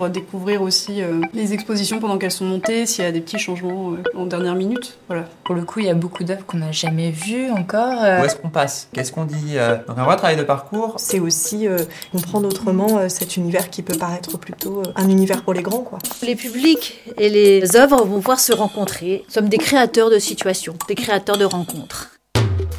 On 0.00 0.04
va 0.04 0.10
découvrir 0.10 0.62
aussi 0.62 1.02
euh, 1.02 1.20
les 1.34 1.54
expositions 1.54 1.98
pendant 1.98 2.18
qu'elles 2.18 2.30
sont 2.30 2.44
montées, 2.44 2.86
s'il 2.86 3.02
y 3.04 3.08
a 3.08 3.10
des 3.10 3.20
petits 3.20 3.40
changements 3.40 3.94
euh, 3.94 4.02
en 4.16 4.26
dernière 4.26 4.54
minute. 4.54 4.96
Voilà. 5.08 5.24
Pour 5.42 5.56
le 5.56 5.62
coup, 5.64 5.80
il 5.80 5.86
y 5.86 5.90
a 5.90 5.94
beaucoup 5.94 6.22
d'œuvres 6.22 6.46
qu'on 6.46 6.58
n'a 6.58 6.70
jamais 6.70 7.10
vues 7.10 7.50
encore. 7.50 8.00
euh. 8.04 8.22
Où 8.22 8.24
est-ce 8.24 8.36
qu'on 8.36 8.48
passe? 8.48 8.88
Qu'est-ce 8.92 9.10
qu'on 9.10 9.24
dit 9.24 9.54
euh, 9.58 9.76
Donc 9.88 9.98
un 9.98 10.04
vrai 10.04 10.14
travail 10.16 10.36
de 10.36 10.44
parcours. 10.44 10.94
C'est 10.98 11.18
aussi 11.18 11.66
euh, 11.66 11.78
comprendre 12.12 12.46
autrement 12.46 12.98
euh, 12.98 13.08
cet 13.08 13.36
univers 13.36 13.70
qui 13.70 13.82
peut 13.82 13.98
paraître 13.98 14.38
plutôt 14.38 14.82
euh, 14.82 14.92
un 14.94 15.08
univers 15.08 15.42
pour 15.42 15.52
les 15.52 15.62
grands, 15.62 15.82
quoi. 15.82 15.98
Les 16.22 16.36
publics 16.36 17.00
et 17.16 17.28
les 17.28 17.74
œuvres 17.74 18.04
vont 18.04 18.20
pouvoir 18.20 18.38
se 18.38 18.52
rencontrer. 18.52 19.24
Nous 19.26 19.34
sommes 19.34 19.48
des 19.48 19.58
créateurs 19.58 20.10
de 20.10 20.20
situations, 20.20 20.76
des 20.86 20.94
créateurs 20.94 21.38
de 21.38 21.44
rencontres. 21.44 22.10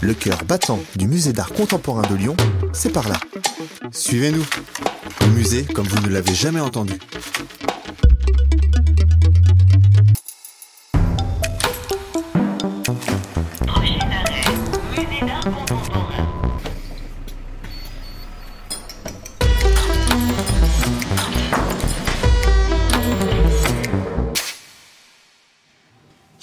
Le 0.01 0.13
cœur 0.13 0.43
battant 0.45 0.79
du 0.95 1.07
musée 1.07 1.33
d'art 1.33 1.51
contemporain 1.51 2.03
de 2.09 2.15
Lyon, 2.15 2.37
c'est 2.71 2.91
par 2.91 3.09
là. 3.09 3.17
Suivez-nous. 3.91 4.45
Le 5.21 5.27
musée 5.27 5.65
comme 5.65 5.87
vous 5.87 5.99
ne 6.07 6.13
l'avez 6.13 6.33
jamais 6.33 6.61
entendu. 6.61 6.93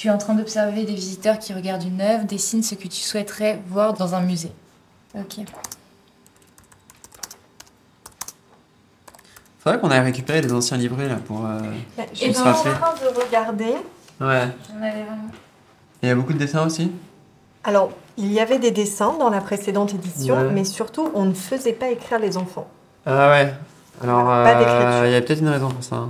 Tu 0.07 0.11
es 0.11 0.15
en 0.15 0.19
train 0.19 0.35
d'observer 0.35 0.85
des 0.85 0.95
visiteurs 0.95 1.37
qui 1.41 1.53
regardent 1.53 1.83
une 1.83 2.01
œuvre, 2.01 2.27
dessine 2.27 2.63
ce 2.63 2.77
que 2.77 2.87
tu 2.87 3.01
souhaiterais 3.01 3.61
voir 3.67 3.93
dans 3.95 4.15
un 4.15 4.21
musée. 4.21 4.53
Ok. 5.19 5.39
Faudrait 9.59 9.81
qu'on 9.81 9.91
aille 9.91 10.05
récupérer 10.05 10.41
les 10.43 10.53
anciens 10.53 10.77
livrets 10.77 11.09
là 11.09 11.17
pour. 11.17 11.45
euh, 11.45 11.59
Je 11.99 12.03
On 12.03 12.15
suis 12.15 12.35
sera 12.35 12.51
en 12.51 12.55
train 12.55 12.95
de 12.95 13.21
regarder. 13.21 13.75
Ouais. 14.21 14.47
Vraiment. 14.79 15.27
Il 16.05 16.09
y 16.09 16.13
a 16.13 16.15
beaucoup 16.15 16.35
de 16.35 16.39
dessins 16.39 16.65
aussi? 16.65 16.93
Alors, 17.65 17.91
il 18.17 18.31
y 18.33 18.39
avait 18.39 18.61
des 18.61 18.71
dessins 18.71 19.15
dans 19.19 19.29
la 19.31 19.41
précédente 19.41 19.93
édition, 19.93 20.37
Ouais. 20.37 20.51
mais 20.53 20.63
surtout, 20.65 21.11
on 21.17 21.25
ne 21.25 21.35
faisait 21.35 21.73
pas 21.73 21.89
écrire 21.89 22.21
les 22.21 22.37
enfants. 22.37 22.69
Ah 23.07 23.31
ouais. 23.31 23.53
Alors, 24.05 24.25
Pas 24.25 24.55
euh, 24.55 24.59
d'écriture. 24.61 25.07
il 25.07 25.11
y 25.11 25.17
a 25.17 25.21
peut-être 25.21 25.41
une 25.41 25.49
raison 25.49 25.69
pour 25.69 25.83
ça. 25.83 26.05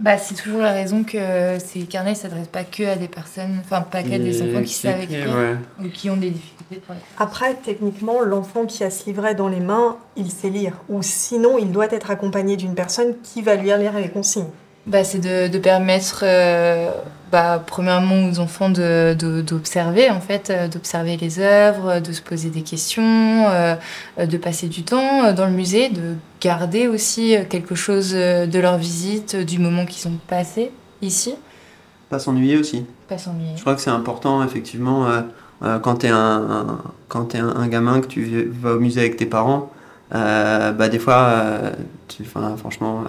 Bah, 0.00 0.16
c'est 0.16 0.34
toujours 0.34 0.62
la 0.62 0.72
raison 0.72 1.04
que 1.04 1.58
ces 1.58 1.80
carnets 1.82 2.12
ne 2.12 2.16
s'adressent 2.16 2.48
pas 2.48 2.64
que 2.64 2.84
à 2.84 2.96
des 2.96 3.06
personnes, 3.06 3.58
enfin 3.60 3.82
pas 3.82 4.02
qu'à 4.02 4.18
des 4.18 4.40
enfants 4.40 4.62
qui 4.62 4.72
savent 4.72 5.02
écrire 5.02 5.36
ouais. 5.36 5.84
ou 5.84 5.90
qui 5.90 6.08
ont 6.08 6.16
des 6.16 6.30
difficultés 6.30 6.76
pour. 6.86 6.96
Après, 7.18 7.54
techniquement, 7.54 8.22
l'enfant 8.22 8.64
qui 8.64 8.82
a 8.82 8.90
ce 8.90 9.04
livret 9.04 9.34
dans 9.34 9.48
les 9.48 9.60
mains, 9.60 9.98
il 10.16 10.30
sait 10.30 10.48
lire. 10.48 10.72
Ou 10.88 11.02
sinon, 11.02 11.58
il 11.58 11.70
doit 11.70 11.92
être 11.92 12.10
accompagné 12.10 12.56
d'une 12.56 12.74
personne 12.74 13.14
qui 13.22 13.42
va 13.42 13.56
lui 13.56 13.66
lire 13.66 13.98
les 13.98 14.08
consignes. 14.08 14.48
Bah, 14.86 15.04
c'est 15.04 15.18
de, 15.18 15.48
de 15.52 15.58
permettre, 15.58 16.20
euh, 16.24 16.90
bah, 17.30 17.62
premièrement, 17.64 18.28
aux 18.28 18.38
enfants 18.40 18.70
de- 18.70 19.14
de- 19.16 19.42
d'observer, 19.42 20.10
en 20.10 20.20
fait, 20.20 20.50
euh, 20.50 20.68
d'observer 20.68 21.16
les 21.16 21.38
œuvres, 21.38 22.00
de 22.00 22.12
se 22.12 22.22
poser 22.22 22.48
des 22.48 22.62
questions, 22.62 23.46
euh, 23.50 23.74
de 24.24 24.36
passer 24.36 24.68
du 24.68 24.82
temps 24.82 25.32
dans 25.32 25.46
le 25.46 25.52
musée, 25.52 25.90
de 25.90 26.14
garder 26.40 26.88
aussi 26.88 27.36
quelque 27.50 27.74
chose 27.74 28.12
de 28.12 28.58
leur 28.58 28.78
visite, 28.78 29.36
du 29.36 29.58
moment 29.58 29.84
qu'ils 29.84 30.08
ont 30.10 30.18
passé 30.26 30.72
ici, 31.02 31.34
Pas 32.08 32.18
s'ennuyer 32.18 32.56
aussi. 32.56 32.84
pas 33.08 33.18
s'ennuyer. 33.18 33.52
Je 33.56 33.60
crois 33.60 33.74
que 33.74 33.80
c'est 33.82 33.90
important, 33.90 34.42
effectivement, 34.42 35.06
quand 35.82 35.96
t'es 35.96 36.08
un, 36.08 36.16
un, 36.16 36.78
quand 37.08 37.26
t'es 37.26 37.38
un, 37.38 37.48
un 37.54 37.68
gamin, 37.68 38.00
que 38.00 38.06
tu 38.06 38.50
vas 38.60 38.72
au 38.72 38.80
musée 38.80 39.00
avec 39.00 39.16
tes 39.18 39.26
parents, 39.26 39.70
bah 40.10 40.88
des 40.88 40.98
fois, 40.98 41.44
tu, 42.08 42.24
franchement, 42.24 43.04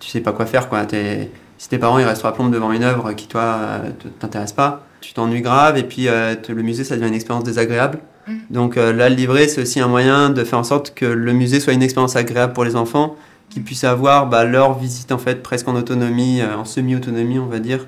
tu 0.00 0.08
sais 0.08 0.20
pas 0.20 0.32
quoi 0.32 0.46
faire, 0.46 0.68
quoi. 0.68 0.84
T'es- 0.86 1.30
si 1.58 1.68
tes 1.68 1.78
parents 1.78 1.98
ils 1.98 2.04
restent 2.04 2.24
à 2.24 2.32
plomb 2.32 2.48
devant 2.48 2.72
une 2.72 2.84
œuvre 2.84 3.12
qui, 3.12 3.26
toi, 3.26 3.42
euh, 3.42 3.90
t'intéresse 4.20 4.52
pas, 4.52 4.84
tu 5.00 5.12
t'ennuies 5.12 5.42
grave, 5.42 5.76
et 5.76 5.82
puis 5.82 6.08
euh, 6.08 6.36
le 6.48 6.62
musée, 6.62 6.84
ça 6.84 6.94
devient 6.94 7.08
une 7.08 7.14
expérience 7.14 7.44
désagréable. 7.44 7.98
Mm. 8.28 8.32
Donc 8.50 8.76
euh, 8.76 8.92
là, 8.92 9.08
le 9.08 9.16
livret, 9.16 9.48
c'est 9.48 9.62
aussi 9.62 9.80
un 9.80 9.88
moyen 9.88 10.30
de 10.30 10.44
faire 10.44 10.60
en 10.60 10.64
sorte 10.64 10.94
que 10.94 11.04
le 11.04 11.32
musée 11.32 11.58
soit 11.58 11.72
une 11.72 11.82
expérience 11.82 12.14
agréable 12.14 12.52
pour 12.52 12.64
les 12.64 12.76
enfants, 12.76 13.16
qu'ils 13.50 13.64
puissent 13.64 13.84
avoir 13.84 14.28
bah, 14.28 14.44
leur 14.44 14.78
visite, 14.78 15.10
en 15.10 15.18
fait, 15.18 15.42
presque 15.42 15.66
en 15.66 15.74
autonomie, 15.74 16.40
euh, 16.40 16.56
en 16.56 16.64
semi-autonomie, 16.64 17.40
on 17.40 17.46
va 17.46 17.58
dire 17.58 17.86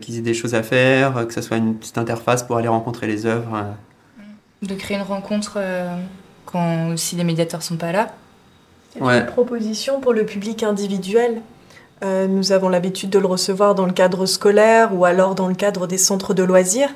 qu'ils 0.00 0.18
aient 0.18 0.22
des 0.22 0.34
choses 0.34 0.54
à 0.54 0.62
faire, 0.62 1.26
que 1.26 1.32
ce 1.32 1.40
soit 1.40 1.56
une 1.56 1.74
petite 1.74 1.96
interface 1.96 2.42
pour 2.42 2.58
aller 2.58 2.68
rencontrer 2.68 3.06
les 3.06 3.24
œuvres. 3.24 3.64
De 4.60 4.74
créer 4.74 4.98
une 4.98 5.02
rencontre 5.02 5.58
quand 6.44 6.90
aussi 6.90 7.16
les 7.16 7.24
médiateurs 7.24 7.62
sont 7.62 7.76
pas 7.76 7.92
là. 7.92 8.12
C'est 8.98 9.04
Ouais. 9.04 9.18
une 9.20 9.26
proposition 9.26 10.00
pour 10.00 10.12
le 10.12 10.24
public 10.24 10.62
individuel. 10.62 11.42
Euh, 12.04 12.26
nous 12.26 12.52
avons 12.52 12.68
l'habitude 12.68 13.10
de 13.10 13.18
le 13.18 13.26
recevoir 13.26 13.74
dans 13.74 13.86
le 13.86 13.92
cadre 13.92 14.26
scolaire 14.26 14.90
ou 14.94 15.04
alors 15.04 15.34
dans 15.34 15.48
le 15.48 15.54
cadre 15.54 15.86
des 15.86 15.98
centres 15.98 16.34
de 16.34 16.42
loisirs. 16.42 16.90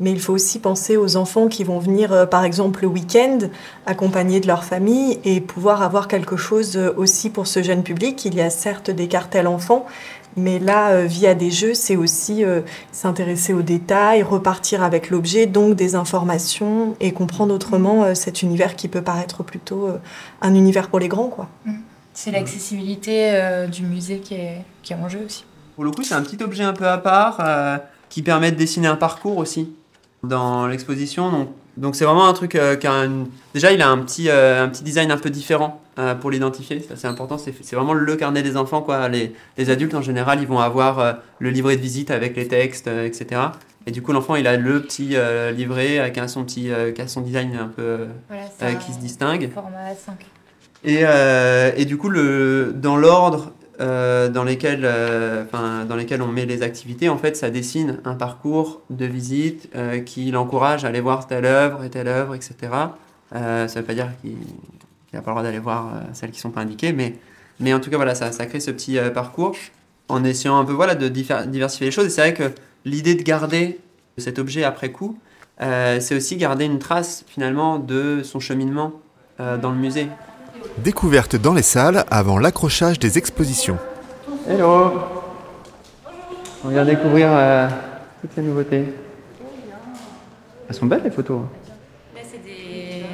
Mais 0.00 0.10
il 0.10 0.18
faut 0.20 0.32
aussi 0.32 0.58
penser 0.58 0.96
aux 0.96 1.14
enfants 1.16 1.46
qui 1.46 1.62
vont 1.62 1.78
venir, 1.78 2.12
euh, 2.12 2.26
par 2.26 2.44
exemple, 2.44 2.82
le 2.82 2.88
week-end, 2.88 3.38
accompagnés 3.86 4.40
de 4.40 4.48
leur 4.48 4.64
famille 4.64 5.20
et 5.24 5.40
pouvoir 5.40 5.82
avoir 5.82 6.08
quelque 6.08 6.36
chose 6.36 6.76
euh, 6.76 6.92
aussi 6.96 7.30
pour 7.30 7.46
ce 7.46 7.62
jeune 7.62 7.84
public. 7.84 8.24
Il 8.24 8.34
y 8.34 8.40
a 8.40 8.50
certes 8.50 8.90
des 8.90 9.06
cartels 9.06 9.46
enfants, 9.46 9.86
mais 10.36 10.58
là, 10.58 10.90
euh, 10.90 11.04
via 11.06 11.34
des 11.34 11.50
jeux, 11.50 11.74
c'est 11.74 11.96
aussi 11.96 12.44
euh, 12.44 12.62
s'intéresser 12.92 13.52
aux 13.52 13.62
détails, 13.62 14.22
repartir 14.22 14.82
avec 14.82 15.10
l'objet, 15.10 15.46
donc 15.46 15.76
des 15.76 15.94
informations 15.94 16.96
et 17.00 17.12
comprendre 17.12 17.54
autrement 17.54 18.04
euh, 18.04 18.14
cet 18.14 18.42
univers 18.42 18.76
qui 18.76 18.88
peut 18.88 19.02
paraître 19.02 19.42
plutôt 19.42 19.86
euh, 19.86 19.98
un 20.42 20.54
univers 20.54 20.88
pour 20.88 20.98
les 20.98 21.08
grands, 21.08 21.28
quoi. 21.28 21.48
C'est 22.12 22.30
l'accessibilité 22.30 23.30
euh, 23.32 23.66
du 23.66 23.82
musée 23.82 24.20
qui 24.20 24.34
est, 24.34 24.64
qui 24.82 24.92
est 24.92 24.96
en 24.96 25.08
jeu 25.08 25.24
aussi. 25.26 25.44
Pour 25.74 25.84
le 25.84 25.90
coup, 25.90 26.04
c'est 26.04 26.14
un 26.14 26.22
petit 26.22 26.42
objet 26.42 26.62
un 26.62 26.72
peu 26.72 26.86
à 26.86 26.98
part 26.98 27.38
euh, 27.40 27.76
qui 28.08 28.22
permet 28.22 28.52
de 28.52 28.56
dessiner 28.56 28.86
un 28.86 28.96
parcours 28.96 29.38
aussi 29.38 29.72
dans 30.22 30.68
l'exposition. 30.68 31.30
Donc, 31.30 31.48
donc 31.76 31.96
c'est 31.96 32.04
vraiment 32.04 32.26
un 32.28 32.32
truc 32.32 32.54
euh, 32.54 32.76
qui 32.76 32.86
a 32.86 32.92
un- 32.92 33.24
déjà 33.52 33.72
il 33.72 33.82
a 33.82 33.88
un 33.88 33.98
petit 33.98 34.28
euh, 34.28 34.64
un 34.64 34.68
petit 34.68 34.84
design 34.84 35.10
un 35.10 35.16
peu 35.16 35.30
différent 35.30 35.80
euh, 35.98 36.14
pour 36.14 36.30
l'identifier. 36.30 36.80
Ça, 36.80 36.94
C'est 36.96 37.06
important. 37.08 37.38
C'est 37.38 37.52
vraiment 37.74 37.94
le 37.94 38.16
carnet 38.16 38.42
des 38.42 38.56
enfants 38.56 38.82
quoi. 38.82 39.08
Les, 39.08 39.32
les 39.58 39.70
adultes 39.70 39.94
en 39.94 40.02
général, 40.02 40.40
ils 40.40 40.46
vont 40.46 40.58
avoir 40.60 41.16
le 41.38 41.50
livret 41.50 41.76
de 41.76 41.80
visite 41.82 42.10
avec 42.10 42.36
les 42.36 42.48
textes, 42.48 42.86
etc. 42.88 43.40
Et 43.86 43.90
du 43.90 44.00
coup, 44.02 44.12
l'enfant, 44.12 44.34
il 44.36 44.46
a 44.46 44.56
le 44.56 44.80
petit 44.82 45.14
livret 45.56 45.98
avec 45.98 46.16
un, 46.18 46.26
son 46.26 46.44
petit, 46.44 46.70
qui 46.94 47.00
a 47.02 47.06
son 47.06 47.20
design 47.20 47.54
un 47.56 47.68
peu 47.68 48.06
Voilà, 48.28 48.74
qui 48.76 48.92
se 48.92 48.98
distingue. 48.98 49.50
Format 49.52 49.92
A5. 49.92 50.12
Et, 50.84 51.02
et 51.80 51.84
du 51.84 51.96
coup, 51.96 52.08
le, 52.08 52.72
dans 52.74 52.96
l'ordre 52.96 53.52
euh, 53.80 54.28
dans, 54.28 54.44
lesquels, 54.44 54.84
euh, 54.84 55.44
dans 55.52 55.96
lesquels 55.96 56.22
on 56.22 56.28
met 56.28 56.46
les 56.46 56.62
activités, 56.62 57.08
en 57.08 57.18
fait, 57.18 57.36
ça 57.36 57.50
dessine 57.50 57.98
un 58.04 58.14
parcours 58.14 58.82
de 58.90 59.04
visite 59.04 59.68
euh, 59.74 60.00
qui 60.00 60.30
l'encourage 60.30 60.84
à 60.84 60.88
aller 60.88 61.00
voir 61.00 61.26
telle 61.26 61.44
œuvre 61.44 61.84
et 61.84 61.90
telle 61.90 62.08
œuvre, 62.08 62.34
etc. 62.34 62.54
Euh, 63.34 63.68
ça 63.68 63.74
ne 63.74 63.80
veut 63.80 63.86
pas 63.86 63.94
dire 63.94 64.08
qu'il 64.20 64.36
n'a 65.12 65.20
pas 65.20 65.30
le 65.30 65.34
droit 65.34 65.42
d'aller 65.42 65.58
voir 65.58 65.88
euh, 65.88 66.00
celles 66.12 66.30
qui 66.30 66.38
ne 66.38 66.42
sont 66.42 66.50
pas 66.50 66.60
indiquées, 66.60 66.92
mais, 66.92 67.16
mais 67.60 67.74
en 67.74 67.80
tout 67.80 67.90
cas, 67.90 67.96
voilà, 67.96 68.14
ça, 68.14 68.32
ça 68.32 68.46
crée 68.46 68.60
ce 68.60 68.70
petit 68.70 68.98
euh, 68.98 69.10
parcours 69.10 69.56
en 70.08 70.24
essayant 70.24 70.58
un 70.58 70.64
peu 70.64 70.72
voilà, 70.72 70.94
de 70.94 71.08
diversifier 71.08 71.86
les 71.86 71.92
choses. 71.92 72.06
Et 72.06 72.10
c'est 72.10 72.20
vrai 72.20 72.34
que 72.34 72.52
l'idée 72.84 73.14
de 73.14 73.22
garder 73.22 73.80
cet 74.18 74.38
objet 74.38 74.64
après 74.64 74.92
coup, 74.92 75.18
euh, 75.60 76.00
c'est 76.00 76.16
aussi 76.16 76.36
garder 76.36 76.64
une 76.64 76.78
trace 76.78 77.24
finalement 77.26 77.78
de 77.78 78.22
son 78.22 78.40
cheminement 78.40 78.92
euh, 79.40 79.56
dans 79.56 79.70
le 79.70 79.76
musée. 79.76 80.08
Découverte 80.78 81.36
dans 81.36 81.54
les 81.54 81.62
salles 81.62 82.04
avant 82.10 82.38
l'accrochage 82.38 82.98
des 82.98 83.18
expositions. 83.18 83.78
Hello 84.48 84.92
On 86.64 86.68
vient 86.68 86.84
découvrir 86.84 87.28
euh, 87.30 87.68
toutes 88.20 88.32
ces 88.34 88.42
nouveautés. 88.42 88.92
Elles 90.68 90.74
sont 90.74 90.86
belles 90.86 91.02
les 91.04 91.10
photos. 91.10 91.42
Là, 92.14 92.20
c'est 92.24 92.42
des, 92.42 93.04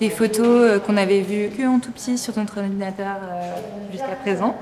des 0.00 0.10
photos 0.10 0.46
euh, 0.46 0.78
qu'on 0.78 0.96
avait 0.96 1.20
vues 1.20 1.50
que 1.50 1.66
en 1.66 1.78
tout 1.78 1.92
petit 1.92 2.16
sur 2.16 2.36
notre 2.36 2.58
ordinateur 2.58 3.16
euh, 3.22 3.52
jusqu'à 3.90 4.16
présent. 4.22 4.56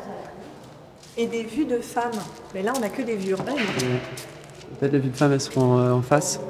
Et 1.16 1.26
des 1.26 1.44
vues 1.44 1.66
de 1.66 1.78
femmes. 1.78 2.10
Mais 2.54 2.62
là, 2.62 2.72
on 2.76 2.80
n'a 2.80 2.88
que 2.88 3.02
des 3.02 3.16
vues 3.16 3.30
urbaines. 3.30 3.56
Peut-être 4.78 4.92
les 4.92 4.98
vues 4.98 5.10
de 5.10 5.16
femmes 5.16 5.32
elles 5.32 5.40
seront 5.40 5.78
euh, 5.78 5.92
en 5.92 6.02
face. 6.02 6.40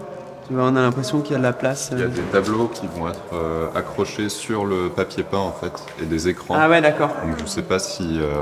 Tu 0.50 0.56
vois, 0.56 0.64
on 0.64 0.74
a 0.74 0.82
l'impression 0.82 1.20
qu'il 1.20 1.30
y 1.30 1.34
a 1.36 1.38
de 1.38 1.44
la 1.44 1.52
place. 1.52 1.90
Il 1.92 2.00
y 2.00 2.02
a 2.02 2.06
euh. 2.06 2.08
des 2.08 2.22
tableaux 2.22 2.66
qui 2.66 2.88
vont 2.88 3.08
être 3.08 3.20
euh, 3.32 3.68
accrochés 3.72 4.28
sur 4.28 4.64
le 4.66 4.88
papier 4.88 5.22
peint 5.22 5.38
en 5.38 5.52
fait 5.52 5.70
et 6.02 6.06
des 6.06 6.26
écrans. 6.26 6.56
Ah 6.58 6.68
ouais, 6.68 6.80
d'accord. 6.82 7.10
Donc 7.24 7.36
je 7.38 7.46
sais 7.46 7.62
pas 7.62 7.78
si. 7.78 8.18
euh, 8.20 8.32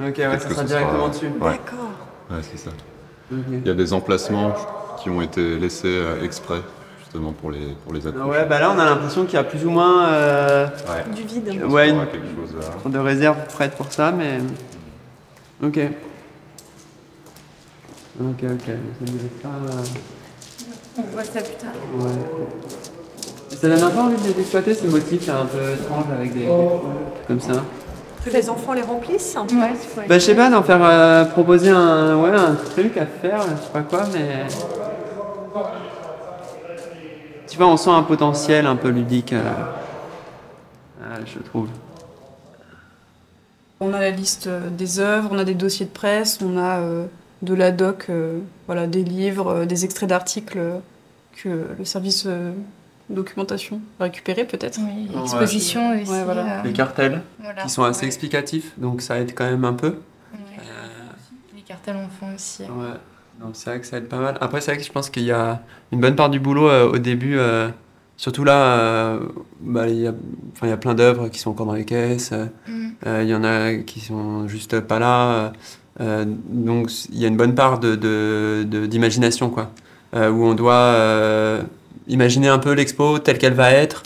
Ok, 0.00 0.16
ouais, 0.18 0.38
ça 0.40 0.50
sera 0.50 0.64
directement 0.64 1.06
dessus. 1.06 1.26
Ouais, 1.26 1.50
D'accord. 1.52 1.90
ouais 2.28 2.38
c'est 2.42 2.58
ça. 2.58 2.70
Il 3.30 3.64
y 3.64 3.70
a 3.70 3.74
des 3.74 3.92
emplacements 3.92 4.52
qui 5.00 5.10
ont 5.10 5.22
été 5.22 5.60
laissés 5.60 5.86
euh, 5.86 6.24
exprès 6.24 6.58
justement 6.98 7.30
pour 7.30 7.52
les 7.52 7.68
pour 7.84 7.92
les 7.92 8.04
Ah 8.04 8.08
accrocher. 8.08 8.28
Ouais, 8.40 8.44
bah 8.46 8.58
là 8.58 8.72
on 8.74 8.78
a 8.80 8.84
l'impression 8.84 9.24
qu'il 9.24 9.34
y 9.34 9.38
a 9.38 9.44
plus 9.44 9.64
ou 9.64 9.70
moins 9.70 10.08
euh, 10.08 10.66
Ouais. 10.66 11.14
Du 11.14 11.22
vide. 11.22 11.56
Je 11.56 11.64
Ouais, 11.66 11.90
une- 11.90 12.04
quelque 12.06 12.26
chose 12.34 12.56
là. 12.84 12.90
de 12.90 12.98
réserve 12.98 13.36
prête 13.54 13.76
pour 13.76 13.92
ça, 13.92 14.10
mais. 14.10 14.38
Ok. 15.62 15.78
Ok, 18.20 18.42
ok. 18.42 18.64
Ça 18.66 18.72
me 19.02 19.06
dit 19.06 19.28
pas, 19.40 19.48
euh, 19.48 19.82
On 20.98 21.02
voit 21.12 21.24
ça 21.24 21.40
plus 21.40 21.54
tard. 21.56 21.72
Ouais. 21.98 22.10
Ça 23.60 23.68
donne 23.68 23.82
un 23.82 23.90
peu 23.90 23.98
envie 24.00 24.22
de 24.22 24.28
les 24.34 24.40
exploiter 24.40 24.74
ces 24.74 24.88
motifs 24.88 25.26
là, 25.26 25.40
un 25.40 25.46
peu 25.46 25.58
étranges 25.72 26.04
avec 26.18 26.34
des. 26.34 26.46
comme 27.26 27.40
ça. 27.40 27.62
Que 28.24 28.30
les 28.30 28.48
enfants 28.50 28.72
les 28.72 28.82
remplissent 28.82 29.36
Ouais, 29.36 29.72
Bah, 30.08 30.18
je 30.18 30.24
sais 30.24 30.34
pas, 30.34 30.48
d'en 30.50 30.62
faire 30.62 30.80
euh, 30.82 31.24
proposer 31.24 31.70
un, 31.70 32.16
ouais, 32.22 32.30
un 32.30 32.54
truc 32.54 32.96
à 32.96 33.06
faire, 33.06 33.42
je 33.42 33.62
sais 33.64 33.70
pas 33.72 33.82
quoi, 33.82 34.04
mais. 34.12 34.46
Tu 37.48 37.58
vois, 37.58 37.66
on 37.66 37.76
sent 37.76 37.90
un 37.90 38.02
potentiel 38.02 38.66
un 38.66 38.76
peu 38.76 38.88
ludique, 38.88 39.32
euh, 39.32 39.42
euh, 41.02 41.16
je 41.26 41.38
trouve. 41.40 41.68
On 43.80 43.92
a 43.92 44.00
la 44.00 44.10
liste 44.10 44.46
euh, 44.46 44.70
des 44.70 45.00
œuvres, 45.00 45.28
on 45.32 45.38
a 45.38 45.44
des 45.44 45.54
dossiers 45.54 45.86
de 45.86 45.90
presse, 45.90 46.38
on 46.42 46.56
a 46.56 46.78
euh, 46.78 47.04
de 47.42 47.54
la 47.54 47.70
doc, 47.72 48.06
euh, 48.08 48.38
voilà, 48.66 48.86
des 48.86 49.02
livres, 49.04 49.48
euh, 49.48 49.66
des 49.66 49.84
extraits 49.84 50.08
d'articles 50.08 50.58
euh, 50.58 50.78
que 51.42 51.66
le 51.78 51.84
service 51.84 52.24
euh, 52.26 52.52
documentation 53.10 53.80
a 54.00 54.04
récupéré 54.04 54.44
peut-être. 54.44 54.78
Oui, 54.80 55.08
Ouais. 55.14 55.20
exposition 55.22 55.90
aussi. 56.00 56.10
Ouais, 56.10 56.24
voilà. 56.24 56.60
euh, 56.60 56.62
Les 56.64 56.72
cartels, 56.72 57.22
voilà. 57.40 57.62
qui 57.62 57.68
sont 57.68 57.82
assez 57.82 58.02
Ouais. 58.02 58.06
explicatifs, 58.06 58.72
donc 58.78 59.02
ça 59.02 59.18
aide 59.18 59.34
quand 59.34 59.44
même 59.44 59.64
un 59.64 59.72
peu. 59.74 59.88
Ouais. 59.88 60.38
Euh, 60.60 61.12
Les 61.56 61.62
cartels 61.62 61.96
enfants 61.96 62.30
aussi. 62.34 62.62
Ouais, 62.62 62.94
donc 63.40 63.50
c'est 63.54 63.70
vrai 63.70 63.80
que 63.80 63.86
ça 63.86 63.96
aide 63.98 64.08
pas 64.08 64.18
mal. 64.18 64.38
Après, 64.40 64.60
c'est 64.60 64.70
vrai 64.72 64.78
que 64.80 64.86
je 64.86 64.92
pense 64.92 65.10
qu'il 65.10 65.24
y 65.24 65.32
a 65.32 65.62
une 65.90 66.00
bonne 66.00 66.16
part 66.16 66.30
du 66.30 66.38
boulot 66.40 66.68
euh, 66.68 66.88
au 66.90 66.98
début. 66.98 67.36
euh, 67.38 67.68
surtout 68.16 68.44
là, 68.44 68.78
euh, 68.78 69.20
bah, 69.60 69.88
il 69.88 69.96
y, 70.00 70.06
a, 70.06 70.12
enfin, 70.52 70.66
il 70.68 70.70
y 70.70 70.72
a 70.72 70.76
plein 70.76 70.94
d'œuvres 70.94 71.28
qui 71.28 71.40
sont 71.40 71.50
encore 71.50 71.66
dans 71.66 71.72
les 71.72 71.84
caisses. 71.84 72.30
euh, 72.32 72.46
Mm. 72.68 72.88
euh, 73.06 73.22
Il 73.24 73.28
y 73.28 73.34
en 73.34 73.42
a 73.42 73.74
qui 73.78 73.98
sont 74.00 74.46
juste 74.46 74.78
pas 74.80 75.00
là. 75.00 75.52
Euh, 76.00 76.24
donc 76.26 76.90
il 77.10 77.18
y 77.18 77.24
a 77.24 77.28
une 77.28 77.36
bonne 77.36 77.54
part 77.54 77.78
de, 77.78 77.94
de- 77.96 78.64
de- 78.66 78.86
d'imagination, 78.86 79.50
quoi. 79.50 79.70
euh, 80.14 80.30
où 80.30 80.44
on 80.44 80.54
doit 80.54 80.74
euh, 80.74 81.62
imaginer 82.08 82.48
un 82.48 82.58
peu 82.58 82.72
l'expo 82.72 83.18
telle 83.18 83.38
qu'elle 83.38 83.54
va 83.54 83.70
être, 83.72 84.02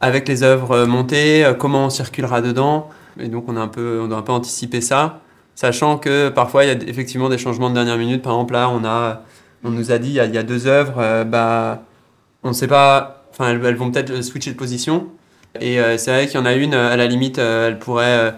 avec 0.00 0.28
les 0.28 0.42
œuvres 0.42 0.84
montées, 0.86 1.50
comment 1.58 1.86
on 1.86 1.90
circulera 1.90 2.40
dedans. 2.40 2.88
Et 3.20 3.28
donc 3.28 3.44
on, 3.48 3.56
a 3.56 3.60
un 3.60 3.68
peu, 3.68 4.00
on 4.02 4.08
doit 4.08 4.18
un 4.18 4.22
peu 4.22 4.32
anticiper 4.32 4.80
ça. 4.80 5.20
Sachant 5.54 5.98
que 5.98 6.28
parfois 6.30 6.64
il 6.64 6.68
y 6.68 6.70
a 6.70 6.88
effectivement 6.88 7.28
des 7.28 7.38
changements 7.38 7.70
de 7.70 7.74
dernière 7.74 7.96
minute. 7.96 8.22
Par 8.22 8.32
exemple, 8.32 8.54
là, 8.54 8.68
on, 8.70 8.84
a, 8.84 9.22
on 9.64 9.70
nous 9.70 9.92
a 9.92 9.98
dit 9.98 10.08
il 10.10 10.14
y 10.14 10.38
a, 10.38 10.42
deux 10.42 10.66
œuvres, 10.66 11.24
bah, 11.24 11.82
on 12.42 12.48
ne 12.48 12.52
sait 12.54 12.66
pas, 12.66 13.24
enfin, 13.30 13.50
elles, 13.50 13.76
vont 13.76 13.90
peut-être 13.90 14.20
switcher 14.22 14.50
de 14.50 14.56
position. 14.56 15.06
Et 15.60 15.78
c'est 15.96 16.10
vrai 16.10 16.26
qu'il 16.26 16.40
y 16.40 16.42
en 16.42 16.46
a 16.46 16.54
une, 16.54 16.74
à 16.74 16.96
la 16.96 17.06
limite, 17.06 17.38
elle 17.38 17.78
pourrait, 17.78 18.34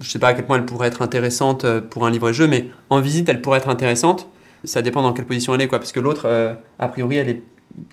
je 0.00 0.08
sais 0.08 0.18
pas 0.18 0.28
à 0.28 0.34
quel 0.34 0.46
point 0.46 0.56
elle 0.56 0.66
pourrait 0.66 0.88
être 0.88 1.02
intéressante 1.02 1.64
euh, 1.64 1.80
pour 1.80 2.06
un 2.06 2.10
livre-jeu, 2.10 2.46
mais 2.46 2.68
en 2.90 3.00
visite, 3.00 3.28
elle 3.28 3.42
pourrait 3.42 3.58
être 3.58 3.68
intéressante. 3.68 4.28
Ça 4.64 4.82
dépend 4.82 5.02
dans 5.02 5.12
quelle 5.12 5.26
position 5.26 5.54
elle 5.54 5.60
est, 5.62 5.68
quoi. 5.68 5.78
Parce 5.78 5.92
que 5.92 6.00
l'autre, 6.00 6.22
euh, 6.26 6.54
a 6.78 6.88
priori, 6.88 7.16
elle 7.16 7.28
est 7.28 7.42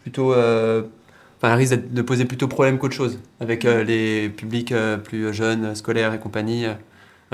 plutôt. 0.02 0.34
euh, 0.34 0.84
Enfin, 1.38 1.52
elle 1.52 1.60
risque 1.60 1.92
de 1.92 2.02
poser 2.02 2.24
plutôt 2.24 2.48
problème 2.48 2.78
qu'autre 2.78 2.94
chose 2.96 3.20
avec 3.42 3.66
euh, 3.66 3.84
les 3.84 4.30
publics 4.30 4.74
plus 5.04 5.34
jeunes, 5.34 5.76
scolaires 5.76 6.14
et 6.14 6.20
compagnie. 6.20 6.66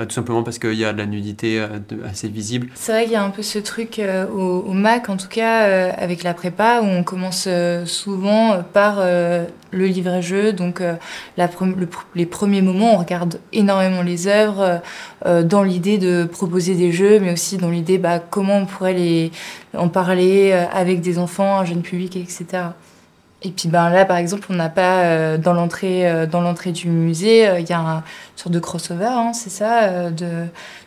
Euh, 0.00 0.06
tout 0.06 0.14
simplement 0.14 0.42
parce 0.42 0.58
qu'il 0.58 0.74
y 0.74 0.84
a 0.84 0.92
de 0.92 0.98
la 0.98 1.06
nudité 1.06 1.60
euh, 1.60 1.68
assez 2.08 2.28
visible. 2.28 2.68
C'est 2.74 2.92
vrai 2.92 3.04
qu'il 3.04 3.12
y 3.12 3.16
a 3.16 3.22
un 3.22 3.30
peu 3.30 3.42
ce 3.42 3.58
truc 3.58 3.98
euh, 3.98 4.26
au, 4.26 4.72
Mac, 4.72 5.08
en 5.08 5.16
tout 5.16 5.28
cas 5.28 5.90
avec 5.92 6.22
la 6.22 6.34
prépa, 6.34 6.80
où 6.82 6.86
on 6.86 7.02
commence 7.02 7.48
souvent 7.84 8.62
par 8.72 9.00
le 9.02 9.86
livret-jeu. 9.86 10.52
Donc, 10.52 10.82
les 12.14 12.26
premiers 12.26 12.62
moments, 12.62 12.94
on 12.94 12.98
regarde 12.98 13.40
énormément 13.52 14.02
les 14.02 14.26
œuvres 14.26 14.80
dans 15.26 15.62
l'idée 15.62 15.98
de 15.98 16.24
proposer 16.24 16.74
des 16.74 16.92
jeux, 16.92 17.20
mais 17.20 17.32
aussi 17.32 17.58
dans 17.58 17.70
l'idée 17.70 17.98
bah, 17.98 18.18
comment 18.18 18.58
on 18.58 18.66
pourrait 18.66 18.94
les, 18.94 19.32
en 19.76 19.88
parler 19.88 20.52
avec 20.52 21.00
des 21.00 21.18
enfants, 21.18 21.58
un 21.58 21.64
jeune 21.64 21.82
public, 21.82 22.16
etc. 22.16 22.46
Et 23.42 23.50
puis 23.50 23.68
ben 23.68 23.88
là, 23.88 24.04
par 24.04 24.18
exemple, 24.18 24.46
on 24.50 24.54
n'a 24.54 24.68
pas 24.68 24.98
euh, 25.04 25.38
dans 25.38 25.54
l'entrée 25.54 26.06
euh, 26.08 26.26
dans 26.26 26.42
l'entrée 26.42 26.72
du 26.72 26.88
musée, 26.88 27.48
euh, 27.48 27.58
il 27.60 27.68
y 27.68 27.72
a 27.72 27.78
un- 27.78 27.96
une 27.98 28.02
sorte 28.36 28.52
de 28.52 28.58
crossover, 28.60 29.06
hein, 29.06 29.32
c'est 29.32 29.48
ça, 29.50 29.84
euh, 29.84 30.10
de 30.10 30.28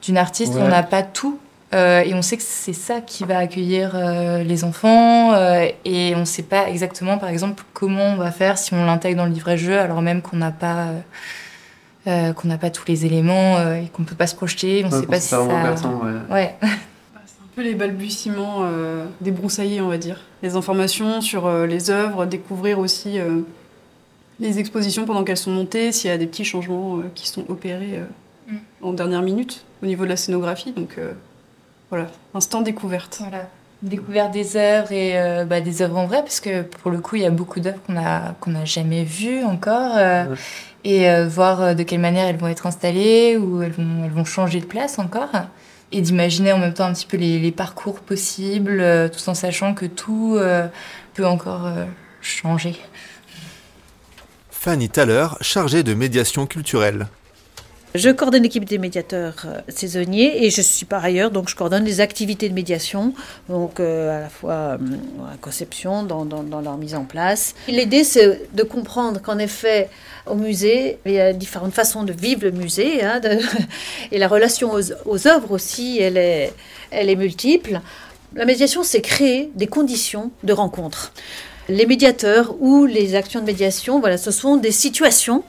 d'une 0.04 0.18
artiste. 0.18 0.54
Ouais. 0.54 0.62
On 0.62 0.68
n'a 0.68 0.84
pas 0.84 1.02
tout. 1.04 1.40
Euh, 1.74 2.02
et 2.06 2.14
on 2.14 2.22
sait 2.22 2.38
que 2.38 2.44
c'est 2.46 2.74
ça 2.74 3.02
qui 3.02 3.24
va 3.24 3.40
accueillir 3.40 3.94
euh, 3.96 4.44
les 4.44 4.64
enfants. 4.64 5.34
euh, 5.34 5.66
et 5.86 6.14
on 6.16 6.20
ne 6.20 6.26
sait 6.26 6.44
pas 6.44 6.70
exactement, 6.70 7.18
par 7.18 7.30
exemple, 7.30 7.64
comment 7.74 8.06
on 8.10 8.16
va 8.18 8.30
faire 8.30 8.60
si 8.60 8.76
on 8.76 8.86
l'intègre 8.86 9.18
dans 9.18 9.26
le 9.26 9.32
livret-jeu, 9.32 9.80
alors 9.80 10.04
même 10.04 10.22
qu'on 10.22 10.38
n'a 10.38 10.52
pas, 10.52 10.90
qu'on 12.06 12.48
n'a 12.48 12.58
pas 12.60 12.70
tous 12.70 12.84
les 12.88 13.06
éléments 13.08 13.58
euh, 13.58 13.76
et 13.82 13.88
qu'on 13.88 14.04
ne 14.04 14.08
peut 14.08 14.14
pas 14.16 14.28
se 14.28 14.36
projeter. 14.36 14.84
On 14.86 14.90
ne 14.90 15.02
sait 15.02 15.08
pas 15.08 15.20
si 15.20 15.30
ça. 15.30 15.38
Ouais. 16.30 16.56
Un 16.62 16.68
peu 17.56 17.62
les 17.64 17.76
balbutiements 17.76 18.62
euh, 18.64 19.06
débroussaillés, 19.22 19.82
on 19.82 19.88
va 19.88 19.98
dire. 19.98 20.22
Les 20.42 20.56
informations 20.56 21.22
sur 21.22 21.46
euh, 21.46 21.66
les 21.66 21.90
œuvres, 21.90 22.26
découvrir 22.26 22.80
aussi 22.80 23.20
euh, 23.20 23.42
les 24.40 24.60
expositions 24.60 25.06
pendant 25.06 25.24
qu'elles 25.24 25.38
sont 25.38 25.52
montées, 25.52 25.92
s'il 25.92 26.10
y 26.10 26.14
a 26.14 26.18
des 26.18 26.28
petits 26.28 26.46
changements 26.46 26.98
euh, 26.98 27.04
qui 27.16 27.28
sont 27.28 27.46
opérés 27.50 27.98
euh, 27.98 28.06
Mm. 28.46 28.58
en 28.82 28.92
dernière 28.92 29.22
minute 29.22 29.64
au 29.82 29.86
niveau 29.86 30.04
de 30.04 30.10
la 30.10 30.18
scénographie. 30.18 30.74
Donc 30.74 30.96
euh, 30.98 31.14
voilà, 31.90 32.08
instant 32.34 32.60
découverte. 32.62 33.20
Voilà. 33.22 33.48
Découverte 33.84 34.32
des 34.34 34.58
œuvres 34.58 34.92
et 34.92 35.18
euh, 35.18 35.46
bah, 35.46 35.62
des 35.62 35.82
œuvres 35.82 35.98
en 35.98 36.08
vrai, 36.08 36.20
parce 36.24 36.42
que 36.42 36.62
pour 36.64 36.92
le 36.92 37.00
coup, 37.00 37.16
il 37.16 37.22
y 37.22 37.26
a 37.26 37.30
beaucoup 37.30 37.62
d'œuvres 37.62 37.80
qu'on 37.88 37.96
a 37.96 38.34
qu'on 38.42 38.52
n'a 38.52 38.66
jamais 38.66 39.06
vues 39.06 39.44
encore. 39.46 39.94
euh, 39.96 40.26
Ouais. 40.26 40.36
Et 40.84 41.10
euh, 41.10 41.26
voir 41.26 41.74
de 41.74 41.84
quelle 41.84 42.02
manière 42.02 42.28
elles 42.28 42.36
vont 42.36 42.50
être 42.50 42.68
installées 42.68 43.38
ou 43.38 43.62
elles 43.62 43.72
vont, 43.72 44.04
elles 44.04 44.12
vont 44.12 44.26
changer 44.26 44.60
de 44.60 44.66
place 44.66 45.00
encore. 45.00 45.30
Et 45.96 46.02
d'imaginer 46.02 46.52
en 46.52 46.58
même 46.58 46.74
temps 46.74 46.86
un 46.86 46.94
petit 46.94 47.06
peu 47.06 47.18
les, 47.18 47.52
parcours 47.52 48.00
possibles, 48.00 48.80
euh, 48.82 49.08
tout 49.08 49.30
en 49.30 49.36
sachant 49.36 49.76
que 49.76 49.86
tout 49.86 50.36
euh, 50.38 50.68
peut 51.14 51.26
encore 51.26 51.68
euh, 51.68 51.86
changer. 52.20 52.76
Fanny 54.50 54.90
Thaler, 54.90 55.28
chargée 55.42 55.84
de 55.84 55.94
médiation 55.94 56.48
culturelle. 56.48 57.08
Je 57.96 58.10
coordonne 58.10 58.42
l'équipe 58.42 58.66
des 58.66 58.80
médiateurs 58.80 59.36
euh, 59.46 59.60
saisonniers 59.68 60.44
et 60.44 60.50
je 60.50 60.64
suis 60.64 60.86
par 60.86 61.06
ailleurs, 61.06 61.30
donc 61.30 61.48
je 61.48 61.56
coordonne 61.56 61.84
les 61.84 62.02
activités 62.02 62.50
de 62.50 62.54
médiation, 62.56 63.14
donc 63.50 63.80
euh, 63.80 64.18
à 64.18 64.22
la 64.22 64.30
fois 64.30 64.54
euh, 64.54 64.78
la 65.30 65.38
conception, 65.40 66.02
dans, 66.02 66.26
leur 66.26 66.78
mise 66.78 66.96
en 66.96 67.04
place. 67.04 67.54
L'idée, 67.68 68.04
c'est 68.04 68.50
de 68.52 68.64
comprendre 68.64 69.22
qu'en 69.22 69.38
effet, 69.38 69.92
au 70.26 70.34
musée, 70.34 70.98
il 71.06 71.12
y 71.12 71.20
a 71.20 71.34
différentes 71.34 71.76
façons 71.76 72.02
de 72.02 72.14
vivre 72.14 72.46
le 72.46 72.52
musée, 72.52 73.04
hein, 73.04 73.22
et 74.12 74.18
la 74.18 74.28
relation 74.28 74.72
aux, 74.72 75.28
œuvres 75.28 75.52
aussi, 75.52 76.00
elle 76.02 76.18
est, 76.18 76.52
elle 76.90 77.12
est 77.12 77.16
multiple. 77.16 77.80
La 78.34 78.46
médiation, 78.46 78.82
c'est 78.82 79.02
créer 79.02 79.52
des 79.54 79.68
conditions 79.68 80.32
de 80.44 80.54
rencontre. 80.54 81.14
Les 81.70 81.86
médiateurs 81.86 82.56
ou 82.60 82.88
les 82.88 83.14
actions 83.14 83.40
de 83.40 83.46
médiation, 83.46 84.00
voilà, 84.00 84.18
ce 84.18 84.32
sont 84.32 84.58
des 84.58 84.72
situations 84.72 85.44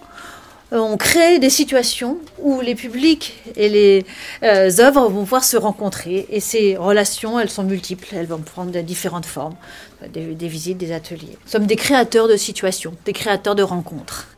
on 0.80 0.96
crée 0.96 1.38
des 1.38 1.50
situations 1.50 2.18
où 2.38 2.60
les 2.60 2.74
publics 2.74 3.42
et 3.56 3.68
les 3.68 4.04
euh, 4.42 4.70
œuvres 4.80 5.08
vont 5.08 5.20
pouvoir 5.20 5.44
se 5.44 5.56
rencontrer. 5.56 6.26
Et 6.30 6.40
ces 6.40 6.76
relations, 6.76 7.38
elles 7.38 7.50
sont 7.50 7.64
multiples, 7.64 8.08
elles 8.12 8.26
vont 8.26 8.38
prendre 8.38 8.70
de 8.70 8.80
différentes 8.80 9.26
formes, 9.26 9.56
euh, 10.02 10.08
des, 10.08 10.34
des 10.34 10.48
visites, 10.48 10.78
des 10.78 10.92
ateliers. 10.92 11.38
Nous 11.44 11.50
sommes 11.50 11.66
des 11.66 11.76
créateurs 11.76 12.28
de 12.28 12.36
situations, 12.36 12.94
des 13.04 13.12
créateurs 13.12 13.54
de 13.54 13.62
rencontres. 13.62 14.28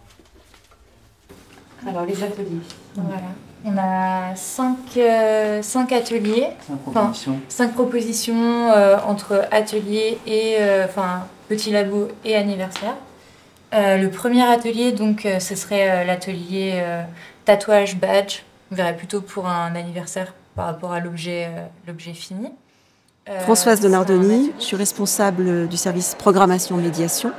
Alors, 1.89 2.05
les 2.05 2.23
ateliers. 2.23 2.61
Voilà. 2.95 3.21
On 3.65 3.77
a 3.79 4.37
cinq, 4.37 4.77
euh, 4.97 5.61
cinq 5.61 5.91
ateliers. 5.91 6.49
Enfin, 6.87 7.13
cinq 7.49 7.75
propositions 7.75 8.71
euh, 8.71 8.97
entre 9.07 9.45
atelier 9.51 10.19
et 10.27 10.57
euh, 10.61 10.85
enfin 10.85 11.27
petit 11.49 11.73
labo 11.73 12.09
et 12.25 12.37
anniversaire. 12.37 12.95
Euh, 13.75 13.97
le 13.97 14.11
premier 14.11 14.43
atelier 14.43 14.93
donc 14.93 15.27
euh, 15.27 15.41
ce 15.41 15.57
serait 15.57 15.91
euh, 15.91 16.05
l'atelier 16.05 16.83
tatouage 17.45 17.97
badge. 17.97 18.43
On 18.71 18.75
verrait 18.75 18.97
plutôt 18.97 19.21
pour 19.21 19.47
un 19.47 19.75
anniversaire 19.75 20.35
par 20.55 20.67
rapport 20.67 20.93
à 20.93 21.01
l'objet 21.01 21.49
l'objet 21.87 22.15
fini. 22.15 22.49
Françoise 23.41 23.81
Donardoni, 23.81 24.53
je 24.59 24.65
suis 24.65 24.77
responsable 24.77 25.67
du 25.67 25.77
service 25.77 26.15
programmation 26.17 26.77
médiation. 26.77 27.33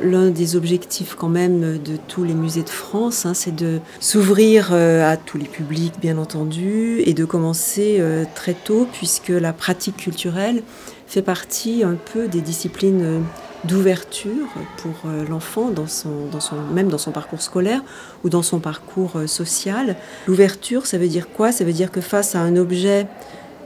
L'un 0.00 0.30
des 0.30 0.56
objectifs 0.56 1.14
quand 1.14 1.28
même 1.28 1.78
de 1.78 1.96
tous 1.96 2.24
les 2.24 2.34
musées 2.34 2.64
de 2.64 2.68
France, 2.68 3.26
hein, 3.26 3.34
c'est 3.34 3.54
de 3.54 3.80
s'ouvrir 4.00 4.72
à 4.72 5.16
tous 5.16 5.38
les 5.38 5.46
publics 5.46 5.94
bien 6.00 6.18
entendu 6.18 7.00
et 7.00 7.14
de 7.14 7.24
commencer 7.24 8.02
très 8.34 8.54
tôt 8.54 8.88
puisque 8.92 9.28
la 9.28 9.52
pratique 9.52 9.98
culturelle 9.98 10.62
fait 11.06 11.22
partie 11.22 11.84
un 11.84 11.96
peu 12.12 12.26
des 12.26 12.40
disciplines 12.40 13.24
d'ouverture 13.64 14.48
pour 14.78 14.94
euh, 15.04 15.26
l'enfant 15.26 15.70
dans 15.70 15.86
son, 15.86 16.26
dans 16.32 16.40
son, 16.40 16.56
même 16.56 16.88
dans 16.88 16.98
son 16.98 17.12
parcours 17.12 17.42
scolaire 17.42 17.82
ou 18.24 18.30
dans 18.30 18.42
son 18.42 18.58
parcours 18.58 19.16
euh, 19.16 19.26
social. 19.26 19.96
L'ouverture, 20.26 20.86
ça 20.86 20.98
veut 20.98 21.08
dire 21.08 21.30
quoi? 21.30 21.52
Ça 21.52 21.64
veut 21.64 21.72
dire 21.72 21.90
que 21.90 22.00
face 22.00 22.34
à 22.34 22.40
un 22.40 22.56
objet, 22.56 23.06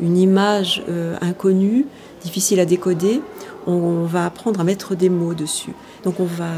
une 0.01 0.17
image 0.17 0.83
euh, 0.89 1.17
inconnue, 1.21 1.87
difficile 2.23 2.59
à 2.59 2.65
décoder, 2.65 3.21
on 3.67 4.05
va 4.05 4.27
apprendre 4.27 4.61
à 4.61 4.65
mettre 4.65 4.95
des 4.95 5.09
mots 5.09 5.35
dessus. 5.35 5.73
Donc 6.03 6.21
on 6.21 6.25
va 6.25 6.51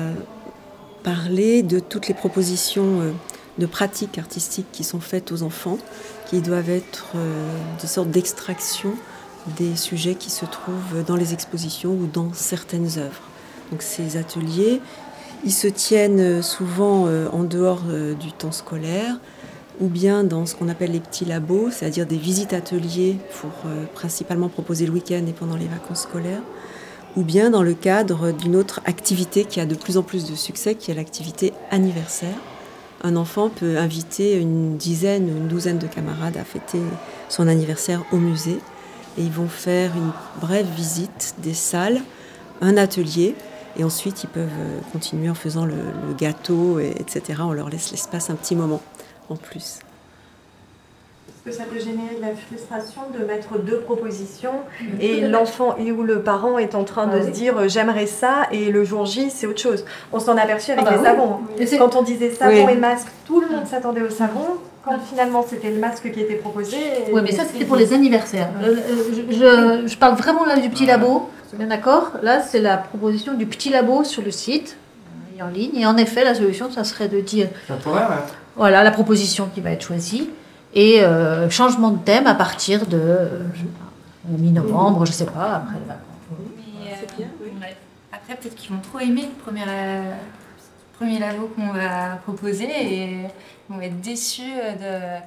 parler 1.05 1.63
de 1.63 1.79
toutes 1.79 2.09
les 2.09 2.15
propositions 2.15 3.15
de 3.59 3.67
pratiques 3.67 4.19
artistiques 4.19 4.67
qui 4.73 4.83
sont 4.83 4.99
faites 4.99 5.31
aux 5.31 5.43
enfants, 5.43 5.79
qui 6.29 6.41
doivent 6.41 6.71
être 6.71 7.13
des 7.81 7.87
sortes 7.87 8.11
d'extraction 8.11 8.95
des 9.57 9.77
sujets 9.77 10.15
qui 10.15 10.31
se 10.31 10.45
trouvent 10.45 11.05
dans 11.07 11.17
les 11.17 11.33
expositions 11.33 11.93
ou 11.93 12.07
dans 12.13 12.33
certaines 12.33 12.99
œuvres. 12.99 13.23
Donc 13.71 13.83
ces 13.83 14.17
ateliers, 14.17 14.81
ils 15.45 15.53
se 15.53 15.69
tiennent 15.69 16.43
souvent 16.43 17.07
euh, 17.07 17.29
en 17.33 17.45
dehors 17.45 17.83
euh, 17.89 18.15
du 18.15 18.33
temps 18.33 18.53
scolaire, 18.53 19.19
ou 19.81 19.89
bien 19.89 20.25
dans 20.25 20.47
ce 20.47 20.55
qu'on 20.55 20.69
appelle 20.69 20.93
les 20.93 21.01
petits 21.01 21.25
labos, 21.25 21.71
c'est-à-dire 21.71 22.07
des 22.07 22.17
visites 22.17 22.53
ateliers 22.53 23.17
pour 23.41 23.51
euh, 23.67 23.85
principalement 23.95 24.49
proposer 24.49 24.87
le 24.87 24.93
week-end 24.93 25.25
et 25.29 25.33
pendant 25.33 25.57
les 25.57 25.67
vacances 25.67 26.03
scolaires, 26.03 26.43
ou 27.17 27.23
bien 27.23 27.51
dans 27.51 27.63
le 27.63 27.75
cadre 27.75 28.33
d'une 28.33 28.57
autre 28.57 28.81
activité 28.85 29.45
qui 29.45 29.61
a 29.61 29.67
de 29.67 29.75
plus 29.75 29.97
en 29.97 30.03
plus 30.03 30.29
de 30.29 30.35
succès, 30.35 30.75
qui 30.75 30.91
est 30.91 30.95
l'activité 30.95 31.53
anniversaire. 31.71 32.37
Un 33.03 33.17
enfant 33.17 33.51
peut 33.51 33.77
inviter 33.77 34.37
une 34.37 34.77
dizaine 34.77 35.25
ou 35.25 35.37
une 35.37 35.49
douzaine 35.49 35.79
de 35.79 35.87
camarades 35.87 36.37
à 36.37 36.45
fêter 36.45 36.81
son 37.29 37.47
anniversaire 37.47 38.05
au 38.11 38.17
musée 38.17 38.59
et 39.19 39.23
ils 39.23 39.33
vont 39.33 39.49
faire 39.49 39.91
une 39.97 40.11
brève 40.41 40.67
visite 40.77 41.35
des 41.39 41.55
salles, 41.55 42.01
un 42.61 42.77
atelier 42.77 43.35
et 43.79 43.85
ensuite 43.85 44.25
ils 44.25 44.29
peuvent 44.31 44.45
euh, 44.59 44.79
continuer 44.93 45.29
en 45.29 45.35
faisant 45.35 45.67
le, 45.67 45.75
le 45.75 46.15
gâteau, 46.17 46.79
et, 46.79 46.95
etc. 46.99 47.41
On 47.43 47.53
leur 47.53 47.69
laisse 47.69 47.91
l'espace 47.91 48.31
un 48.31 48.35
petit 48.35 48.57
moment 48.57 48.81
en 49.29 49.37
plus. 49.37 49.81
Est-ce 51.29 51.53
que 51.57 51.63
ça 51.63 51.65
peut 51.71 51.79
générer 51.79 52.17
de 52.17 52.21
la 52.23 52.35
frustration 52.35 53.03
de 53.17 53.25
mettre 53.25 53.59
deux 53.59 53.79
propositions 53.81 54.55
et 55.01 55.21
l'enfant 55.21 55.77
et 55.79 55.93
ou 55.93 56.03
le 56.03 56.21
parent 56.23 56.59
est 56.59 56.75
en 56.75 56.83
train 56.85 57.07
de 57.07 57.17
Ah 57.19 57.21
se 57.23 57.27
oui. 57.27 57.33
dire 57.33 57.57
euh, 57.59 57.69
j'aimerais 57.69 58.07
ça 58.07 58.49
et 58.51 58.71
le 58.73 58.83
jour 58.85 59.05
J 59.07 59.31
c'est 59.31 59.47
autre 59.47 59.61
chose. 59.61 59.85
On 60.13 60.19
s'en 60.19 60.37
est 60.37 60.41
aperçu 60.41 60.73
avec 60.73 60.85
Ah 60.87 60.91
bah 60.91 60.97
les 60.97 61.03
oui. 61.03 61.67
savons. 61.69 61.79
Quand 61.79 61.97
on 61.97 62.03
disait 62.03 62.33
savon 62.33 62.65
Oui. 62.67 62.73
et 62.73 62.77
masque, 62.77 63.09
tout 63.27 63.41
le 63.41 63.49
monde 63.49 63.67
s'attendait 63.67 64.03
au 64.03 64.11
savon. 64.11 64.45
Quand 64.87 64.99
finalement 65.01 65.45
c'était 65.47 65.71
le 65.71 65.79
masque 65.81 66.11
qui 66.13 66.21
était 66.21 66.37
proposé. 66.37 66.77
Oui, 67.13 67.21
mais 67.23 67.33
ça 67.33 67.43
c'était 67.45 67.65
pour 67.65 67.77
les 67.77 67.93
anniversaires. 67.93 68.49
Euh, 68.63 68.69
euh, 68.69 69.13
je, 69.31 69.33
je- 69.37 69.89
je 69.89 69.99
parle 69.99 70.15
vraiment 70.17 70.45
là 70.47 70.57
du 70.57 70.69
petit 70.71 70.87
labo. 70.87 71.29
Bien 71.55 71.67
d'accord 71.67 72.13
Là, 72.23 72.41
c'est 72.43 72.61
la 72.61 72.77
proposition 72.77 73.35
du 73.35 73.47
petit 73.47 73.71
labo 73.71 74.05
sur 74.05 74.23
le 74.23 74.31
site 74.31 74.77
et 75.39 75.43
en 75.43 75.49
ligne. 75.49 75.77
Et 75.77 75.87
en 75.87 75.97
effet, 75.97 76.23
la 76.25 76.35
solution, 76.35 76.71
ça 76.71 76.85
serait 76.85 77.09
de 77.09 77.21
dire 77.21 77.49
Ça 77.67 77.75
pourrait, 77.75 78.01
ouais. 78.03 78.23
voilà 78.57 78.83
la 78.85 78.91
proposition 78.91 79.49
qui 79.55 79.61
va 79.61 79.71
être 79.71 79.83
choisie 79.83 80.29
et 80.75 81.03
euh, 81.03 81.49
changement 81.51 81.91
de 81.91 81.99
thème 81.99 82.27
à 82.27 82.35
partir 82.35 82.87
de 82.87 82.99
euh, 82.99 83.29
mi-novembre, 84.29 85.05
je 85.07 85.13
sais 85.13 85.25
pas, 85.27 85.57
après 85.57 85.75
les 85.81 85.87
vacances. 85.87 86.03
Après, 88.13 88.35
peut-être 88.37 88.55
qu'ils 88.57 88.71
vont 88.73 88.81
trop 88.81 88.99
aimer 88.99 89.23
le 89.23 89.43
premier, 89.43 89.63
euh, 89.69 90.03
premier 90.99 91.19
labo 91.19 91.49
qu'on 91.55 91.73
va 91.73 92.17
proposer 92.25 92.69
et 92.69 93.17
vont 93.69 93.81
être 93.81 94.01
déçus 94.01 94.43
euh, 94.43 94.73
de 95.21 95.25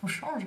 qu'on 0.00 0.06
change. 0.06 0.46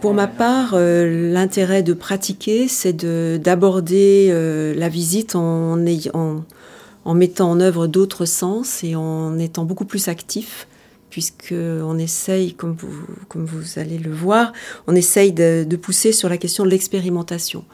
Pour 0.00 0.14
ma 0.14 0.26
part, 0.26 0.70
euh, 0.74 1.30
l'intérêt 1.32 1.82
de 1.82 1.92
pratiquer, 1.92 2.68
c'est 2.68 2.92
de- 2.94 3.38
d'aborder 3.42 4.28
euh, 4.30 4.74
la 4.74 4.88
visite 4.88 5.34
en, 5.36 5.76
en, 6.14 6.44
en 7.04 7.14
mettant 7.14 7.50
en 7.50 7.60
œuvre 7.60 7.86
d'autres 7.86 8.24
sens 8.24 8.82
et 8.82 8.96
en 8.96 9.38
étant 9.38 9.64
beaucoup 9.64 9.84
plus 9.84 10.08
actif, 10.08 10.66
puisque 11.10 11.52
on 11.54 11.98
essaye, 11.98 12.54
comme 12.54 12.74
vous, 12.78 12.94
comme 13.28 13.44
vous 13.44 13.78
allez 13.78 13.98
le 13.98 14.10
voir, 14.12 14.52
on 14.86 14.94
essaye 14.94 15.32
de, 15.32 15.64
de 15.68 15.76
pousser 15.76 16.12
sur 16.12 16.28
la 16.30 16.38
question 16.38 16.64
de 16.64 16.70
l'expérimentation. 16.70 17.64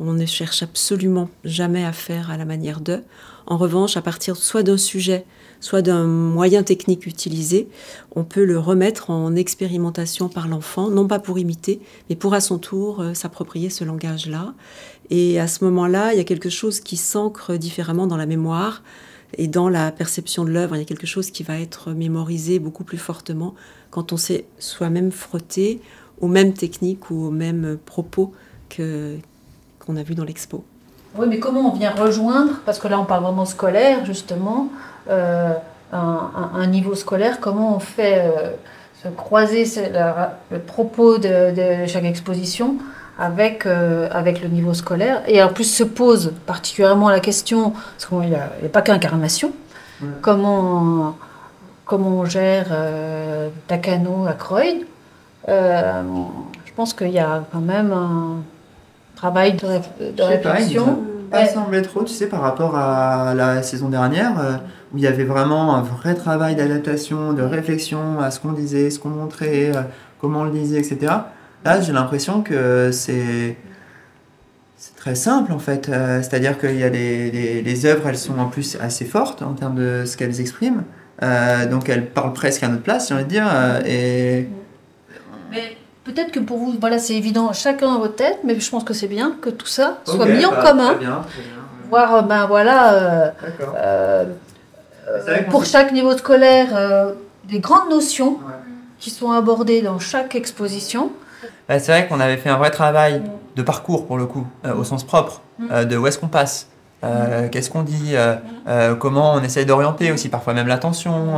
On 0.00 0.12
ne 0.12 0.26
cherche 0.26 0.62
absolument 0.62 1.30
jamais 1.44 1.84
à 1.84 1.92
faire 1.92 2.30
à 2.30 2.36
la 2.36 2.44
manière 2.44 2.80
d'eux. 2.80 3.04
En 3.46 3.56
revanche, 3.56 3.96
à 3.96 4.02
partir 4.02 4.36
soit 4.36 4.62
d'un 4.64 4.76
sujet, 4.76 5.24
soit 5.64 5.80
d'un 5.80 6.04
moyen 6.04 6.62
technique 6.62 7.06
utilisé, 7.06 7.68
on 8.14 8.22
peut 8.22 8.44
le 8.44 8.58
remettre 8.58 9.08
en 9.08 9.34
expérimentation 9.34 10.28
par 10.28 10.46
l'enfant, 10.46 10.90
non 10.90 11.08
pas 11.08 11.18
pour 11.18 11.38
imiter, 11.38 11.80
mais 12.10 12.16
pour 12.16 12.34
à 12.34 12.42
son 12.42 12.58
tour 12.58 13.00
euh, 13.00 13.14
s'approprier 13.14 13.70
ce 13.70 13.82
langage-là. 13.82 14.52
Et 15.08 15.40
à 15.40 15.48
ce 15.48 15.64
moment-là, 15.64 16.12
il 16.12 16.18
y 16.18 16.20
a 16.20 16.24
quelque 16.24 16.50
chose 16.50 16.80
qui 16.80 16.98
s'ancre 16.98 17.56
différemment 17.56 18.06
dans 18.06 18.18
la 18.18 18.26
mémoire 18.26 18.82
et 19.38 19.48
dans 19.48 19.70
la 19.70 19.90
perception 19.90 20.44
de 20.44 20.50
l'œuvre. 20.50 20.76
Il 20.76 20.80
y 20.80 20.82
a 20.82 20.86
quelque 20.86 21.06
chose 21.06 21.30
qui 21.30 21.42
va 21.42 21.58
être 21.58 21.92
mémorisé 21.92 22.58
beaucoup 22.58 22.84
plus 22.84 22.98
fortement 22.98 23.54
quand 23.90 24.12
on 24.12 24.18
s'est 24.18 24.44
soi-même 24.58 25.12
frotté 25.12 25.80
aux 26.20 26.28
mêmes 26.28 26.52
techniques 26.52 27.10
ou 27.10 27.24
aux 27.24 27.30
mêmes 27.30 27.78
propos 27.86 28.34
qu'on 28.76 29.96
a 29.96 30.02
vu 30.02 30.14
dans 30.14 30.24
l'expo. 30.24 30.62
Oui, 31.16 31.26
mais 31.28 31.38
comment 31.38 31.70
on 31.72 31.72
vient 31.72 31.92
rejoindre, 31.92 32.52
parce 32.66 32.78
que 32.78 32.88
là 32.88 32.98
on 32.98 33.04
parle 33.04 33.22
vraiment 33.22 33.44
scolaire 33.44 34.04
justement, 34.04 34.68
euh, 35.10 35.52
un, 35.92 35.98
un- 36.36 36.60
un 36.60 36.66
niveau 36.66 36.94
scolaire, 36.94 37.38
comment 37.40 37.76
on 37.76 37.78
fait 37.78 38.18
euh, 38.26 38.50
se 39.02 39.08
croiser 39.08 39.64
la- 39.92 40.38
le 40.50 40.58
propos 40.58 41.18
de, 41.18 41.54
de 41.54 41.86
chaque 41.86 42.04
exposition 42.04 42.76
avec, 43.18 43.64
euh, 43.66 44.08
avec 44.10 44.42
le 44.42 44.48
niveau 44.48 44.74
scolaire. 44.74 45.22
Et 45.28 45.40
en 45.40 45.48
plus 45.48 45.64
se 45.72 45.84
pose 45.84 46.32
particulièrement 46.46 47.10
la 47.10 47.20
question, 47.20 47.70
parce 47.70 48.06
qu'il 48.06 48.30
n'y 48.30 48.34
a, 48.34 48.50
pas 48.72 48.82
qu'incarnation, 48.82 49.52
Ouais. 50.02 50.08
comment, 50.22 51.14
comment 51.84 52.08
on 52.08 52.24
gère 52.24 52.66
Takano 53.68 54.26
à 54.26 54.32
Croyd. 54.32 54.84
Euh, 55.48 56.02
je 56.64 56.72
pense 56.74 56.92
qu'il 56.92 57.10
y 57.12 57.20
a 57.20 57.44
quand 57.52 57.60
même 57.60 57.92
un 57.92 58.38
travail 59.24 59.54
de, 59.54 59.66
réf- 59.66 60.14
de 60.16 60.22
réflexion. 60.22 61.02
pas 61.30 61.40
Ouais. 61.40 61.46
semblé 61.48 61.82
trop, 61.82 62.04
tu 62.04 62.12
sais, 62.12 62.26
par 62.28 62.42
rapport 62.42 62.76
à 62.76 63.34
la 63.34 63.62
saison 63.62 63.88
dernière, 63.88 64.38
euh, 64.38 64.52
où 64.92 64.98
il 64.98 65.02
y 65.02 65.06
avait 65.06 65.24
vraiment 65.24 65.74
un 65.74 65.82
vrai 65.82 66.14
travail 66.14 66.54
d'adaptation, 66.54 67.32
de 67.32 67.42
réflexion 67.42 68.20
à 68.20 68.30
ce 68.30 68.38
qu'on 68.40 68.52
disait, 68.52 68.90
ce 68.90 68.98
qu'on 69.00 69.08
montrait, 69.08 69.72
euh, 69.74 69.80
comment 70.20 70.40
on 70.40 70.44
le 70.44 70.50
disait, 70.52 70.78
etc. 70.78 71.12
Là, 71.64 71.80
j'ai 71.80 71.92
l'impression 71.92 72.42
que 72.42 72.90
c'est 72.92 73.56
c'est 74.76 74.96
très 74.96 75.14
simple 75.14 75.50
en 75.52 75.58
fait. 75.58 75.88
Euh, 75.88 76.20
C'est-à-dire 76.22 76.58
qu'il 76.58 76.78
y 76.78 76.84
a 76.84 76.90
les, 76.90 77.30
les, 77.30 77.62
les 77.62 77.86
œuvres, 77.86 78.06
elles 78.08 78.18
sont 78.18 78.38
en 78.38 78.46
plus 78.48 78.76
assez 78.80 79.06
fortes 79.06 79.40
en 79.42 79.54
termes 79.54 79.76
de 79.76 80.04
ce 80.04 80.16
qu'elles 80.18 80.40
expriment. 80.40 80.82
Euh, 81.22 81.66
donc 81.66 81.88
elles 81.88 82.06
parlent 82.10 82.34
presque 82.34 82.62
à 82.62 82.68
notre 82.68 82.82
place, 82.82 83.08
j'ai 83.08 83.14
envie 83.14 83.24
de 83.24 83.28
dire. 83.30 83.46
euh, 83.50 83.80
et 83.86 84.48
Mais 85.50 85.76
peut-être 86.04 86.30
que 86.30 86.40
pour 86.40 86.58
vous, 86.58 86.74
voilà, 86.80 86.98
c'est 86.98 87.14
évident, 87.14 87.52
chacun 87.52 87.94
à 87.94 87.98
votre 87.98 88.16
tête, 88.16 88.38
mais 88.44 88.58
je 88.58 88.70
pense 88.70 88.84
que 88.84 88.94
c'est 88.94 89.06
bien 89.08 89.36
que 89.40 89.50
tout 89.50 89.66
ça 89.66 89.98
soit 90.04 90.26
mis 90.26 90.44
en 90.46 90.50
bah, 90.50 90.62
commun. 90.70 90.88
Très 90.94 90.98
bien, 90.98 91.22
très 91.28 91.42
bien. 91.42 91.52
Voir, 91.90 92.14
euh, 92.14 92.22
ben 92.22 92.46
voilà, 92.46 92.92
euh, 92.94 93.30
D'accord. 93.42 93.74
euh, 93.76 94.24
pour 95.50 95.64
chaque 95.64 95.92
niveau 95.92 96.16
scolaire, 96.16 96.68
euh, 96.74 97.12
des 97.44 97.58
grandes 97.60 97.90
notions 97.90 98.32
Ouais. 98.46 98.54
qui 98.98 99.10
sont 99.10 99.32
abordées 99.32 99.82
dans 99.82 99.98
chaque 99.98 100.34
exposition. 100.34 101.10
Bah, 101.68 101.78
c'est 101.78 101.92
vrai 101.92 102.06
qu'on 102.06 102.20
avait 102.20 102.36
fait 102.38 102.48
un 102.48 102.56
vrai 102.56 102.70
travail 102.70 103.22
de 103.56 103.62
parcours 103.62 104.06
pour 104.06 104.16
le 104.18 104.26
coup, 104.26 104.46
euh, 104.66 104.74
au 104.74 104.84
sens 104.84 105.04
propre, 105.04 105.42
euh, 105.70 105.84
de 105.84 105.96
où 105.96 106.06
est-ce 106.06 106.18
qu'on 106.18 106.28
passe, 106.28 106.68
euh, 107.04 107.48
qu'est-ce 107.48 107.70
qu'on 107.70 107.82
dit, 107.82 108.12
euh, 108.16 108.34
euh, 108.66 108.94
comment 108.94 109.34
on 109.34 109.42
essaye 109.42 109.66
d'orienter 109.66 110.10
aussi 110.10 110.28
parfois 110.30 110.54
même 110.54 110.66
l'attention 110.66 111.36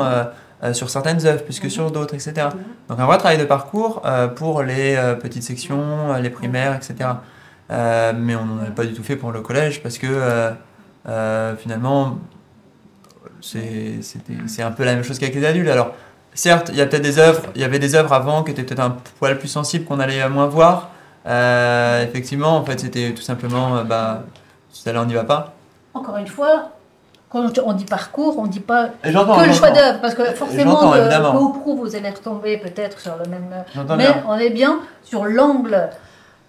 euh, 0.63 0.73
sur 0.73 0.89
certaines 0.89 1.27
œuvres 1.27 1.45
plus 1.45 1.61
que 1.61 1.69
sur 1.69 1.91
d'autres, 1.91 2.15
etc. 2.15 2.49
Donc 2.89 2.99
un 2.99 3.05
vrai 3.05 3.19
travail 3.19 3.37
de 3.37 3.45
parcours 3.45 4.01
euh, 4.07 4.27
pour 4.27 4.63
les 4.63 4.97
euh, 4.97 5.15
petites 5.15 5.43
sections, 5.43 6.15
les 6.15 6.31
primaires, 6.31 6.75
etc. 6.75 7.11
Mais 7.69 8.35
on 8.37 8.47
n'en 8.47 8.63
avait 8.63 8.71
pas 8.71 8.87
du 8.87 8.95
tout 8.95 9.03
fait 9.03 9.17
pour 9.17 9.33
le 9.33 9.43
collège 9.43 9.83
parce 9.83 9.99
que 9.99 10.53
finalement 11.59 12.19
c'est 13.41 14.63
un 14.63 14.71
peu 14.71 14.85
la 14.85 14.95
même 14.95 15.05
chose 15.05 15.19
qu'avec 15.19 15.35
les 15.35 15.45
adultes. 15.45 15.69
Alors 15.69 15.91
certes, 16.33 16.71
il 16.73 16.77
y 16.77 16.81
a 16.81 16.87
peut-être 16.87 17.03
des 17.03 17.19
œuvres, 17.19 17.43
il 17.55 17.61
y 17.61 17.65
avait 17.65 17.79
des 17.79 17.95
œuvres 17.95 18.13
avant 18.13 18.45
qui 18.45 18.53
étaient 18.53 18.63
peut-être 18.63 18.81
un 18.81 18.97
poil 19.19 19.39
plus 19.39 19.49
sensibles 19.49 19.85
qu'on 19.85 20.01
allait 20.01 20.27
moins 20.29 20.47
voir. 20.47 20.91
Effectivement, 21.27 22.57
en 22.57 22.65
fait, 22.65 22.81
c'était 22.81 23.13
tout 23.13 23.23
simplement, 23.23 23.85
bah, 23.85 24.23
celle-là, 24.73 25.03
on 25.03 25.07
n'y 25.07 25.15
va 25.15 25.25
pas. 25.25 25.55
Encore 25.93 26.17
une 26.19 26.29
fois, 26.29 26.71
quand 27.29 27.59
on 27.65 27.73
dit 27.73 27.85
parcours, 27.85 28.39
on 28.39 28.45
ne 28.45 28.49
dit 28.51 28.61
pas 28.61 28.91
que 29.03 29.09
le 29.47 29.53
choix 29.53 29.71
d'œuvre, 29.71 30.01
parce 30.01 30.15
que 30.15 30.25
forcément, 30.27 30.93
de, 30.93 31.33
peu 31.33 31.39
ou 31.39 31.49
prou, 31.51 31.77
vous 31.77 31.97
allez 31.97 32.11
retomber 32.11 32.57
peut-être 32.59 33.01
sur 33.01 33.17
le 33.17 33.29
même. 33.29 33.65
Mais 33.97 33.97
bien. 33.97 34.25
on 34.29 34.39
est 34.39 34.51
bien 34.51 34.81
sur 35.03 35.25
l'angle 35.25 35.91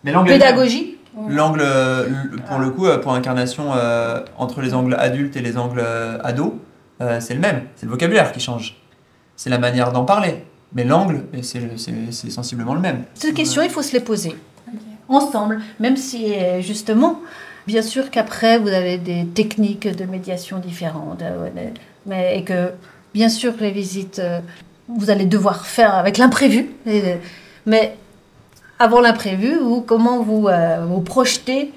pédagogie. 0.03 0.97
L'angle, 1.29 1.61
euh, 1.63 2.05
pour 2.47 2.59
le 2.59 2.69
coup, 2.69 2.85
euh, 2.85 2.99
pour 2.99 3.11
incarnation, 3.13 3.73
euh, 3.73 4.19
entre 4.37 4.61
les 4.61 4.75
angles 4.75 4.95
adultes 4.99 5.35
et 5.35 5.41
les 5.41 5.57
angles 5.57 5.83
ados, 6.23 6.53
euh, 7.01 7.19
c'est 7.19 7.33
le 7.33 7.39
même. 7.39 7.63
C'est 7.75 7.87
le 7.87 7.91
vocabulaire 7.91 8.31
qui 8.31 8.39
change. 8.39 8.75
C'est 9.35 9.49
la 9.49 9.57
manière 9.57 9.91
d'en 9.91 10.05
parler. 10.05 10.45
Mais 10.73 10.83
l'angle, 10.83 11.23
c'est 11.41 11.59
le- 11.59 11.77
c'est 11.77 11.93
c'est 12.11 12.29
sensiblement 12.29 12.75
le 12.75 12.81
même. 12.81 13.03
Ces 13.15 13.33
questions, 13.33 13.63
il 13.63 13.69
faut 13.69 13.81
se 13.81 13.93
les 13.93 13.99
poser 13.99 14.35
ensemble, 15.09 15.61
même 15.79 15.95
si 15.97 16.33
euh, 16.35 16.61
justement, 16.61 17.21
bien 17.67 17.81
sûr 17.81 18.09
qu'après 18.09 18.57
vous 18.57 18.69
avez 18.69 18.97
des 18.97 19.25
techniques 19.25 19.87
de 19.87 20.05
médiation 20.05 20.59
différentes, 20.59 21.21
euh, 21.21 21.49
mais 22.05 22.37
et 22.37 22.43
que 22.43 22.71
bien 23.13 23.29
sûr 23.29 23.53
les 23.59 23.71
visites, 23.71 24.19
euh, 24.19 24.39
vous 24.87 25.09
allez 25.09 25.25
devoir 25.25 25.65
faire 25.65 25.93
avec 25.95 26.17
l'imprévu, 26.17 26.67
et- 26.85 27.17
mais 27.65 27.95
avant 28.79 29.01
l'imprévu, 29.01 29.57
vous 29.59 29.81
comment 29.81 30.21
vous 30.23 30.47
euh, 30.47 30.85
vous 30.85 31.01
projetez 31.01 31.73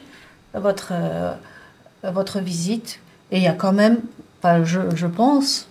votre 0.55 0.93
euh, 0.93 1.33
votre 2.05 2.41
visite 2.41 3.01
et 3.33 3.37
il 3.39 3.43
y 3.43 3.47
a 3.49 3.53
quand 3.53 3.73
même, 3.73 4.01
enfin, 4.39 4.65
je, 4.65 4.81
je 4.97 5.07
pense, 5.07 5.69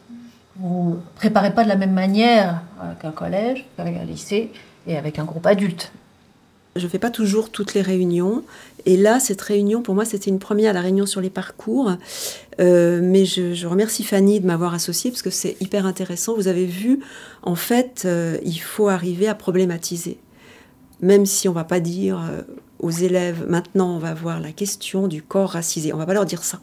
vous 0.58 1.00
préparez 1.16 1.52
pas 1.54 1.64
de 1.64 1.70
la 1.70 1.76
même 1.76 1.92
manière 1.94 2.62
qu'un 3.02 3.12
collège, 3.12 3.66
qu'avec 3.76 3.98
un 3.98 4.04
lycée 4.06 4.52
et 4.88 4.96
avec 4.98 5.20
un 5.20 5.26
groupe 5.26 5.46
adulte. 5.46 5.92
je 6.76 6.84
ne 6.86 6.90
fais 6.90 7.00
pas 7.00 7.10
toujours 7.10 7.50
toutes 7.52 7.74
les 7.74 7.82
réunions. 7.82 8.44
Et 8.86 8.98
là, 8.98 9.20
cette 9.20 9.42
réunion, 9.42 9.82
pour 9.82 9.96
moi, 9.96 10.06
c'était 10.06 10.30
une 10.30 10.40
première, 10.40 10.74
la 10.74 10.82
réunion 10.82 11.06
sur 11.06 11.22
les 11.22 11.30
parcours. 11.30 11.92
Euh, 12.60 13.00
mais 13.02 13.26
je, 13.26 13.66
remercie 13.68 14.04
Fanny 14.04 14.40
de 14.40 14.48
m'avoir 14.48 14.74
associée 14.74 15.12
parce 15.12 15.22
que 15.22 15.30
c'est 15.30 15.58
hyper 15.62 15.86
intéressant. 15.86 16.36
Vous 16.36 16.48
avez 16.48 16.66
vu, 16.66 17.00
en 17.44 17.56
fait, 17.56 18.04
euh, 18.06 18.38
il 18.44 18.60
faut 18.60 18.88
arriver 18.88 19.28
à 19.28 19.36
problématiser. 19.36 20.18
Même 21.02 21.26
si 21.26 21.48
on 21.48 21.52
ne 21.52 21.56
va 21.56 21.64
pas 21.64 21.80
dire 21.80 22.20
euh, 22.20 22.42
aux 22.80 22.92
élèves, 22.92 23.46
maintenant, 23.48 23.96
on 23.96 24.00
va 24.00 24.14
voir 24.14 24.40
la 24.40 24.52
question 24.52 25.08
du 25.08 25.22
corps 25.22 25.52
racisé. 25.52 25.94
On 25.94 25.96
ne 25.98 26.02
va 26.02 26.06
pas 26.06 26.14
leur 26.14 26.26
dire 26.26 26.44
ça. 26.44 26.60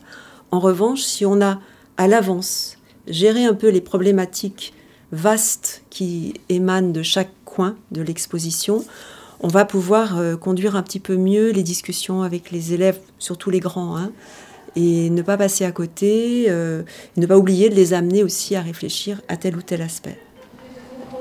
En 0.50 0.60
revanche, 0.60 1.02
si 1.02 1.24
on 1.24 1.40
a 1.40 1.60
à 1.96 2.08
l'avance 2.08 2.76
géré 3.06 3.44
un 3.44 3.54
peu 3.54 3.68
les 3.68 3.80
problématiques 3.80 4.74
vastes 5.12 5.82
qui 5.90 6.34
émanent 6.48 6.90
de 6.90 7.02
chaque 7.02 7.30
coin 7.44 7.76
de 7.90 8.02
l'exposition, 8.02 8.84
on 9.40 9.48
va 9.48 9.64
pouvoir 9.64 10.18
euh, 10.18 10.36
conduire 10.36 10.76
un 10.76 10.82
petit 10.82 11.00
peu 11.00 11.16
mieux 11.16 11.50
les 11.50 11.62
discussions 11.62 12.22
avec 12.22 12.50
les 12.50 12.72
élèves, 12.72 12.98
surtout 13.18 13.50
les 13.50 13.60
grands, 13.60 13.96
hein, 13.96 14.10
et 14.76 15.10
ne 15.10 15.22
pas 15.22 15.36
passer 15.36 15.64
à 15.64 15.72
côté, 15.72 16.46
euh, 16.48 16.82
ne 17.16 17.26
pas 17.26 17.36
oublier 17.36 17.68
de 17.68 17.74
les 17.74 17.94
amener 17.94 18.22
aussi 18.22 18.56
à 18.56 18.60
réfléchir 18.60 19.20
à 19.28 19.36
tel 19.36 19.56
ou 19.56 19.62
tel 19.62 19.82
aspect. 19.82 20.18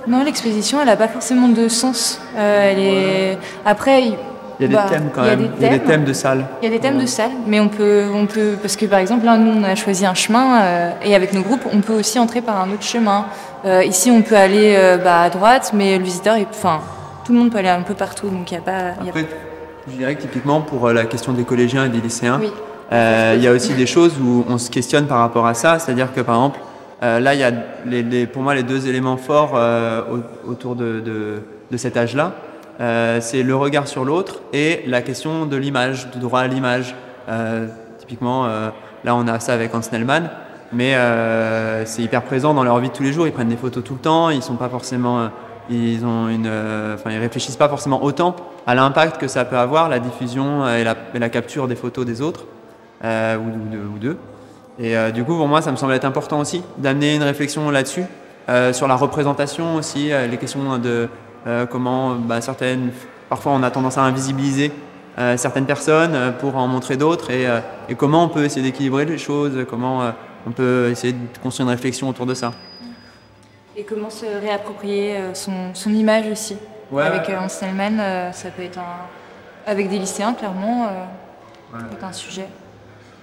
Non, 0.08 0.24
l'exposition, 0.24 0.80
elle 0.80 0.88
n'a 0.88 0.98
pas 0.98 1.08
forcément 1.08 1.48
de 1.48 1.68
sens. 1.68 2.22
Euh, 2.38 2.72
elle 2.72 2.80
est... 2.80 3.38
Après, 3.66 4.04
il 4.04 4.12
y 4.62 4.66
a 4.66 4.68
des 4.68 4.76
bah, 4.76 4.86
thèmes 4.88 5.10
quand 5.14 5.24
même. 5.24 5.50
Il 5.58 5.64
y 5.64 5.68
a 5.68 5.78
des 5.78 5.84
thèmes 5.84 6.06
de 6.06 6.14
salle. 6.14 6.46
Il 6.62 6.66
y 6.66 6.68
a 6.72 6.76
des 6.76 6.80
thèmes 6.80 7.00
de 7.00 7.06
salle, 7.08 7.32
mais 7.48 7.60
on 7.60 7.70
peut, 7.70 8.06
on 8.14 8.28
peut, 8.28 8.54
parce 8.62 8.76
que 8.76 8.86
par 8.86 9.00
exemple 9.00 9.26
là, 9.26 9.38
nous, 9.38 9.52
on 9.52 9.64
a 9.64 9.76
choisi 9.76 10.06
un 10.06 10.14
chemin, 10.14 10.94
et 11.04 11.16
avec 11.16 11.34
nos 11.34 11.42
groupes, 11.42 11.66
on 11.74 11.82
peut 11.82 11.94
aussi 11.94 12.20
entrer 12.20 12.42
par 12.42 12.62
un 12.62 12.72
autre 12.72 12.84
chemin. 12.84 13.26
ici, 13.84 14.12
on 14.12 14.22
peut 14.22 14.38
aller 14.38 14.98
bah, 15.04 15.24
à 15.24 15.30
droite, 15.30 15.72
mais 15.74 15.98
le 15.98 16.04
visiteur, 16.04 16.36
est, 16.36 16.48
enfin, 16.52 16.82
tout 17.26 17.34
le 17.34 17.40
monde 17.40 17.52
peut 17.52 17.58
aller 17.58 17.70
un 17.70 17.82
peu 17.82 17.96
partout, 17.96 18.30
donc 18.30 18.52
il 18.52 18.54
n'y 18.54 18.60
a 18.60 18.64
pas. 18.64 18.94
Après, 19.02 19.26
je 19.88 19.98
dirais 19.98 20.16
que 20.16 20.22
typiquement 20.22 20.62
pour 20.62 20.88
euh, 20.88 20.94
la 20.94 21.06
question 21.06 21.34
des 21.34 21.44
collégiens 21.44 21.86
et 21.86 21.90
des 21.90 22.00
lycéens, 22.00 22.40
euh, 22.92 23.34
il 23.36 23.44
y 23.44 23.48
a 23.48 23.52
aussi 23.52 23.74
des 23.74 23.88
choses 23.88 24.14
où 24.22 24.46
on 24.48 24.58
se 24.58 24.70
questionne 24.70 25.08
par 25.08 25.20
rapport 25.20 25.48
à 25.48 25.56
ça, 25.56 25.80
c'est-à-dire 25.80 26.14
que 26.14 26.22
par 26.22 26.36
exemple, 26.36 26.60
euh, 27.04 27.20
là, 27.20 27.34
il 27.34 27.40
y 27.40 27.44
a 27.44 27.52
les, 27.86 28.28
pour 28.28 28.44
moi 28.44 28.54
les 28.54 28.64
deux 28.64 28.88
éléments 28.88 29.18
forts 29.18 29.60
autour 30.48 30.76
de, 30.76 31.02
de, 31.72 31.78
cet 31.78 31.98
âge-là. 31.98 32.32
c'est 33.20 33.44
le 33.44 33.56
regard 33.56 33.88
sur 33.88 34.06
l'autre 34.06 34.40
et 34.54 34.84
la 34.88 35.02
question 35.02 35.46
de 35.46 35.58
l'image, 35.58 36.10
du 36.12 36.20
droit 36.20 36.40
à 36.40 36.48
l'image. 36.48 36.96
typiquement, 38.00 38.48
là 39.04 39.16
on 39.16 39.28
a 39.28 39.40
ça 39.42 39.54
avec 39.54 39.76
Hans 39.76 39.82
Snellman, 39.82 40.30
mais 40.72 40.96
c'est 41.84 42.02
hyper 42.02 42.22
présent 42.22 42.54
dans 42.54 42.64
leur 42.64 42.80
vie 42.80 42.88
de 42.88 42.94
tous 42.94 43.04
les 43.04 43.12
jours. 43.12 43.28
Ils 43.28 43.34
prennent 43.34 43.50
des 43.50 43.58
photos 43.58 43.84
tout 43.84 43.96
le 43.96 44.00
temps, 44.00 44.30
ils 44.30 44.42
sont 44.42 44.56
pas 44.56 44.70
forcément 44.70 45.30
ils 45.70 46.06
ont 46.06 46.28
euh, 46.46 46.96
réfléchissent 47.06 47.56
pas 47.56 47.70
forcément 47.70 48.04
autant 48.04 48.36
à 48.68 48.76
l'impact 48.76 49.20
que 49.20 49.28
ça 49.28 49.46
peut 49.46 49.58
avoir 49.58 49.90
la 49.90 50.00
diffusion 50.00 50.68
et 50.68 50.84
la, 50.84 51.30
capture 51.30 51.68
des 51.68 51.76
photos 51.76 52.06
des 52.06 52.22
autres 52.22 52.46
euh, 53.04 53.38
ou, 53.38 53.98
d'eux. 54.00 54.18
Et 54.80 54.98
euh, 54.98 55.12
du 55.12 55.24
coup, 55.24 55.36
pour 55.36 55.48
moi, 55.48 55.62
ça 55.62 55.72
me 55.72 55.78
semble 55.78 55.94
être 55.94 56.06
important 56.06 56.40
aussi 56.40 56.64
d'amener 56.78 57.16
une 57.16 57.24
réflexion 57.24 57.70
là-dessus, 57.70 58.06
sur 58.74 58.88
la 58.88 58.96
représentation 58.96 59.76
aussi, 59.76 60.12
les 60.30 60.38
questions 60.38 60.78
de 60.78 61.10
comment 61.72 62.14
bah, 62.14 62.42
certaines, 62.42 62.92
parfois 63.28 63.54
on 63.54 63.64
a 63.64 63.72
tendance 63.72 63.98
à 63.98 64.04
invisibiliser 64.04 64.72
certaines 65.36 65.66
personnes 65.66 66.16
pour 66.40 66.56
en 66.56 66.68
montrer 66.68 66.96
d'autres 66.96 67.32
et, 67.32 67.48
comment 67.98 68.24
on 68.26 68.28
peut 68.28 68.44
essayer 68.44 68.62
d'équilibrer 68.62 69.06
les 69.06 69.18
choses, 69.18 69.66
comment 69.68 70.04
on 70.46 70.52
peut 70.52 70.90
essayer 70.92 71.14
de 71.14 71.38
construire 71.42 71.68
une 71.68 71.74
réflexion 71.74 72.08
autour 72.08 72.28
de 72.28 72.36
ça. 72.36 72.52
Et 73.78 73.84
comment 73.84 74.10
se 74.10 74.26
réapproprier 74.26 75.18
euh, 75.18 75.34
son, 75.34 75.74
son 75.74 75.94
image 75.94 76.28
aussi. 76.28 76.56
Avec 76.98 77.30
euh, 77.30 77.38
Anselman, 77.38 78.00
euh, 78.00 78.32
ça 78.32 78.50
peut 78.50 78.64
être 78.64 78.80
un... 78.80 79.08
Avec 79.66 79.90
des 79.90 80.00
lycéens, 80.00 80.34
clairement, 80.34 80.88
ça 81.74 81.80
peut 81.80 81.96
être 81.96 82.04
un 82.04 82.14
sujet. 82.14 82.48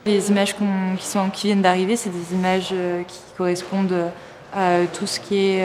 Les 0.04 0.28
images 0.28 0.56
qui, 0.56 1.06
sont, 1.06 1.30
qui 1.30 1.46
viennent 1.46 1.62
d'arriver, 1.62 1.94
c'est 1.94 2.10
des 2.10 2.34
images 2.34 2.74
qui 3.06 3.20
correspondent 3.38 4.10
à 4.52 4.78
tout 4.92 5.06
ce 5.06 5.20
qui 5.20 5.36
est 5.36 5.64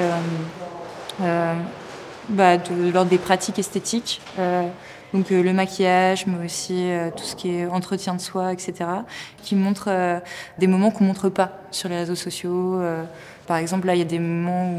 bah, 2.30 2.58
de 2.58 2.92
l'ordre 2.92 3.10
des 3.10 3.18
pratiques 3.18 3.58
esthétiques. 3.58 4.22
donc 5.16 5.32
le 5.32 5.52
maquillage, 5.52 6.28
mais 6.28 6.46
aussi 6.46 6.92
tout 7.16 7.24
ce 7.24 7.36
qui 7.36 7.56
est 7.56 7.66
entretien 7.66 8.14
de 8.14 8.22
soi, 8.22 8.54
etc., 8.54 8.76
qui 9.42 9.56
montrent 9.56 10.22
des 10.60 10.68
moments 10.68 10.92
qu'on 10.92 11.06
ne 11.06 11.10
montre 11.10 11.30
pas 11.30 11.54
sur 11.72 11.90
les 11.90 11.98
réseaux 11.98 12.14
sociaux. 12.14 12.80
Par 13.48 13.58
exemple, 13.58 13.88
là, 13.88 13.96
il 13.96 14.00
y 14.00 14.02
a 14.02 14.06
des 14.06 14.20
moments 14.20 14.70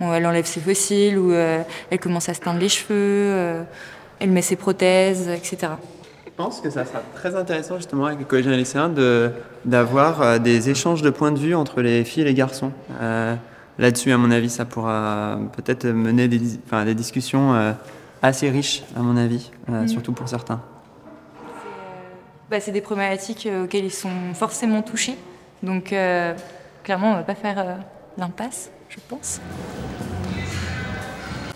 où, 0.00 0.12
elle 0.12 0.26
enlève 0.26 0.44
ses 0.44 0.60
fossiles, 0.60 1.18
où 1.18 1.32
euh, 1.32 1.62
elle 1.90 1.98
commence 1.98 2.28
à 2.28 2.34
se 2.34 2.40
teindre 2.40 2.60
les 2.60 2.68
cheveux, 2.68 2.92
euh, 2.92 3.62
elle 4.20 4.30
met 4.30 4.42
ses 4.42 4.56
prothèses, 4.56 5.28
etc. 5.28 5.72
Je 6.26 6.30
pense 6.36 6.60
que 6.60 6.68
ça 6.68 6.84
sera 6.84 7.00
très 7.14 7.34
intéressant 7.34 7.76
justement 7.76 8.06
avec 8.06 8.18
les 8.18 8.24
collégiens 8.26 8.52
et 8.52 8.56
les 8.56 8.62
lycéens 8.62 8.92
d'avoir 9.64 10.20
euh, 10.20 10.38
des 10.38 10.68
échanges 10.68 11.00
de 11.00 11.08
points 11.08 11.32
de 11.32 11.38
vue 11.38 11.54
entre 11.54 11.80
les 11.80 12.04
filles 12.04 12.22
et 12.22 12.26
les 12.26 12.34
garçons. 12.34 12.72
Là-dessus, 13.76 14.12
à 14.12 14.18
mon 14.18 14.30
avis, 14.30 14.50
ça 14.50 14.64
pourra 14.64 15.36
peut-être 15.56 15.86
mener 15.86 16.28
des, 16.28 16.40
enfin, 16.64 16.84
des 16.84 16.94
discussions 16.94 17.74
assez 18.22 18.48
riches, 18.48 18.84
à 18.96 19.00
mon 19.00 19.16
avis, 19.16 19.50
mhm. 19.66 19.88
surtout 19.88 20.12
pour 20.12 20.28
certains. 20.28 20.60
Bah, 22.48 22.60
c'est 22.60 22.70
des 22.70 22.80
problématiques 22.80 23.48
auxquelles 23.64 23.86
ils 23.86 23.90
sont 23.90 24.32
forcément 24.34 24.82
touchés. 24.82 25.16
Donc, 25.64 25.92
clairement, 26.84 27.08
on 27.08 27.12
ne 27.14 27.16
va 27.16 27.24
pas 27.24 27.34
faire 27.34 27.78
l'impasse, 28.16 28.70
je 28.88 28.98
pense. 29.08 29.40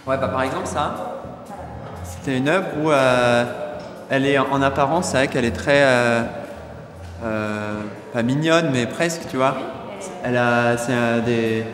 Ouais, 0.07 0.17
bah 0.17 0.29
par 0.29 0.43
exemple, 0.43 0.67
ça, 0.67 1.21
c'était 2.05 2.39
une 2.39 2.49
œuvre 2.49 2.67
où 2.83 2.91
euh, 2.91 3.45
elle 4.11 4.25
est 4.25 4.39
en 4.39 4.63
apparence, 4.63 5.09
c'est 5.09 5.19
vrai 5.19 5.29
qu'elle 5.29 5.45
est 5.45 5.51
très. 5.51 5.83
Euh, 5.83 6.23
euh, 7.25 7.75
pas 8.13 8.23
mignonne, 8.23 8.71
mais 8.73 8.87
presque, 8.87 9.23
tu 9.31 9.37
vois. 9.37 9.57
Elle 10.25 10.37
a. 10.37 10.77
C'est 10.77 11.21
des. 11.27 11.65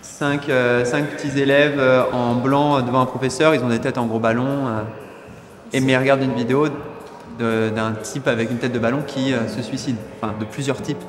Cinq, 0.00 0.46
petits 0.46 1.40
élèves 1.40 1.82
en 2.12 2.36
blanc 2.36 2.80
devant 2.80 3.00
un 3.00 3.06
professeur, 3.06 3.56
ils 3.56 3.64
ont 3.64 3.68
des 3.68 3.80
têtes 3.80 3.98
en 3.98 4.06
gros 4.06 4.20
ballon. 4.20 4.68
et 5.72 5.80
mais 5.80 5.92
ils 5.92 5.96
regardent 5.96 6.22
une 6.22 6.34
vidéo 6.34 6.68
d'un 7.40 7.92
type 8.00 8.28
avec 8.28 8.48
une 8.52 8.58
tête 8.58 8.72
de 8.72 8.78
ballon 8.78 9.02
qui 9.04 9.34
se 9.48 9.62
suicide. 9.62 9.96
Enfin, 10.20 10.32
de 10.38 10.44
plusieurs 10.44 10.80
types. 10.80 11.02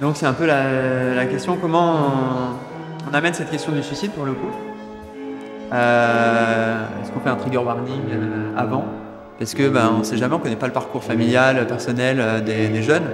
Donc 0.00 0.16
c'est 0.16 0.26
un 0.26 0.32
peu 0.32 0.46
la, 0.46 1.24
question 1.26 1.56
comment 1.56 1.96
on, 3.10 3.14
amène 3.14 3.34
cette 3.34 3.50
question 3.50 3.72
du 3.72 3.82
suicide 3.82 4.10
pour 4.12 4.24
le 4.24 4.32
coup. 4.32 4.50
Euh, 5.72 6.84
est-ce 7.02 7.10
qu'on 7.10 7.20
fait 7.20 7.30
un 7.30 7.36
trigger 7.36 7.58
warning 7.58 8.02
euh, 8.10 8.56
avant? 8.56 8.84
Parce 9.38 9.54
que 9.54 9.68
ben, 9.68 9.90
on 9.94 9.98
ne 9.98 10.04
sait 10.04 10.16
jamais, 10.16 10.34
on 10.34 10.38
ne 10.38 10.42
connaît 10.42 10.56
pas 10.56 10.66
le 10.66 10.72
parcours 10.72 11.02
familial, 11.02 11.66
personnel 11.66 12.18
euh, 12.20 12.40
des, 12.40 12.82
jeunes. 12.82 13.06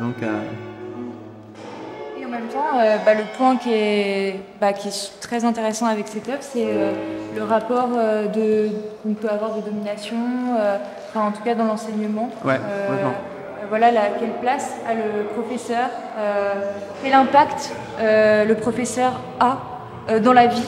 Donc, 0.00 0.14
Et 2.20 2.24
en 2.24 2.28
même 2.28 2.48
temps, 2.48 2.78
bah, 3.04 3.14
le 3.14 3.22
point 3.36 3.56
qui 3.56 3.72
est, 3.72 4.40
bah, 4.60 4.72
qui 4.72 4.88
est, 4.88 5.20
très 5.20 5.44
intéressant 5.44 5.86
avec 5.86 6.08
cette 6.08 6.28
œuvre, 6.28 6.38
c'est 6.40 6.66
le 7.36 7.42
rapport 7.44 7.88
qu'on 7.90 9.14
peut 9.14 9.28
avoir 9.28 9.56
de 9.56 9.60
domination, 9.60 10.16
enfin, 11.10 11.26
en 11.26 11.30
tout 11.30 11.42
cas 11.42 11.54
dans 11.54 11.64
l'enseignement. 11.64 12.30
Ouais, 12.44 12.58
voilà 13.68 13.90
quelle 14.18 14.32
place 14.40 14.74
a 14.86 14.94
le 14.94 15.24
professeur, 15.34 15.88
euh, 16.18 16.72
quel 17.02 17.12
impact 17.12 17.72
euh, 17.98 18.44
le 18.44 18.54
professeur 18.54 19.20
a 19.40 19.58
euh, 20.10 20.20
dans 20.20 20.32
la 20.32 20.46
vie 20.46 20.62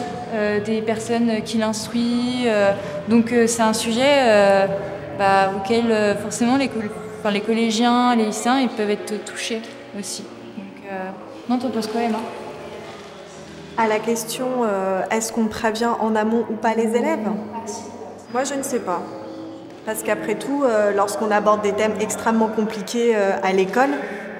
des 0.66 0.82
personnes 0.82 1.40
qu'il 1.44 1.62
instruit. 1.62 2.46
donc 3.08 3.32
c'est 3.46 3.62
un 3.62 3.72
sujet 3.72 4.66
bah, 5.18 5.52
auquel 5.56 6.16
forcément 6.20 6.56
les, 6.56 6.68
les, 7.32 7.40
collégiens, 7.40 8.14
les 8.16 8.26
lycéens, 8.26 8.58
ils 8.58 8.68
peuvent 8.68 8.90
être 8.90 9.24
touchés 9.24 9.62
aussi. 9.98 10.24
Donc, 10.58 10.90
non, 11.48 11.58
t'en 11.58 11.70
penses 11.70 11.86
quoi 11.86 12.02
Emma? 12.02 12.18
À 13.78 13.86
la 13.86 13.98
question, 14.00 14.46
est-ce 15.10 15.32
qu'on 15.32 15.46
prévient 15.46 15.92
en 16.00 16.14
amont 16.16 16.44
ou 16.50 16.54
pas 16.54 16.74
les 16.74 16.94
élèves? 16.94 17.28
Moi 18.32 18.44
je 18.44 18.54
ne 18.54 18.62
sais 18.62 18.80
pas. 18.80 19.00
Parce 19.86 20.02
qu'après 20.02 20.34
tout, 20.34 20.64
euh, 20.64 20.92
lorsqu'on 20.92 21.30
aborde 21.30 21.62
des 21.62 21.70
thèmes 21.70 21.94
extrêmement 22.00 22.48
compliqués 22.48 23.12
euh, 23.14 23.36
à 23.40 23.52
l'école, 23.52 23.90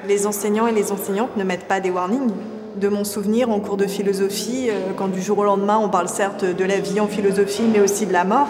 les 0.08 0.26
enseignants 0.26 0.66
et 0.66 0.72
les 0.72 0.90
enseignantes 0.90 1.36
ne 1.36 1.44
mettent 1.44 1.68
pas 1.68 1.78
des 1.78 1.90
warnings. 1.90 2.32
De 2.74 2.88
mon 2.88 3.04
souvenir, 3.04 3.48
en 3.48 3.60
cours 3.60 3.76
de 3.76 3.86
philosophie, 3.86 4.68
euh, 4.68 4.90
quand 4.96 5.06
du 5.06 5.22
jour 5.22 5.38
au 5.38 5.44
lendemain 5.44 5.78
on 5.80 5.88
parle 5.88 6.08
certes 6.08 6.44
de 6.44 6.64
la 6.64 6.80
vie 6.80 6.98
en 6.98 7.06
philosophie, 7.06 7.62
mais 7.72 7.78
aussi 7.78 8.06
de 8.06 8.12
la 8.12 8.24
mort, 8.24 8.48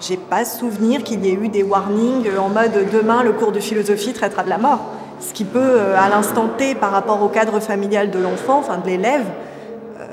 j'ai 0.00 0.16
pas 0.16 0.44
souvenir 0.44 1.04
qu'il 1.04 1.24
y 1.24 1.30
ait 1.30 1.34
eu 1.34 1.48
des 1.48 1.62
warnings 1.62 2.28
en 2.36 2.48
mode 2.48 2.90
demain 2.92 3.22
le 3.22 3.30
cours 3.30 3.52
de 3.52 3.60
philosophie 3.60 4.12
traitera 4.12 4.42
de 4.42 4.50
la 4.50 4.58
mort. 4.58 4.80
Ce 5.20 5.32
qui 5.32 5.44
peut, 5.44 5.78
à 5.96 6.08
l'instant 6.08 6.48
T, 6.58 6.74
par 6.74 6.90
rapport 6.90 7.22
au 7.22 7.28
cadre 7.28 7.60
familial 7.60 8.10
de 8.10 8.18
l'enfant, 8.18 8.58
enfin 8.58 8.78
de 8.78 8.86
l'élève, 8.86 9.24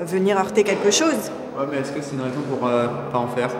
venir 0.02 0.38
heurter 0.38 0.62
quelque 0.62 0.92
chose. 0.92 1.32
Ouais, 1.58 1.66
mais 1.68 1.78
est-ce 1.78 1.90
que 1.90 2.00
c'est 2.00 2.14
une 2.14 2.22
raison 2.22 2.40
pour 2.48 2.60
pas 2.60 3.18
en 3.18 3.26
faire? 3.26 3.50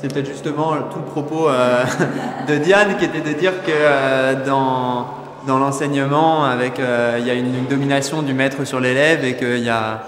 C'est 0.00 0.12
peut-être 0.12 0.28
justement 0.28 0.74
tout 0.90 0.98
le 0.98 1.04
propos 1.04 1.48
euh, 1.48 1.84
de 2.48 2.56
Diane 2.56 2.96
qui 2.96 3.04
était 3.04 3.20
de 3.20 3.38
dire 3.38 3.62
que 3.64 3.70
euh, 3.70 4.44
dans, 4.46 5.06
dans 5.46 5.58
l'enseignement, 5.58 6.46
euh, 6.46 7.16
il 7.18 7.26
y 7.26 7.30
a 7.30 7.34
une, 7.34 7.66
domination 7.68 8.22
du 8.22 8.32
maître 8.32 8.64
sur 8.64 8.80
l'élève 8.80 9.24
et 9.24 9.36
qu'il 9.36 9.58
y 9.58 9.68
a 9.68 10.04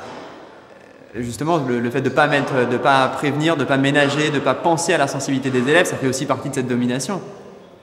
justement, 1.15 1.59
le, 1.59 1.91
fait 1.91 2.01
de 2.01 2.09
ne 2.09 2.15
pas, 2.15 2.27
mettre, 2.27 2.69
de 2.71 2.77
pas 2.79 3.07
prévenir, 3.09 3.57
de 3.57 3.63
ne 3.63 3.67
pas 3.67 3.77
ménager, 3.77 4.31
de 4.31 4.37
ne 4.37 4.41
pas 4.41 4.55
penser 4.55 4.95
à 4.95 4.99
la 4.99 5.07
sensibilité 5.07 5.51
des 5.51 5.69
élèves, 5.69 5.85
ça 5.85 5.97
fait 5.97 6.07
aussi 6.07 6.25
partie 6.25 6.49
de 6.49 6.55
cette 6.55 6.69
domination. 6.69 7.21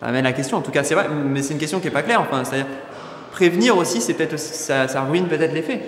Ça 0.02 0.08
amène 0.08 0.24
la 0.24 0.34
question, 0.34 0.58
en 0.58 0.62
tout 0.62 0.72
cas, 0.72 0.84
c'est 0.84 0.96
vrai, 0.96 1.08
mais 1.10 1.44
c'est 1.44 1.54
une 1.54 1.60
question 1.60 1.80
qui 1.80 1.86
n'est 1.86 1.94
pas 1.94 2.02
claire. 2.02 2.22
Enfin, 2.22 2.44
c'est-à-dire, 2.44 2.66
prévenir 3.32 3.78
aussi, 3.78 4.02
c'est 4.02 4.16
peut-être 4.16 4.40
ça 4.40 5.02
ruine 5.08 5.28
peut-être 5.28 5.54
l'effet. 5.54 5.82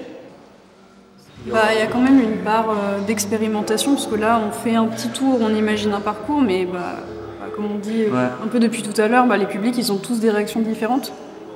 Bah, 1.48 1.74
il 1.74 1.80
y 1.80 1.82
a 1.82 1.88
quand 1.88 2.00
même 2.02 2.20
une 2.22 2.38
part 2.38 2.70
euh, 2.70 3.00
d'expérimentation, 3.06 3.96
parce 3.96 4.06
que 4.08 4.16
là, 4.16 4.40
on 4.48 4.52
fait 4.52 4.76
un 4.76 4.86
petit 4.86 5.10
tour, 5.10 5.40
on 5.42 5.50
imagine 5.56 5.92
un 5.94 6.00
parcours, 6.00 6.40
mais 6.42 6.66
bah, 6.66 6.98
bah, 7.40 7.48
comme 7.56 7.66
on 7.66 7.80
dit 7.80 8.04
euh, 8.04 8.12
Ouais. 8.12 8.30
un 8.44 8.48
peu 8.48 8.60
depuis 8.60 8.84
tout 8.84 9.00
à 9.02 9.08
l'heure, 9.08 9.26
les 9.36 9.48
publics, 9.48 9.76
ils 9.78 9.92
ont 9.92 9.98
tous 9.98 10.20
des 10.20 10.30
réactions 10.30 10.60
différentes. 10.60 11.12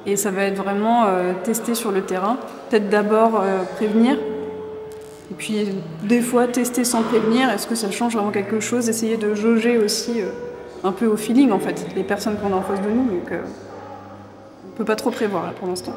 Et 0.07 0.15
ça 0.15 0.31
va 0.31 0.43
être 0.43 0.57
vraiment 0.61 1.05
euh, 1.05 1.33
testé 1.43 1.75
sur 1.75 1.91
le 1.91 2.01
terrain. 2.01 2.37
Peut-être 2.69 2.89
d'abord 2.89 3.41
euh, 3.41 3.63
prévenir, 3.75 4.15
et 4.15 5.33
puis 5.37 5.67
des 6.03 6.21
fois 6.21 6.47
tester 6.47 6.83
sans 6.83 7.01
prévenir. 7.03 7.49
Est-ce 7.49 7.67
que 7.67 7.75
ça 7.75 7.91
change 7.91 8.13
vraiment 8.13 8.31
quelque 8.31 8.59
chose? 8.59 8.89
Essayer 8.89 9.17
de 9.17 9.35
jauger 9.35 9.77
aussi 9.77 10.21
un 10.83 10.91
peu 10.91 11.05
au 11.07 11.17
feeling, 11.17 11.51
en 11.51 11.59
fait, 11.59 11.85
les 11.95 12.03
personnes 12.03 12.37
qu'on 12.37 12.53
a 12.53 12.57
en 12.57 12.61
face 12.61 12.81
de 12.81 12.89
nous. 12.89 13.03
Donc, 13.05 13.31
on 13.31 14.77
peut 14.77 14.85
pas 14.85 14.95
trop 14.95 15.09
prévoir 15.09 15.43
là 15.45 15.53
pour 15.59 15.67
l'instant. 15.67 15.93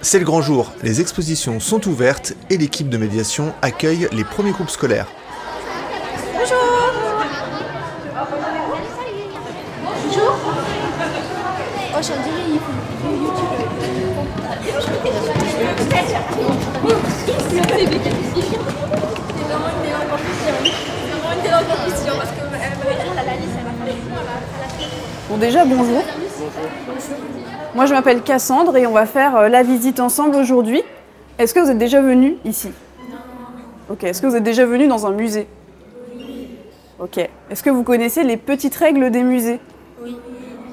C'est 0.00 0.20
le 0.20 0.24
grand 0.24 0.40
jour, 0.40 0.72
les 0.84 1.00
expositions 1.00 1.58
sont 1.58 1.88
ouvertes 1.88 2.34
et 2.50 2.56
l'équipe 2.56 2.88
de 2.88 2.96
médiation 2.96 3.52
accueille 3.62 4.08
les 4.12 4.22
premiers 4.22 4.52
groupes 4.52 4.70
scolaires. 4.70 5.08
Bon 25.28 25.36
déjà 25.36 25.64
bonjour. 25.64 26.02
Moi 27.74 27.86
je 27.86 27.94
m'appelle 27.94 28.22
Cassandre 28.22 28.76
et 28.76 28.86
on 28.86 28.92
va 28.92 29.06
faire 29.06 29.36
euh, 29.36 29.48
la 29.48 29.62
visite 29.62 30.00
ensemble 30.00 30.36
aujourd'hui. 30.36 30.82
Est-ce 31.38 31.54
que 31.54 31.60
vous 31.60 31.70
êtes 31.70 31.78
déjà 31.78 32.00
venu 32.00 32.36
ici? 32.44 32.70
Ok, 33.88 34.04
est-ce 34.04 34.20
que 34.20 34.26
vous 34.26 34.36
êtes 34.36 34.42
déjà 34.42 34.66
venu 34.66 34.86
dans 34.88 35.06
un 35.06 35.12
musée? 35.12 35.46
Ok. 36.98 37.18
Est-ce 37.50 37.62
que 37.62 37.70
vous 37.70 37.84
connaissez 37.84 38.24
les 38.24 38.36
petites 38.36 38.74
règles 38.74 39.10
des 39.10 39.22
musées? 39.22 39.60
Oui. 40.02 40.16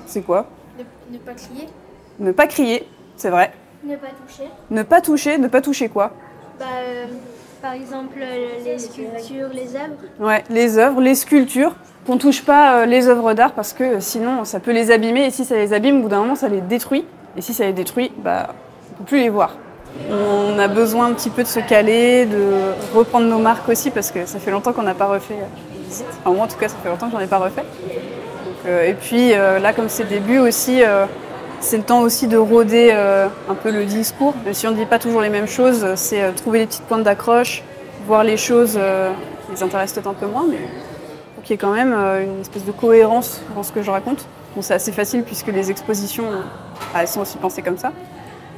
C'est 0.07 0.21
quoi? 0.23 0.47
Ne, 0.77 0.83
ne 1.13 1.19
pas 1.19 1.33
crier, 1.33 1.67
Ne 2.19 2.31
pas 2.31 2.47
crier, 2.47 2.88
c'est 3.15 3.29
vrai. 3.29 3.53
ne 3.83 3.95
pas 3.95 4.07
toucher. 4.07 4.49
Ne 4.71 4.83
pas 4.83 5.01
toucher, 5.01 5.38
ne 5.38 5.47
pas 5.47 5.61
toucher 5.61 5.89
quoi? 5.89 6.11
Bah, 6.59 6.65
euh, 6.79 7.05
par 7.65 7.73
exemple, 7.73 8.19
euh, 8.21 8.63
les 8.63 8.78
sculptures, 8.78 9.49
les 9.51 9.75
œuvres. 9.75 9.97
Ouais, 10.19 10.43
les 10.51 10.78
œuvres, 10.78 11.01
les 11.01 11.15
sculptures. 11.15 11.73
Qu'on 12.06 12.19
touche 12.19 12.43
pas 12.43 12.82
euh, 12.82 12.86
les 12.86 13.08
œuvres 13.08 13.34
d'art 13.34 13.54
parce 13.54 13.73
que 13.73 13.84
euh, 13.84 13.99
sinon 13.99 14.45
ça 14.45 14.60
peut 14.60 14.71
les 14.71 14.91
abîmer 14.91 15.25
et 15.25 15.32
si 15.32 15.45
ça 15.45 15.56
les 15.56 15.73
abîme, 15.73 15.97
au 15.97 16.01
bout 16.04 16.10
d'un 16.10 16.19
moment 16.19 16.36
ça 16.36 16.47
les 16.47 16.62
détruit. 16.62 17.06
Et 17.36 17.41
si 17.41 17.56
ça 17.56 17.65
les 17.65 17.73
détruit, 17.73 18.12
bah 18.19 18.49
on 18.91 18.97
peut 18.99 19.06
plus 19.06 19.17
les 19.17 19.30
voir. 19.30 19.56
On 20.12 20.60
a 20.60 20.67
besoin 20.67 21.08
un 21.08 21.13
petit 21.13 21.32
peu 21.32 21.41
de 21.41 21.47
se 21.47 21.60
caler, 21.60 22.28
de 22.28 22.54
reprendre 22.95 23.25
nos 23.25 23.39
marques 23.39 23.67
aussi 23.67 23.89
parce 23.89 24.12
que 24.12 24.28
ça 24.28 24.38
fait 24.38 24.51
longtemps 24.51 24.71
qu'on 24.71 24.84
n'a 24.84 24.93
pas 24.93 25.08
refait. 25.08 25.39
Enfin 26.19 26.36
moi 26.36 26.45
en 26.45 26.47
tout 26.47 26.58
cas 26.58 26.67
ça 26.67 26.75
fait 26.84 26.89
longtemps 26.89 27.08
que 27.08 27.13
j'en 27.13 27.19
ai 27.19 27.25
pas 27.25 27.39
refait. 27.39 27.65
Et 28.67 28.93
puis 28.93 29.32
là 29.32 29.73
comme 29.73 29.89
c'est 29.89 30.08
début 30.08 30.38
aussi, 30.38 30.84
c'est 31.60 31.78
le 31.78 31.84
temps 31.84 32.02
aussi 32.02 32.28
de 32.28 32.38
rôder 32.38 32.89
euh, 32.91 33.28
un 33.50 33.56
peu 33.56 33.72
le 33.72 33.86
discours. 33.86 34.34
Si 34.52 34.68
on 34.68 34.72
ne 34.72 34.76
dit 34.76 34.86
pas 34.86 35.00
toujours 35.00 35.22
les 35.22 35.30
mêmes 35.30 35.48
choses, 35.48 35.84
euh, 35.84 35.94
c'est 35.96 36.22
euh, 36.22 36.32
trouver 36.32 36.60
les 36.60 36.65
petites 36.68 36.84
pointes 36.84 37.04
d'accroche, 37.04 37.63
voir 38.08 38.24
les 38.24 38.38
choses 38.38 38.76
euh, 38.78 39.12
qui 39.46 39.54
les 39.54 39.63
intéressent 39.63 39.96
peut-être 39.96 40.10
un 40.10 40.13
peu 40.13 40.28
moins, 40.28 40.46
mais 40.50 40.60
pour 41.34 41.44
qu'il 41.44 41.52
y 41.52 41.56
ait 41.56 41.58
quand 41.58 41.74
même 41.74 41.94
euh, 41.94 42.24
une 42.24 42.41
espèce 42.41 42.65
de 42.65 42.72
cohérence 42.72 43.41
dans 43.56 43.63
ce 43.63 43.72
que 43.72 43.82
je 43.82 43.91
raconte. 43.91 44.26
Bon, 44.56 44.62
c'est 44.62 44.74
assez 44.74 44.91
facile 44.91 45.24
puisque 45.24 45.48
les 45.48 45.72
expositions, 45.72 46.26
euh, 46.32 46.41
elles 46.98 47.08
sont 47.08 47.22
aussi 47.22 47.38
pensées 47.38 47.62
comme 47.62 47.78
ça. 47.78 47.91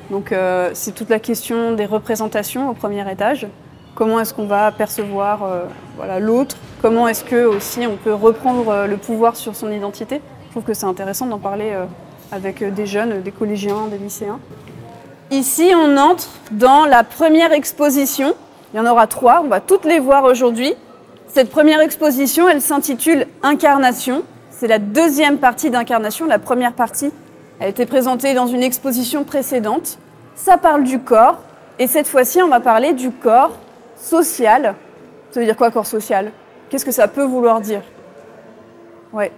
Donc 0.10 0.32
euh, 0.32 0.72
c'est 0.74 0.94
toute 0.94 1.10
la 1.10 1.20
question 1.20 1.74
des 1.74 1.86
représentations 1.86 2.70
au 2.70 2.74
premier 2.74 3.10
étage. 3.12 3.48
Comment 3.96 4.20
est-ce 4.20 4.34
qu'on 4.34 4.46
va 4.46 4.72
percevoir 4.72 5.44
euh, 5.44 5.64
voilà, 5.96 6.20
l'autre? 6.20 6.56
Comment 6.82 7.08
est-ce 7.08 7.24
que 7.24 7.46
aussi 7.46 7.88
on 7.88 7.96
peut 7.96 8.14
reprendre 8.14 8.70
euh, 8.70 8.88
le 8.88 8.98
pouvoir 8.98 9.36
sur 9.36 9.56
son 9.56 9.72
identité? 9.72 10.22
Je 10.46 10.52
trouve 10.52 10.64
que 10.64 10.74
c'est 10.76 10.86
intéressant 10.86 11.26
d'en 11.26 11.40
parler 11.40 11.72
euh, 11.74 11.86
avec 12.32 12.62
euh, 12.62 12.72
des 12.72 12.86
jeunes, 12.86 13.22
des 13.22 13.32
collégiens, 13.32 13.88
des 13.88 13.98
lycéens. 13.98 14.40
Ici, 15.32 15.72
on 15.76 15.98
entre 15.98 16.30
dans 16.52 16.86
la 16.86 17.04
première 17.04 17.52
exposition. 17.52 18.34
Il 18.74 18.78
y 18.78 18.80
en 18.80 18.86
aura 18.86 19.08
trois, 19.08 19.42
on 19.44 19.48
va 19.48 19.60
toutes 19.60 19.86
les 19.86 20.00
voir 20.00 20.24
aujourd'hui. 20.24 20.74
Cette 21.28 21.50
première 21.50 21.82
exposition, 21.82 22.48
elle 22.48 22.62
s'intitule 22.62 23.28
Incarnation. 23.44 24.24
C'est 24.50 24.68
la 24.68 24.80
deuxième 24.80 25.38
partie 25.38 25.70
d'Incarnation. 25.70 26.26
La 26.26 26.40
première 26.40 26.74
partie 26.74 27.12
a 27.60 27.68
été 27.68 27.86
présentée 27.86 28.34
dans 28.34 28.48
une 28.48 28.63
exposition 28.63 29.24
précédente. 29.24 30.00
Ça 30.36 30.58
parle 30.58 30.84
du 30.84 31.00
corps. 31.00 31.40
Et 31.80 31.88
cette 31.88 32.08
fois-ci, 32.08 32.42
on 32.42 32.48
va 32.48 32.60
parler 32.60 32.94
du 32.94 33.12
corps 33.12 33.52
social. 33.98 34.76
Ça 35.32 35.40
veut 35.40 35.46
dire 35.46 35.58
quoi, 35.58 35.70
corps 35.70 35.86
social? 35.86 36.32
Qu'est-ce 36.70 36.86
que 36.86 36.92
ça 36.92 37.08
peut 37.08 37.24
vouloir 37.24 37.62
dire? 37.62 37.82
Ouais. 39.13 39.32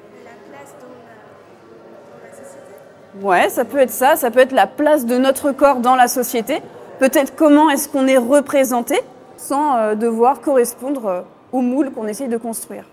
Ouais, 3.21 3.49
ça 3.49 3.65
peut 3.65 3.79
être 3.79 3.91
ça, 3.91 4.15
ça 4.15 4.29
peut 4.29 4.39
être 4.39 4.51
la 4.51 4.67
place 4.67 5.05
de 5.05 5.17
notre 5.17 5.51
corps 5.51 5.77
dans 5.77 5.95
la 5.95 6.07
société. 6.07 6.61
Peut-être 6.99 7.33
comment 7.35 7.69
est-ce 7.69 7.89
qu'on 7.89 8.07
est 8.07 8.17
représenté 8.17 8.99
sans 9.37 9.77
euh, 9.77 9.95
devoir 9.95 10.41
correspondre 10.41 11.05
euh, 11.07 11.21
au 11.51 11.61
moule 11.61 11.91
qu'on 11.91 12.07
essaye 12.07 12.27
de 12.27 12.37
construire. 12.37 12.83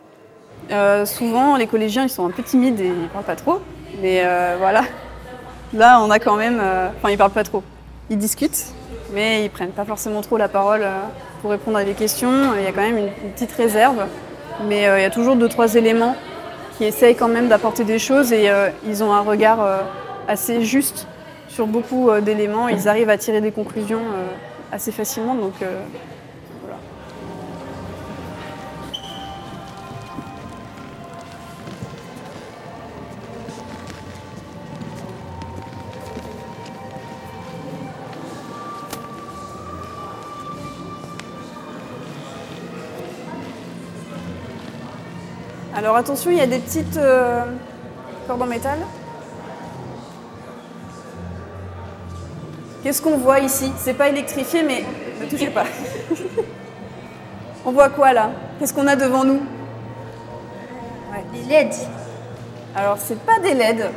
Euh, 0.71 1.05
souvent, 1.05 1.57
les 1.57 1.67
collégiens, 1.67 2.05
ils 2.05 2.09
sont 2.09 2.25
un 2.25 2.31
peu 2.31 2.43
timides 2.43 2.81
et 2.81 2.87
ils 2.87 3.09
parlent 3.09 3.25
pas 3.25 3.37
trop. 3.37 3.61
Mais 4.01 4.23
voilà, 4.59 4.83
là, 5.73 6.01
on 6.03 6.11
a 6.11 6.19
quand 6.19 6.37
même... 6.37 6.61
Enfin, 6.99 7.11
ils 7.11 7.17
parlent 7.17 7.31
pas 7.31 7.45
trop. 7.45 7.63
Ils 8.11 8.19
discutent, 8.19 8.67
mais 9.15 9.45
ils 9.45 9.51
prennent 9.51 9.71
pas 9.71 9.87
forcément 9.87 10.21
trop 10.21 10.37
la 10.37 10.49
parole 10.49 10.85
pour 11.41 11.51
répondre 11.51 11.79
à 11.79 11.85
des 11.85 11.95
questions. 11.95 12.53
Il 12.59 12.65
y 12.65 12.67
a 12.67 12.73
quand 12.73 12.83
même 12.83 12.99
une, 12.99 13.33
petite 13.33 13.53
réserve. 13.53 14.05
Mais 14.69 14.83
il 14.83 15.03
y 15.03 15.07
a 15.07 15.11
toujours 15.11 15.37
deux, 15.37 15.49
trois 15.49 15.77
éléments 15.77 16.15
qui 16.77 16.85
essayent 16.85 17.17
quand 17.17 17.29
même 17.29 17.49
d'apporter 17.49 17.85
des 17.85 17.99
choses 17.99 18.33
et 18.33 18.51
ils 18.87 19.03
ont 19.03 19.15
un 19.15 19.23
regard 19.23 19.61
assez 20.29 20.65
juste 20.65 21.07
sur 21.49 21.67
beaucoup 21.67 22.11
euh, 22.11 22.21
d'éléments. 22.21 22.69
Ils 22.69 22.89
arrivent 22.89 23.11
à 23.11 23.19
tirer 23.19 23.41
des 23.41 23.53
conclusions 23.53 24.01
euh, 24.01 24.27
assez 24.73 24.93
facilement. 24.93 25.35
Donc, 25.35 25.55
euh, 25.63 25.81
voilà. 26.63 26.79
Alors 45.75 45.97
attention, 45.97 46.31
il 46.31 46.39
y 46.39 46.41
a 46.41 46.47
des 46.47 46.59
petites 46.59 46.99
cordes 48.27 48.43
en 48.43 48.47
métal. 48.47 48.79
Qu'est-ce 52.87 53.03
qu'on 53.03 53.17
voit 53.17 53.41
ici? 53.41 53.73
C'est 53.79 53.95
pas 53.95 54.11
électrifié, 54.11 54.63
mais 54.63 54.85
ne 55.21 55.29
touchez 55.29 55.49
pas. 55.51 55.65
On 57.67 57.73
voit 57.73 57.89
quoi 57.89 58.13
là? 58.13 58.31
Qu'est-ce 58.61 58.73
qu'on 58.73 58.87
a 58.87 58.95
devant 58.95 59.25
nous? 59.25 59.41
Les 61.35 61.53
LED. 61.53 61.75
Alors 62.77 62.97
c'est 63.01 63.19
pas 63.19 63.41
des 63.43 63.55
LED. 63.55 63.91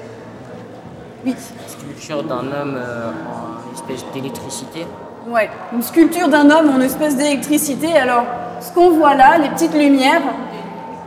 Oui. 1.24 1.36
sculpture 1.68 2.24
d'un 2.24 2.40
homme 2.40 2.80
euh, 2.80 3.12
en 3.12 3.76
espèce 3.76 4.04
d'électricité. 4.12 4.88
Ouais, 5.28 5.52
une 5.72 5.84
sculpture 5.84 6.28
d'un 6.28 6.50
homme 6.50 6.72
en 6.76 6.82
espèce 6.82 7.16
d'électricité. 7.16 7.96
Alors, 7.96 8.26
ce 8.60 8.72
qu'on 8.72 8.90
voit 8.90 9.14
là, 9.14 9.38
les 9.38 9.50
petites 9.50 9.76
lumières, 9.76 10.24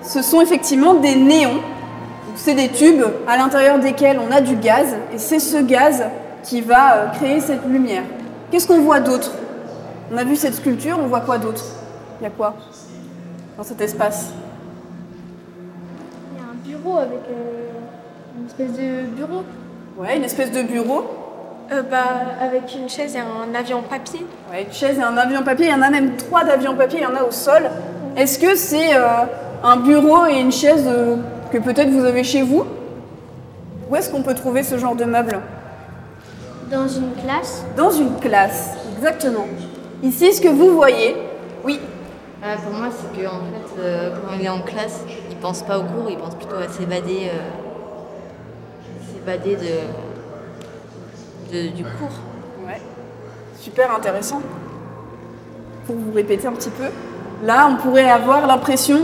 ce 0.03 0.23
sont 0.23 0.41
effectivement 0.41 0.95
des 0.95 1.17
néons. 1.17 1.61
C'est 2.37 2.55
des 2.55 2.69
tubes 2.69 3.03
à 3.27 3.37
l'intérieur 3.37 3.81
desquels 3.81 4.21
on 4.21 4.31
a 4.31 4.41
du 4.41 4.55
gaz, 4.55 4.95
et 5.13 5.19
c'est 5.19 5.41
ce 5.41 5.57
gaz 5.57 6.05
qui 6.43 6.61
va 6.61 6.95
euh, 6.97 7.07
créer 7.09 7.41
cette 7.41 7.67
lumière. 7.67 8.03
Qu'est-ce 8.51 8.67
qu'on 8.67 8.81
voit 8.81 9.01
d'autre? 9.01 9.31
On 10.13 10.17
a 10.17 10.25
vu 10.25 10.37
cette 10.37 10.55
sculpture, 10.55 10.99
on 11.01 11.07
voit 11.07 11.21
quoi 11.21 11.39
d'autre? 11.39 11.65
Il 12.21 12.25
y 12.25 12.27
a 12.27 12.31
quoi 12.31 12.55
dans 13.57 13.65
cet 13.65 13.81
espace? 13.81 14.31
Il 16.33 16.39
y 16.39 16.45
a 16.45 16.49
un 16.51 16.79
bureau 16.79 16.99
avec 16.99 17.21
euh, 17.31 18.39
une 18.39 18.47
espèce 18.47 18.73
de 18.73 19.07
bureau. 19.17 19.43
Ouais, 19.97 20.17
une 20.17 20.25
espèce 20.25 20.51
de 20.51 20.63
bureau. 20.63 21.05
Euh, 21.71 21.83
bah, 21.83 22.05
avec 22.41 22.75
une 22.75 22.89
chaise 22.89 23.17
et 23.17 23.21
un 23.21 23.55
avion 23.55 23.83
papier. 23.83 24.27
Ouais, 24.51 24.65
une 24.65 24.73
chaise 24.73 24.99
et 24.99 25.03
un 25.03 25.17
avion 25.17 25.43
papier. 25.43 25.67
Il 25.67 25.73
y 25.73 25.75
en 25.75 25.83
a 25.83 25.91
même 25.91 26.17
trois 26.17 26.45
d'avions 26.45 26.75
papier, 26.77 27.01
il 27.01 27.03
y 27.03 27.07
en 27.07 27.17
a 27.17 27.23
au 27.23 27.31
sol. 27.31 27.63
Est-ce 28.17 28.39
que 28.39 28.55
c'est 28.55 28.95
euh, 28.95 29.25
un 29.65 29.77
bureau 29.77 30.27
et 30.27 30.39
une 30.39 30.53
chaise 30.53 30.87
que 31.51 31.59
peut-être 31.59 31.89
vous 31.89 32.05
avez 32.05 32.25
chez 32.25 32.43
vous? 32.43 32.65
Où 33.91 33.97
est-ce 33.97 34.11
qu'on 34.11 34.23
peut 34.23 34.35
trouver 34.35 34.63
ce 34.63 34.77
genre 34.77 34.97
de 34.97 35.05
meuble 35.05 35.39
Dans 36.73 36.89
une 36.89 37.13
classe. 37.23 37.65
Dans 37.77 37.91
une 37.91 38.17
classe, 38.19 38.75
exactement. 38.97 39.45
Ici, 40.03 40.33
ce 40.33 40.41
que 40.41 40.49
vous 40.49 40.75
voyez, 40.75 41.17
oui, 41.65 41.79
Ah, 42.43 42.57
pour 42.57 42.73
moi, 42.77 42.89
c'est 42.91 43.21
que 43.21 43.27
en 43.27 43.31
fait, 43.41 43.81
euh, 43.81 44.11
quand 44.27 44.35
il 44.37 44.45
est 44.45 44.49
en 44.49 44.63
classe, 44.63 45.01
il 45.31 45.37
pense 45.37 45.63
pas 45.63 45.79
au 45.79 45.83
cours, 45.85 46.11
il 46.11 46.17
pense 46.17 46.35
plutôt 46.35 46.57
à 46.57 46.67
s'évader, 46.69 47.31
euh, 47.33 47.39
s'évader 49.15 49.55
de, 49.57 51.53
de- 51.55 51.69
du 51.69 51.85
cours. 51.85 52.09
Ouais. 52.67 52.81
Super 53.61 53.95
intéressant. 53.95 54.41
Pour 55.87 55.95
vous 55.95 56.13
répéter 56.13 56.49
un 56.49 56.53
petit 56.53 56.71
peu, 56.71 56.87
là, 57.45 57.69
on 57.71 57.77
pourrait 57.77 58.11
avoir 58.11 58.47
l'impression 58.49 59.03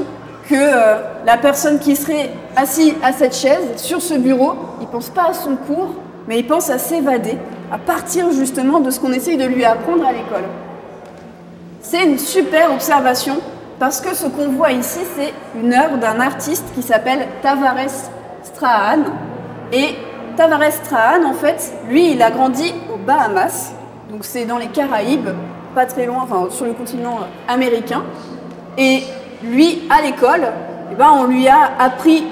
que 0.49 0.55
euh, 0.57 0.97
la 1.25 1.37
personne 1.37 1.79
qui 1.79 1.95
serait 1.95 2.31
assise 2.57 2.95
à 3.05 3.13
cette 3.13 3.37
chaise, 3.37 3.77
sur 3.77 4.01
ce 4.03 4.15
bureau, 4.15 4.55
il 4.81 4.87
pense 4.89 5.11
pas 5.11 5.29
à 5.29 5.33
son 5.35 5.55
cours, 5.55 5.95
mais 6.27 6.39
il 6.41 6.47
pense 6.47 6.71
à 6.71 6.79
s'évader, 6.79 7.37
à 7.71 7.79
partir 7.79 8.31
justement 8.33 8.81
de 8.81 8.91
ce 8.91 9.01
qu'on 9.01 9.13
essaye 9.13 9.37
de 9.37 9.45
lui 9.45 9.65
apprendre 9.65 10.07
à 10.07 10.13
l'école. 10.13 10.45
C'est 11.81 12.05
une 12.05 12.19
super 12.19 12.73
observation 12.73 13.39
parce 13.79 14.01
que 14.01 14.15
ce 14.15 14.27
qu'on 14.27 14.49
voit 14.49 14.73
ici, 14.73 15.01
c'est 15.17 15.33
une 15.61 15.73
œuvre 15.73 15.99
d'un 15.99 16.21
artiste 16.21 16.65
qui 16.75 16.83
s'appelle 16.83 17.27
Tavares 17.43 18.11
Strahan. 18.43 19.05
Et 19.73 19.95
Tavares 20.37 20.73
Strahan, 20.73 21.25
en 21.25 21.35
fait, 21.35 21.73
lui, 21.89 22.13
il 22.13 22.23
a 22.23 22.31
grandi 22.31 22.75
aux 22.93 22.97
Bahamas, 22.97 23.73
donc 24.11 24.25
c'est 24.25 24.45
dans 24.45 24.59
les 24.59 24.67
Caraïbes, 24.67 25.29
pas 25.75 25.87
très 25.87 26.07
loin, 26.07 26.21
enfin 26.23 26.49
sur 26.51 26.65
le 26.65 26.73
continent 26.73 27.21
américain. 27.47 28.03
Et 28.77 29.03
lui, 29.45 29.83
à 29.91 30.03
l'école, 30.03 30.49
eh 30.91 30.95
ben, 30.95 31.11
on 31.15 31.25
lui 31.25 31.47
a 31.47 31.71
appris, 31.79 32.25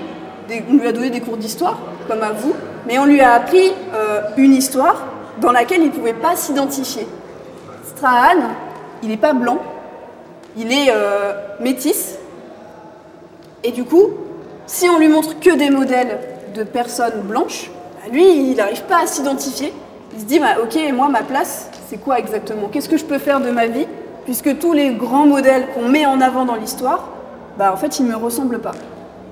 on 0.70 0.74
lui 0.74 0.86
a 0.86 0.92
donné 0.92 1.10
des 1.10 1.20
cours 1.20 1.36
d'histoire, 1.36 1.78
comme 2.08 2.22
à 2.22 2.32
vous, 2.32 2.54
mais 2.86 2.98
on 2.98 3.04
lui 3.04 3.20
a 3.20 3.34
appris 3.34 3.72
euh, 3.94 4.20
une 4.36 4.52
histoire 4.52 5.04
dans 5.40 5.52
laquelle 5.52 5.82
il 5.82 5.88
ne 5.88 5.92
pouvait 5.92 6.14
pas 6.14 6.36
s'identifier. 6.36 7.06
Strahan, 7.84 8.50
il 9.02 9.08
n'est 9.08 9.16
pas 9.16 9.32
blanc, 9.32 9.58
il 10.56 10.72
est 10.72 10.90
euh, 10.90 11.32
métis. 11.60 12.16
Et 13.64 13.72
du 13.72 13.84
coup, 13.84 14.10
si 14.66 14.88
on 14.88 14.98
lui 14.98 15.08
montre 15.08 15.38
que 15.40 15.54
des 15.54 15.70
modèles 15.70 16.18
de 16.54 16.62
personnes 16.62 17.20
blanches, 17.22 17.70
bah, 17.94 18.12
lui, 18.12 18.50
il 18.50 18.56
n'arrive 18.56 18.82
pas 18.84 19.02
à 19.02 19.06
s'identifier. 19.06 19.72
Il 20.14 20.20
se 20.20 20.24
dit, 20.24 20.38
bah, 20.38 20.56
ok, 20.62 20.78
moi, 20.92 21.08
ma 21.08 21.22
place, 21.22 21.70
c'est 21.88 21.98
quoi 21.98 22.18
exactement? 22.18 22.68
Qu'est-ce 22.72 22.88
que 22.88 22.96
je 22.96 23.04
peux 23.04 23.18
faire 23.18 23.40
de 23.40 23.50
ma 23.50 23.66
vie? 23.66 23.86
Puisque 24.24 24.58
tous 24.58 24.72
les 24.72 24.90
grands 24.90 25.26
modèles 25.26 25.68
qu'on 25.74 25.88
met 25.88 26.06
en 26.06 26.20
avant 26.20 26.44
dans 26.44 26.56
l'histoire, 26.56 27.08
bah, 27.58 27.72
en 27.72 27.76
fait, 27.76 27.98
ils 27.98 28.06
ne 28.06 28.10
me 28.10 28.16
ressemblent 28.16 28.58
pas. 28.58 28.72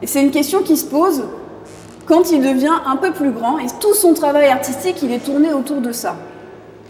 Et 0.03 0.07
c'est 0.07 0.23
une 0.23 0.31
question 0.31 0.63
qui 0.63 0.77
se 0.77 0.85
pose 0.85 1.25
quand 2.07 2.31
il 2.31 2.43
devient 2.43 2.81
un 2.87 2.97
peu 2.97 3.13
plus 3.13 3.31
grand, 3.31 3.59
et 3.59 3.67
tout 3.81 3.95
son 3.95 4.15
travail 4.15 4.49
artistique, 4.49 5.03
il 5.03 5.13
est 5.13 5.25
tourné 5.25 5.53
autour 5.53 5.81
de 5.81 5.93
ça. 5.93 6.17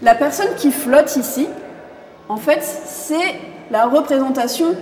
La 0.01 0.15
personne 0.15 0.53
qui 0.57 0.71
flotte 0.71 1.15
ici, 1.15 1.47
en 2.27 2.37
fait, 2.37 2.61
c'est 2.63 3.39
la 3.71 3.85
représentation 3.85 4.75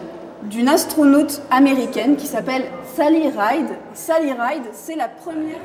d'une 0.44 0.68
astronaute 0.68 1.42
américaine 1.52 2.16
qui 2.16 2.26
s'appelle 2.28 2.66
Sally 2.96 3.30
Ride. 3.30 3.70
Sally 3.94 4.32
Ride, 4.32 4.66
c'est 4.74 4.96
la 4.96 5.08
première. 5.08 5.58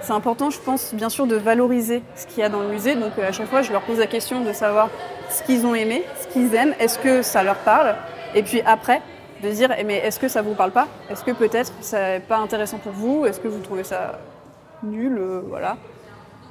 C'est 0.00 0.12
important, 0.12 0.50
je 0.50 0.58
pense, 0.58 0.94
bien 0.94 1.08
sûr, 1.08 1.26
de 1.26 1.36
valoriser 1.36 2.02
ce 2.14 2.26
qu'il 2.26 2.38
y 2.38 2.42
a 2.42 2.48
dans 2.48 2.60
le 2.60 2.68
musée. 2.68 2.94
Donc, 2.94 3.12
euh, 3.18 3.28
à 3.28 3.32
chaque 3.32 3.48
fois, 3.48 3.62
je 3.62 3.72
leur 3.72 3.82
pose 3.82 3.98
la 3.98 4.06
question 4.06 4.40
de 4.40 4.52
savoir 4.52 4.90
ce 5.28 5.42
qu'ils 5.42 5.66
ont 5.66 5.74
aimé, 5.74 6.04
ce 6.20 6.32
qu'ils 6.32 6.54
aiment, 6.54 6.74
est-ce 6.78 6.98
que 6.98 7.22
ça 7.22 7.42
leur 7.42 7.56
parle? 7.56 7.96
Et 8.34 8.42
puis 8.42 8.62
après, 8.64 9.02
de 9.42 9.50
dire, 9.50 9.72
eh, 9.76 9.84
mais 9.84 9.98
est-ce 9.98 10.18
que 10.18 10.28
ça 10.28 10.42
vous 10.42 10.54
parle 10.54 10.70
pas? 10.72 10.88
Est-ce 11.10 11.24
que 11.24 11.30
peut-être 11.30 11.72
c'est 11.80 12.22
pas 12.26 12.38
intéressant 12.38 12.78
pour 12.78 12.92
vous? 12.92 13.26
Est-ce 13.26 13.40
que 13.40 13.48
vous 13.48 13.60
trouvez 13.60 13.84
ça 13.84 14.18
nul 14.82 15.16
Euh, 15.18 15.40
Voilà. 15.48 15.76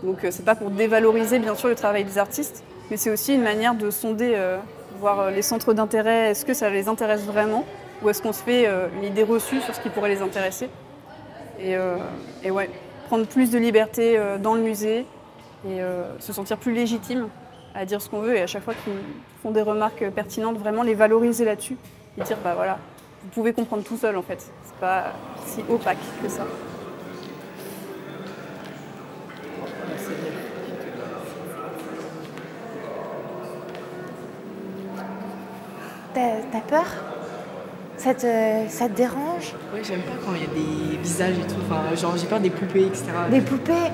Donc, 0.03 0.23
euh, 0.23 0.29
c'est 0.31 0.45
pas 0.45 0.55
pour 0.55 0.69
dévaloriser, 0.69 1.39
bien 1.39 1.55
sûr, 1.55 1.69
le 1.69 1.75
travail 1.75 2.03
des 2.03 2.17
artistes, 2.17 2.63
mais 2.89 2.97
c'est 2.97 3.09
aussi 3.09 3.33
une 3.33 3.41
manière 3.41 3.73
de 3.73 3.89
sonder, 3.89 4.33
euh, 4.35 4.57
voir 4.99 5.31
les 5.31 5.41
centres 5.41 5.73
d'intérêt. 5.73 6.31
Est-ce 6.31 6.45
que 6.45 6.53
ça 6.53 6.69
les 6.69 6.87
intéresse 6.87 7.23
vraiment? 7.25 7.65
Ou 8.03 8.09
est-ce 8.09 8.21
qu'on 8.21 8.33
se 8.33 8.43
fait 8.43 8.69
une 8.95 9.03
idée 9.03 9.23
reçue 9.23 9.59
sur 9.61 9.73
ce 9.73 9.79
qui 9.81 9.89
pourrait 9.89 10.09
les 10.09 10.21
intéresser? 10.21 10.69
Et, 11.59 11.75
et 12.43 12.51
ouais, 12.51 12.69
prendre 13.07 13.25
plus 13.25 13.49
de 13.49 13.57
liberté 13.57 14.19
dans 14.39 14.53
le 14.53 14.61
musée 14.61 15.07
et 15.67 15.79
se 16.19 16.31
sentir 16.31 16.57
plus 16.57 16.73
légitime 16.73 17.27
à 17.73 17.85
dire 17.85 18.03
ce 18.03 18.09
qu'on 18.09 18.19
veut 18.19 18.35
et 18.35 18.41
à 18.43 18.47
chaque 18.47 18.61
fois 18.63 18.75
qu'ils 18.75 18.93
font 19.41 19.49
des 19.49 19.63
remarques 19.63 20.07
pertinentes, 20.11 20.57
vraiment 20.59 20.83
les 20.83 20.93
valoriser 20.93 21.43
là-dessus 21.43 21.77
et 22.17 22.21
dire 22.23 22.37
bah 22.43 22.53
voilà, 22.55 22.77
vous 23.23 23.29
pouvez 23.29 23.53
comprendre 23.53 23.83
tout 23.83 23.97
seul 23.97 24.17
en 24.17 24.21
fait. 24.21 24.39
C'est 24.39 24.75
pas 24.79 25.13
si 25.45 25.63
opaque 25.69 25.97
que 26.21 26.29
ça. 26.29 26.43
T'as 36.51 36.61
peur? 36.61 36.85
Ça 37.97 38.13
te, 38.13 38.27
ça 38.69 38.87
te 38.87 38.93
dérange? 38.93 39.53
Ouais, 39.73 39.83
j'aime 39.83 40.01
pas 40.01 40.13
quand 40.25 40.33
il 40.33 40.41
y 40.41 40.45
a 40.45 40.47
des 40.47 40.97
visages 40.97 41.35
et 41.37 41.47
tout. 41.47 41.55
Enfin, 41.69 41.95
genre, 41.95 42.17
j'ai 42.17 42.25
peur 42.25 42.39
des 42.39 42.49
poupées, 42.49 42.85
etc. 42.87 43.05
Des 43.29 43.41
poupées? 43.41 43.91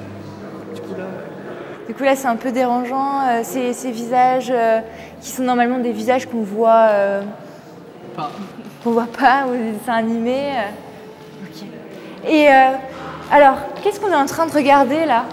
Du 0.74 0.82
coup, 0.82 0.94
là. 0.98 1.06
Du 1.88 1.94
coup 1.94 2.04
là 2.04 2.16
c'est 2.16 2.28
un 2.28 2.38
peu 2.38 2.54
dérangeant, 2.54 3.28
euh, 3.28 3.42
ces, 3.44 3.74
ces 3.74 3.92
visages 3.92 4.52
euh, 4.56 4.80
qui 5.20 5.32
sont 5.32 5.44
normalement 5.44 5.80
des 5.80 5.92
visages 5.92 6.28
qu'on 6.28 6.42
voit, 6.42 6.88
euh, 6.92 7.22
Pas. 8.16 8.32
qu'on 8.84 8.92
voit 8.92 9.08
pas 9.08 9.46
ou 9.48 9.52
des 9.54 9.72
dessins 9.72 9.94
animés. 9.94 10.52
euh. 10.56 11.46
Ok. 11.46 12.30
Et 12.30 12.48
euh, 12.48 12.52
alors, 13.32 13.56
qu'est-ce 13.82 14.00
qu'on 14.00 14.12
est 14.12 14.16
en 14.16 14.26
train 14.26 14.46
de 14.46 14.52
regarder 14.52 15.06
là? 15.06 15.26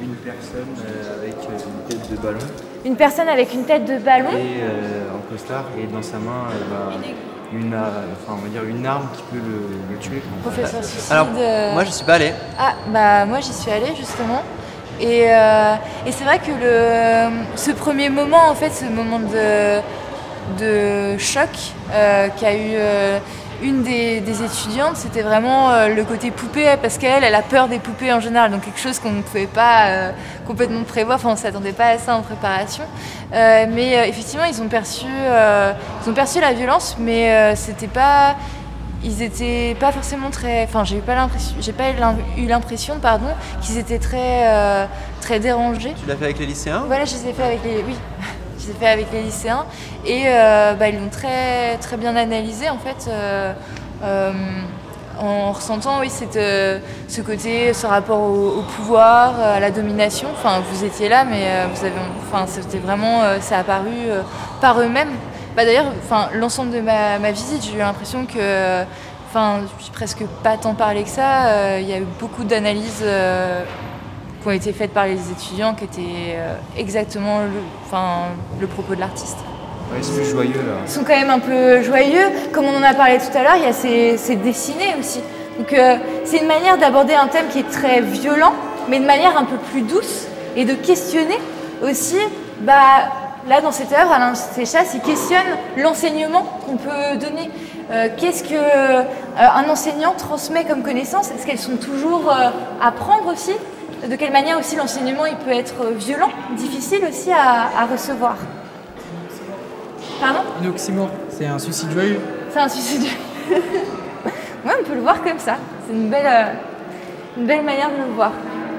Une 0.00 0.14
personne 0.16 0.66
euh, 0.84 1.18
avec 1.22 1.34
une 1.34 1.88
tête 1.88 2.10
de 2.10 2.16
ballon 2.16 2.38
Une 2.84 2.96
personne 2.96 3.28
avec 3.28 3.54
une 3.54 3.64
tête 3.64 3.84
de 3.84 3.98
ballon? 3.98 4.30
Et 4.30 4.62
euh, 4.62 5.14
en 5.16 5.30
costard 5.30 5.64
et 5.78 5.86
dans 5.86 6.02
sa 6.02 6.18
main 6.18 6.46
euh, 6.50 6.54
bah, 6.70 6.96
une, 7.52 7.74
euh, 7.74 7.78
enfin, 8.26 8.38
on 8.38 8.42
va 8.42 8.48
dire 8.48 8.64
une 8.64 8.84
arme 8.84 9.06
qui 9.14 9.22
peut 9.30 9.36
le, 9.44 9.92
le 9.94 9.98
tuer. 10.00 10.22
Professeur 10.42 10.82
Suicide. 10.82 11.12
Alors, 11.12 11.28
euh, 11.36 11.72
moi, 11.74 11.84
je 11.84 11.90
suis 11.90 12.04
pas 12.04 12.14
allé. 12.14 12.32
Ah, 12.58 12.72
bah 12.92 13.26
moi 13.26 13.40
j'y 13.40 13.52
suis 13.52 13.70
allée 13.70 13.94
justement. 13.94 14.42
Et, 15.00 15.26
euh, 15.28 15.74
et 16.06 16.12
c'est 16.12 16.24
vrai 16.24 16.38
que 16.38 16.50
le, 16.50 17.30
ce 17.56 17.70
premier 17.70 18.08
moment, 18.08 18.48
en 18.48 18.54
fait, 18.54 18.70
ce 18.70 18.84
moment 18.84 19.18
de, 19.18 19.80
de 20.58 21.18
choc 21.18 21.48
euh, 21.92 22.28
qu'a 22.40 22.54
eu 22.54 22.74
euh, 22.74 23.18
une 23.62 23.82
des, 23.82 24.18
étudiantes, 24.18 24.96
c'était 24.96 25.22
vraiment 25.22 25.86
le 25.86 26.02
côté 26.02 26.32
poupée, 26.32 26.74
parce 26.82 26.98
qu'elle, 26.98 27.22
elle 27.22 27.34
a 27.34 27.42
peur 27.42 27.68
des 27.68 27.78
poupées 27.78 28.12
en 28.12 28.18
général, 28.18 28.50
donc 28.50 28.64
quelque 28.64 28.80
chose 28.80 28.98
qu'on 28.98 29.12
ne 29.12 29.22
pouvait 29.22 29.46
pas 29.46 30.10
complètement 30.48 30.82
prévoir, 30.82 31.18
enfin 31.18 31.28
on 31.28 31.34
ne 31.34 31.38
s'attendait 31.38 31.70
pas 31.70 31.86
à 31.86 31.98
ça 31.98 32.16
en 32.16 32.22
préparation. 32.22 32.82
Mais 33.30 34.08
effectivement, 34.08 34.46
ils 34.46 34.60
ont 34.60 34.66
perçu, 34.66 35.06
ils 35.06 36.10
ont 36.10 36.12
perçu 36.12 36.40
la 36.40 36.54
violence, 36.54 36.96
mais 36.98 37.54
c'était 37.54 37.86
pas 37.86 38.34
ils 39.04 39.22
étaient 39.22 39.76
pas 39.80 39.92
forcément 39.92 40.30
très. 40.30 40.64
Enfin, 40.64 40.84
j'ai 40.84 40.96
eu 40.96 41.00
pas 41.00 41.14
l'impression, 41.14 41.54
j'ai 41.60 41.72
pas 41.72 41.90
eu 41.90 41.94
l'im- 41.98 42.16
eu 42.36 42.46
l'impression, 42.46 42.98
pardon, 43.00 43.26
qu'ils 43.60 43.78
étaient 43.78 43.98
très, 43.98 44.48
euh, 44.48 44.86
très 45.20 45.40
dérangés. 45.40 45.94
Tu 46.00 46.06
l'as 46.08 46.16
fait 46.16 46.24
avec 46.26 46.38
les 46.38 46.46
lycéens? 46.46 46.84
Voilà, 46.86 47.04
je 47.04 47.14
les 47.14 47.28
ai 47.28 47.32
fait 47.32 47.42
avec 47.44 47.60
les, 47.64 47.82
oui, 47.86 47.96
je 48.58 48.66
les 48.66 48.70
ai 48.70 48.74
fait 48.74 48.88
avec 48.88 49.06
les 49.12 49.22
lycéens 49.22 49.64
et 50.06 50.22
euh, 50.26 50.74
bah, 50.74 50.88
ils 50.88 50.96
l'ont 50.98 51.08
très, 51.10 51.76
très 51.78 51.96
bien 51.96 52.14
analysé 52.16 52.68
en 52.70 52.78
fait. 52.78 53.08
euh, 53.10 53.52
en 55.20 55.52
ressentant 55.52 56.00
oui 56.00 56.10
cette, 56.10 56.32
ce 57.08 57.20
côté, 57.20 57.72
ce 57.74 57.86
rapport 57.86 58.18
au, 58.18 58.58
au 58.58 58.62
pouvoir, 58.62 59.38
à 59.38 59.60
la 59.60 59.70
domination. 59.70 60.28
Enfin, 60.32 60.60
vous 60.72 60.84
étiez 60.84 61.08
là, 61.08 61.24
mais 61.24 61.44
vous 61.72 61.84
avez, 61.84 61.94
enfin, 62.26 62.44
c'était 62.48 62.78
vraiment, 62.78 63.20
ça 63.40 63.58
a 63.58 63.60
apparu 63.60 63.90
par 64.60 64.80
eux-mêmes. 64.80 65.10
Bah, 65.56 65.64
D'ailleurs, 65.64 65.86
enfin, 66.02 66.28
l'ensemble 66.34 66.70
de 66.70 66.80
ma, 66.80 67.18
ma 67.18 67.30
visite, 67.30 67.62
j'ai 67.64 67.74
eu 67.74 67.78
l'impression 67.78 68.24
que, 68.24 68.82
enfin, 69.28 69.60
j'ai 69.84 69.90
presque 69.92 70.24
pas 70.42 70.56
tant 70.56 70.74
parlé 70.74 71.02
que 71.02 71.08
ça. 71.10 71.46
euh, 71.46 71.78
Il 71.80 71.88
y 71.88 71.92
a 71.92 71.98
eu 71.98 72.06
beaucoup 72.20 72.44
d'analyses 72.44 73.02
euh, 73.02 73.62
qui 74.40 74.48
ont 74.48 74.52
été 74.52 74.72
faites 74.72 74.92
par 74.92 75.06
les 75.06 75.30
étudiants, 75.30 75.74
qui 75.74 75.84
étaient 75.84 76.36
euh, 76.36 76.54
exactement 76.76 77.40
le, 77.40 77.60
enfin, 77.86 78.28
le 78.60 78.66
propos 78.66 78.94
de 78.94 79.00
l'artiste. 79.00 79.36
Ouais, 79.92 79.98
c'est 80.00 80.14
plus 80.22 80.30
joyeux 80.30 80.54
là. 80.54 80.76
Ils 80.86 80.90
sont 80.90 81.04
quand 81.04 81.16
même 81.16 81.28
un 81.30 81.38
peu 81.38 81.82
joyeux. 81.82 82.30
Comme 82.52 82.64
on 82.64 82.76
en 82.76 82.82
a 82.82 82.94
parlé 82.94 83.18
tout 83.18 83.36
à 83.36 83.42
l'heure, 83.42 83.56
il 83.56 83.64
y 83.64 83.66
a 83.66 83.74
ces, 83.74 84.16
ces 84.16 84.36
dessinés 84.36 84.94
aussi. 84.98 85.20
Donc 85.58 85.74
c'est 86.24 86.38
une 86.38 86.46
manière 86.48 86.78
d'aborder 86.78 87.12
un 87.12 87.26
thème 87.26 87.44
qui 87.52 87.58
est 87.58 87.70
très 87.70 88.00
violent, 88.00 88.54
mais 88.88 88.98
de 89.00 89.04
manière 89.04 89.36
un 89.36 89.44
peu 89.44 89.56
plus 89.70 89.82
douce 89.82 90.26
et 90.56 90.64
de 90.64 90.72
questionner 90.72 91.38
aussi. 91.84 92.16
Bah, 92.60 93.10
là, 93.48 93.60
dans 93.60 93.72
cette 93.72 93.92
œuvre, 93.92 94.12
Alain 94.12 94.34
Séchasse, 94.34 94.94
il 94.94 95.00
questionne 95.00 95.46
l'enseignement 95.76 96.42
qu'on 96.66 96.76
peut 96.76 97.16
donner. 97.18 97.50
Euh, 97.90 98.08
Qu'est-ce 98.16 98.44
que 98.44 98.54
euh, 98.54 99.02
un 99.36 99.68
enseignant 99.68 100.14
transmet 100.16 100.64
comme 100.64 100.82
connaissance? 100.82 101.30
Est-ce 101.30 101.46
qu'elles 101.46 101.58
sont 101.58 101.76
toujours 101.76 102.30
euh, 102.30 102.50
à 102.80 102.92
prendre 102.92 103.32
aussi? 103.32 103.52
De 104.08 104.16
quelle 104.16 104.32
manière 104.32 104.58
aussi 104.58 104.74
l'enseignement 104.76 105.26
il 105.26 105.36
peut 105.36 105.52
être 105.52 105.92
violent, 105.96 106.30
difficile 106.56 107.04
aussi 107.08 107.30
à, 107.30 107.68
à 107.80 107.86
recevoir? 107.86 108.36
Pardon? 110.20 110.40
Un 110.62 110.68
oxymore, 110.68 111.10
c'est 111.28 111.46
un 111.46 111.58
suicide 111.58 111.90
joyeux. 111.92 112.20
C'est 112.52 112.60
un 112.60 112.68
suicide. 112.68 113.02
ouais, 113.50 114.72
on 114.80 114.84
peut 114.84 114.94
le 114.94 115.00
voir 115.00 115.22
comme 115.22 115.38
ça. 115.38 115.56
C'est 115.86 115.92
une 115.92 116.08
belle, 116.08 116.56
une 117.36 117.46
belle 117.46 117.62
manière 117.62 117.90
de 117.90 118.08
le 118.08 118.14
voir. 118.14 118.32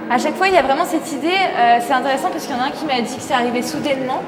À 0.09 0.17
chaque 0.17 0.35
fois, 0.35 0.47
il 0.47 0.53
y 0.53 0.57
a 0.57 0.61
vraiment 0.61 0.85
cette 0.85 1.09
idée, 1.13 1.37
c'est 1.79 1.93
intéressant 1.93 2.29
parce 2.29 2.45
qu'il 2.45 2.55
y 2.55 2.59
en 2.59 2.61
a 2.61 2.67
un 2.67 2.71
qui 2.71 2.85
m'a 2.85 2.99
dit 3.01 3.15
que 3.15 3.21
c'est 3.21 3.33
arrivé 3.33 3.61
soudainement, 3.61 4.21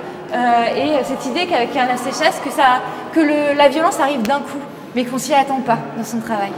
et 0.76 1.04
cette 1.04 1.26
idée 1.26 1.48
qu'avec 1.48 1.76
un 1.76 1.98
séchesse, 1.98 2.40
que, 2.44 2.52
ça, 2.52 2.80
que 3.14 3.20
le, 3.20 3.58
la 3.58 3.70
violence 3.70 4.00
arrive 4.00 4.22
d'un 4.22 4.40
coup, 4.40 4.60
mais 4.96 5.06
qu'on 5.06 5.18
s'y 5.18 5.34
attend 5.34 5.62
pas 5.62 5.78
dans 5.98 6.04
son 6.04 6.20
travail. 6.20 6.52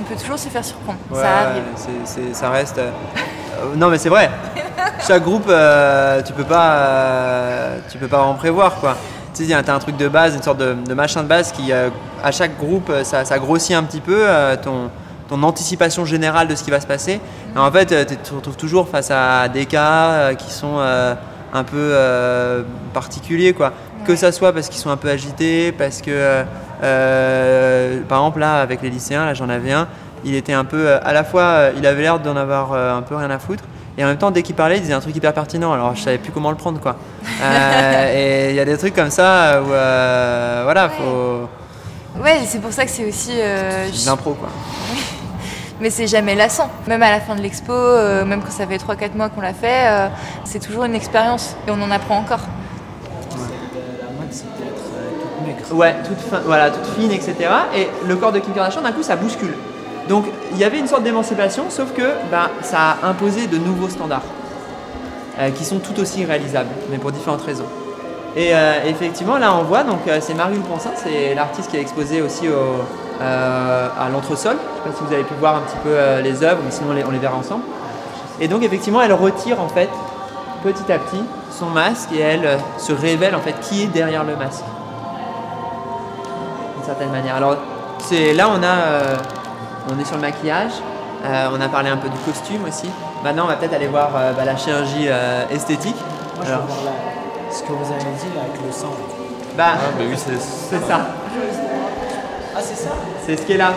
On 0.00 0.02
peut 0.04 0.14
toujours 0.20 0.38
se 0.38 0.48
faire 0.48 0.64
surprendre, 0.64 0.98
Ouais, 1.10 1.20
ça 1.20 1.28
arrive. 1.48 2.32
ça 2.32 2.50
reste. 2.50 2.78
euh, 2.78 2.90
euh, 3.60 3.74
non, 3.76 3.88
mais 3.88 3.98
c'est 3.98 4.08
vrai. 4.08 4.30
Chaque 5.06 5.22
groupe, 5.24 5.46
euh, 5.48 6.22
tu 6.22 6.32
peux 6.32 6.44
pas, 6.44 6.70
euh, 6.72 7.78
tu 7.90 7.98
peux 7.98 8.06
pas 8.08 8.22
en 8.22 8.34
prévoir 8.34 8.76
quoi. 8.76 8.96
Tu 9.34 9.44
sais, 9.46 9.62
t'as 9.62 9.74
un 9.74 9.78
truc 9.78 9.96
de 9.96 10.08
base, 10.08 10.34
une 10.34 10.42
sorte 10.42 10.58
de, 10.58 10.74
de 10.74 10.94
machin 10.94 11.22
de 11.22 11.28
base 11.28 11.52
qui, 11.52 11.72
euh, 11.72 11.90
à 12.24 12.30
chaque 12.32 12.56
groupe, 12.58 12.90
euh, 12.90 13.04
ça, 13.04 13.24
ça 13.24 13.38
grossit 13.38 13.76
un 13.76 13.82
petit 13.84 14.00
peu 14.00 14.16
euh, 14.26 14.56
ton, 14.56 14.90
ton 15.28 15.42
anticipation 15.42 16.04
générale 16.04 16.48
de 16.48 16.54
ce 16.54 16.64
qui 16.64 16.70
va 16.70 16.80
se 16.80 16.86
passer. 16.86 17.20
Et 17.54 17.58
en 17.58 17.70
fait, 17.70 17.92
euh, 17.92 18.04
tu 18.04 18.16
te 18.16 18.34
retrouves 18.34 18.56
toujours 18.56 18.88
face 18.88 19.10
à 19.10 19.48
des 19.48 19.66
cas 19.66 19.82
euh, 20.10 20.34
qui 20.34 20.50
sont 20.52 20.76
euh, 20.78 21.14
un 21.52 21.64
peu 21.64 21.76
euh, 21.76 22.62
particuliers 22.92 23.52
quoi. 23.52 23.72
Que 24.06 24.16
ça 24.16 24.32
soit 24.32 24.52
parce 24.52 24.68
qu'ils 24.68 24.80
sont 24.80 24.90
un 24.90 24.96
peu 24.96 25.08
agités, 25.08 25.72
parce 25.72 26.00
que, 26.00 26.10
euh, 26.10 26.44
euh, 26.82 28.00
par 28.08 28.18
exemple 28.18 28.40
là, 28.40 28.60
avec 28.60 28.80
les 28.82 28.90
lycéens, 28.90 29.26
là 29.26 29.34
j'en 29.34 29.48
avais 29.48 29.72
un, 29.72 29.88
il 30.24 30.34
était 30.34 30.52
un 30.52 30.64
peu, 30.64 30.92
à 30.94 31.12
la 31.12 31.24
fois, 31.24 31.70
il 31.76 31.86
avait 31.86 32.02
l'air 32.02 32.18
d'en 32.18 32.36
avoir 32.36 32.72
un 32.72 33.02
peu 33.02 33.16
rien 33.16 33.30
à 33.30 33.38
foutre, 33.38 33.64
et 33.98 34.04
en 34.04 34.06
même 34.06 34.16
temps, 34.16 34.30
dès 34.30 34.42
qu'il 34.42 34.54
parlait, 34.54 34.76
il 34.76 34.82
disait 34.82 34.94
un 34.94 35.00
truc 35.00 35.14
hyper 35.14 35.34
pertinent, 35.34 35.72
alors 35.72 35.94
je 35.94 36.02
savais 36.02 36.18
plus 36.18 36.32
comment 36.32 36.50
le 36.50 36.56
prendre, 36.56 36.80
quoi. 36.80 36.96
Et 38.14 38.50
il 38.50 38.56
y 38.56 38.60
a 38.60 38.64
des 38.64 38.78
trucs 38.78 38.94
comme 38.94 39.10
ça 39.10 39.60
où, 39.60 39.66
voilà, 39.66 40.88
faut. 40.88 41.48
Ouais, 42.22 42.40
c'est 42.46 42.60
pour 42.60 42.72
ça 42.72 42.84
que 42.84 42.90
c'est 42.90 43.04
aussi. 43.04 43.32
l'impro, 44.06 44.32
quoi. 44.34 44.48
Mais 45.80 45.90
c'est 45.90 46.06
jamais 46.08 46.34
lassant. 46.34 46.68
Même 46.88 47.02
à 47.02 47.10
la 47.10 47.20
fin 47.20 47.36
de 47.36 47.40
l'expo, 47.40 47.72
euh, 47.72 48.24
même 48.24 48.40
quand 48.42 48.50
ça 48.50 48.66
fait 48.66 48.78
3-4 48.78 49.14
mois 49.16 49.28
qu'on 49.28 49.40
l'a 49.40 49.52
fait, 49.54 49.86
euh, 49.86 50.08
c'est 50.44 50.58
toujours 50.58 50.84
une 50.84 50.94
expérience 50.94 51.54
et 51.66 51.70
on 51.70 51.80
en 51.82 51.90
apprend 51.90 52.16
encore. 52.18 52.40
Ouais, 55.72 55.94
toute, 56.04 56.18
fin- 56.18 56.40
voilà, 56.44 56.70
toute 56.70 56.86
fine, 56.98 57.12
etc. 57.12 57.34
Et 57.76 57.88
le 58.06 58.16
corps 58.16 58.32
de 58.32 58.38
Kim 58.40 58.52
Kardashian, 58.54 58.82
d'un 58.82 58.92
coup, 58.92 59.02
ça 59.02 59.16
bouscule. 59.16 59.54
Donc, 60.08 60.24
il 60.52 60.58
y 60.58 60.64
avait 60.64 60.78
une 60.78 60.86
sorte 60.88 61.02
d'émancipation, 61.02 61.64
sauf 61.68 61.92
que 61.94 62.02
bah, 62.30 62.50
ça 62.62 62.96
a 63.02 63.06
imposé 63.08 63.46
de 63.46 63.58
nouveaux 63.58 63.88
standards, 63.88 64.22
euh, 65.38 65.50
qui 65.50 65.64
sont 65.64 65.78
tout 65.78 65.98
aussi 66.00 66.24
réalisables, 66.24 66.70
mais 66.90 66.96
pour 66.98 67.12
différentes 67.12 67.42
raisons. 67.42 67.66
Et 68.36 68.52
effectivement, 68.86 69.36
là, 69.38 69.52
on 69.54 69.62
voit, 69.64 69.82
donc 69.82 69.98
c'est 70.20 70.34
Marie 70.34 70.58
Ponsin, 70.58 70.90
c'est 70.94 71.34
l'artiste 71.34 71.70
qui 71.70 71.76
a 71.76 71.80
exposé 71.80 72.22
aussi 72.22 72.46
au, 72.46 72.84
à 73.20 74.08
l'entresol. 74.12 74.56
Je 74.56 74.58
ne 74.58 74.84
sais 74.84 74.90
pas 74.90 74.96
si 74.98 75.04
vous 75.08 75.12
avez 75.14 75.24
pu 75.24 75.34
voir 75.40 75.56
un 75.56 75.60
petit 75.60 75.76
peu 75.82 75.90
euh, 75.90 76.20
les 76.22 76.42
œuvres, 76.44 76.60
mais 76.64 76.70
sinon 76.70 76.90
on 76.90 76.94
les, 76.94 77.04
on 77.04 77.10
les 77.10 77.18
verra 77.18 77.36
ensemble. 77.36 77.62
Et 78.40 78.46
donc, 78.48 78.62
effectivement, 78.62 79.02
elle 79.02 79.12
retire 79.12 79.60
en 79.60 79.68
fait, 79.68 79.88
petit 80.62 80.92
à 80.92 80.98
petit, 80.98 81.22
son 81.50 81.66
masque 81.66 82.10
et 82.12 82.20
elle 82.20 82.46
euh, 82.46 82.56
se 82.78 82.92
révèle 82.92 83.34
en 83.34 83.40
fait 83.40 83.58
qui 83.60 83.82
est 83.82 83.86
derrière 83.86 84.22
le 84.24 84.36
masque 84.36 84.62
d'une 86.76 86.84
certaine 86.84 87.10
manière. 87.10 87.34
Alors, 87.36 87.56
c'est 88.00 88.32
là 88.34 88.48
on 88.48 88.62
a, 88.62 88.66
euh, 88.66 89.16
on 89.92 89.98
est 89.98 90.04
sur 90.04 90.14
le 90.16 90.22
maquillage, 90.22 90.72
euh, 91.24 91.48
on 91.52 91.60
a 91.60 91.68
parlé 91.68 91.90
un 91.90 91.96
peu 91.96 92.08
du 92.08 92.18
costume 92.18 92.64
aussi. 92.66 92.88
Maintenant, 93.24 93.44
on 93.44 93.48
va 93.48 93.56
peut-être 93.56 93.74
aller 93.74 93.88
voir 93.88 94.10
euh, 94.14 94.32
bah, 94.34 94.44
la 94.44 94.56
chirurgie 94.56 95.06
euh, 95.08 95.42
esthétique. 95.50 95.96
Moi, 96.36 96.44
je 96.46 96.52
Alors, 96.52 96.62
veux 96.62 96.68
voir 96.68 96.84
là, 96.84 96.90
ce 97.50 97.62
que 97.62 97.72
vous 97.72 97.92
avez 97.92 97.98
dit 98.04 98.28
là 98.36 98.42
avec 98.42 98.64
le 98.64 98.70
sang. 98.70 98.92
bah, 99.56 99.64
Ah, 99.74 99.78
bah 99.98 100.04
oui, 100.08 100.14
c'est 100.16 100.40
c'est 100.40 100.86
ça, 100.86 101.00
Ah, 102.58 102.62
c'est 102.62 102.74
ça 102.82 102.96
c'est 103.24 103.36
ce 103.36 103.42
qui 103.46 103.52
est 103.52 103.56
là. 103.56 103.74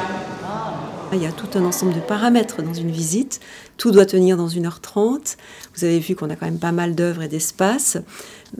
Il 1.13 1.21
y 1.21 1.25
a 1.25 1.31
tout 1.31 1.47
un 1.55 1.65
ensemble 1.65 1.93
de 1.93 1.99
paramètres 1.99 2.61
dans 2.63 2.73
une 2.73 2.89
visite. 2.89 3.41
Tout 3.75 3.91
doit 3.91 4.05
tenir 4.05 4.37
dans 4.37 4.47
1h30. 4.47 5.35
Vous 5.75 5.83
avez 5.83 5.99
vu 5.99 6.15
qu'on 6.15 6.29
a 6.29 6.37
quand 6.37 6.45
même 6.45 6.57
pas 6.57 6.71
mal 6.71 6.95
d'œuvres 6.95 7.21
et 7.23 7.27
d'espaces. 7.27 7.97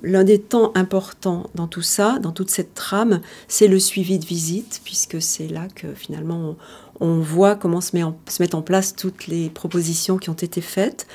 L'un 0.03 0.25
des 0.25 0.37
temps 0.39 0.73
importants 0.75 1.49
dans 1.55 1.67
tout 1.67 1.81
ça, 1.81 2.19
dans 2.19 2.31
toute 2.33 2.49
cette 2.49 2.73
trame, 2.73 3.21
c'est 3.47 3.67
le 3.69 3.79
suivi 3.79 4.19
de 4.19 4.25
visite, 4.25 4.81
puisque 4.83 5.21
c'est 5.21 5.47
là 5.47 5.67
que 5.73 5.93
finalement 5.93 6.55
on, 6.99 7.07
on 7.07 7.19
voit 7.21 7.55
comment 7.55 7.79
se, 7.79 7.95
met 7.95 8.03
en- 8.03 8.17
se 8.27 8.43
mettent 8.43 8.55
en 8.55 8.61
place 8.61 8.95
toutes 8.97 9.27
les 9.27 9.49
propositions 9.49 10.17
qui 10.17 10.29
ont 10.29 10.33
été 10.33 10.59
faites. 10.59 11.07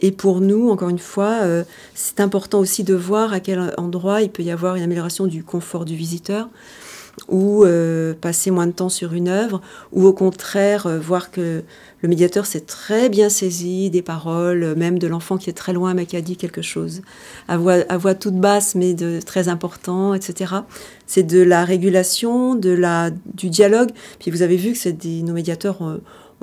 Et 0.00 0.12
pour 0.12 0.40
nous, 0.40 0.70
encore 0.70 0.90
une 0.90 0.98
fois, 0.98 1.38
euh, 1.42 1.64
c'est 1.94 2.20
important 2.20 2.60
aussi 2.60 2.84
de 2.84 2.94
voir 2.94 3.32
à 3.32 3.40
quel 3.40 3.74
endroit 3.78 4.22
il 4.22 4.30
peut 4.30 4.42
y 4.44 4.50
avoir 4.52 4.76
une 4.76 4.82
amélioration 4.84 5.26
du 5.26 5.42
confort 5.42 5.84
du 5.84 5.96
visiteur 5.96 6.48
ou 7.28 7.64
euh, 7.64 8.14
passer 8.14 8.50
moins 8.50 8.66
de 8.66 8.72
temps 8.72 8.88
sur 8.88 9.14
une 9.14 9.28
œuvre, 9.28 9.60
ou 9.92 10.06
au 10.06 10.12
contraire 10.12 10.86
euh, 10.86 10.98
voir 10.98 11.30
que 11.30 11.62
le 12.02 12.08
médiateur 12.08 12.44
s'est 12.44 12.60
très 12.60 13.08
bien 13.08 13.28
saisi 13.28 13.90
des 13.90 14.02
paroles, 14.02 14.62
euh, 14.62 14.74
même 14.74 14.98
de 14.98 15.06
l'enfant 15.06 15.38
qui 15.38 15.48
est 15.50 15.54
très 15.54 15.72
loin 15.72 15.94
mais 15.94 16.06
qui 16.06 16.16
a 16.16 16.20
dit 16.20 16.36
quelque 16.36 16.62
chose, 16.62 17.02
à 17.48 17.56
voix, 17.56 18.14
toute 18.14 18.36
basse 18.36 18.74
mais 18.74 18.94
de 18.94 19.20
très 19.24 19.48
important, 19.48 20.14
etc. 20.14 20.54
C'est 21.06 21.22
de 21.22 21.40
la 21.40 21.64
régulation, 21.64 22.54
de 22.54 22.70
la, 22.70 23.10
du 23.10 23.48
dialogue. 23.48 23.90
Puis 24.18 24.30
vous 24.30 24.42
avez 24.42 24.56
vu 24.56 24.72
que 24.72 25.22
nos 25.22 25.32
médiateurs 25.32 25.80
ont, 25.80 26.00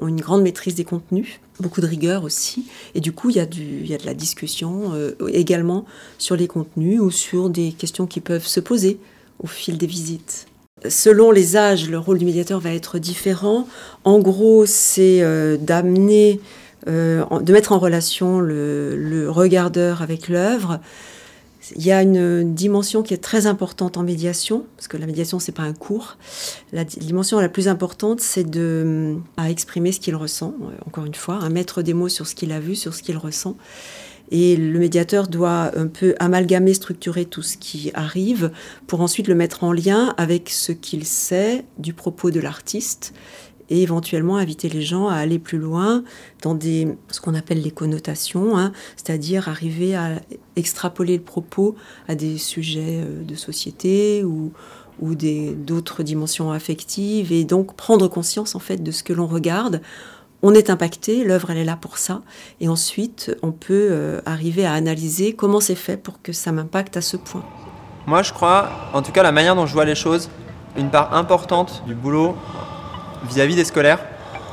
une 0.07 0.19
grande 0.19 0.41
maîtrise 0.41 0.73
des 0.73 0.85
contenus, 0.85 1.39
beaucoup 1.59 1.81
de 1.81 1.85
rigueur 1.85 2.23
aussi, 2.23 2.65
et 2.95 3.01
du 3.01 3.11
coup 3.11 3.29
il 3.29 3.35
y 3.35 3.39
a, 3.39 3.45
du, 3.45 3.85
y 3.85 3.93
a 3.93 3.97
de 3.99 4.05
la 4.05 4.15
discussion 4.15 4.93
également 5.27 5.85
sur 6.17 6.35
les 6.35 6.47
contenus 6.47 6.99
ou 6.99 7.11
sur 7.11 7.51
des 7.51 7.71
questions 7.71 8.07
qui 8.07 8.19
peuvent 8.19 8.47
se 8.47 8.59
poser 8.59 8.99
au 9.43 9.47
fil 9.47 9.77
des 9.77 9.85
visites. 9.85 10.47
Selon 10.89 11.31
les 11.31 11.57
âges, 11.57 11.89
le 11.89 11.99
rôle 11.99 12.17
du 12.17 12.25
médiateur 12.25 12.59
va 12.59 12.73
être 12.73 12.97
différent. 12.99 13.67
En 14.03 14.19
gros, 14.19 14.65
c'est 14.65 15.21
euh, 15.21 15.57
d'amener, 15.57 16.39
euh, 16.87 17.23
de 17.41 17.53
mettre 17.53 17.71
en 17.71 17.79
relation 17.79 18.39
le, 18.39 18.95
le 18.97 19.29
regardeur 19.29 20.01
avec 20.01 20.27
l'œuvre. 20.27 20.79
Il 21.75 21.85
y 21.85 21.91
a 21.91 22.01
une 22.01 22.55
dimension 22.55 23.03
qui 23.03 23.13
est 23.13 23.23
très 23.23 23.45
importante 23.45 23.95
en 23.95 24.01
médiation, 24.03 24.65
parce 24.75 24.87
que 24.87 24.97
la 24.97 25.05
médiation, 25.05 25.37
c'est 25.37 25.51
pas 25.51 25.61
un 25.61 25.73
cours. 25.73 26.17
La 26.73 26.83
di- 26.83 26.97
dimension 26.97 27.39
la 27.39 27.49
plus 27.49 27.67
importante, 27.67 28.19
c'est 28.19 28.43
de 28.49 29.15
à 29.37 29.51
exprimer 29.51 29.91
ce 29.91 29.99
qu'il 29.99 30.15
ressent. 30.15 30.55
euh, 30.63 30.65
Encore 30.87 31.05
une 31.05 31.13
fois, 31.13 31.39
à 31.43 31.49
mettre 31.49 31.83
des 31.83 31.93
mots 31.93 32.09
sur 32.09 32.25
ce 32.25 32.33
qu'il 32.33 32.51
a 32.51 32.59
vu, 32.59 32.75
sur 32.75 32.95
ce 32.95 33.03
qu'il 33.03 33.17
ressent. 33.17 33.55
Et 34.31 34.55
le 34.55 34.79
médiateur 34.79 35.27
doit 35.27 35.77
un 35.77 35.87
peu 35.87 36.15
amalgamer, 36.19 36.73
structurer 36.73 37.25
tout 37.25 37.41
ce 37.41 37.57
qui 37.57 37.91
arrive 37.93 38.51
pour 38.87 39.01
ensuite 39.01 39.27
le 39.27 39.35
mettre 39.35 39.63
en 39.63 39.73
lien 39.73 40.13
avec 40.17 40.49
ce 40.49 40.71
qu'il 40.71 41.05
sait 41.05 41.65
du 41.77 41.93
propos 41.93 42.31
de 42.31 42.39
l'artiste 42.39 43.13
et 43.71 43.81
éventuellement 43.81 44.35
inviter 44.35 44.67
les 44.67 44.81
gens 44.81 45.07
à 45.07 45.15
aller 45.15 45.39
plus 45.39 45.57
loin 45.57 46.03
dans 46.41 46.59
ce 46.59 47.21
qu'on 47.21 47.33
appelle 47.33 47.61
les 47.61 47.71
connotations, 47.71 48.57
hein, 48.57 48.73
c'est-à-dire 48.97 49.47
arriver 49.47 49.95
à 49.95 50.21
extrapoler 50.57 51.17
le 51.17 51.23
propos 51.23 51.75
à 52.09 52.15
des 52.15 52.37
sujets 52.37 52.99
euh, 53.01 53.23
de 53.23 53.35
société 53.35 54.25
ou, 54.25 54.51
ou 54.99 55.15
d'autres 55.15 56.03
dimensions 56.03 56.51
affectives 56.51 57.31
et 57.31 57.45
donc 57.45 57.75
prendre 57.75 58.09
conscience 58.09 58.55
en 58.55 58.59
fait 58.59 58.83
de 58.83 58.91
ce 58.91 59.03
que 59.03 59.13
l'on 59.13 59.27
regarde 59.27 59.81
on 60.43 60.53
est 60.53 60.69
impacté, 60.69 61.23
l'œuvre 61.23 61.51
elle 61.51 61.57
est 61.57 61.65
là 61.65 61.77
pour 61.79 61.97
ça, 61.97 62.21
et 62.59 62.67
ensuite 62.67 63.35
on 63.43 63.51
peut 63.51 63.87
euh, 63.91 64.21
arriver 64.25 64.65
à 64.65 64.73
analyser 64.73 65.33
comment 65.33 65.59
c'est 65.59 65.75
fait 65.75 65.97
pour 65.97 66.21
que 66.21 66.33
ça 66.33 66.51
m'impacte 66.51 66.97
à 66.97 67.01
ce 67.01 67.17
point. 67.17 67.43
Moi, 68.07 68.23
je 68.23 68.33
crois, 68.33 68.69
en 68.93 69.03
tout 69.03 69.11
cas, 69.11 69.21
la 69.21 69.31
manière 69.31 69.55
dont 69.55 69.67
je 69.67 69.73
vois 69.73 69.85
les 69.85 69.95
choses, 69.95 70.29
une 70.75 70.89
part 70.89 71.13
importante 71.13 71.83
du 71.85 71.93
boulot 71.93 72.35
vis-à-vis 73.29 73.55
des 73.55 73.65
scolaires, 73.65 73.99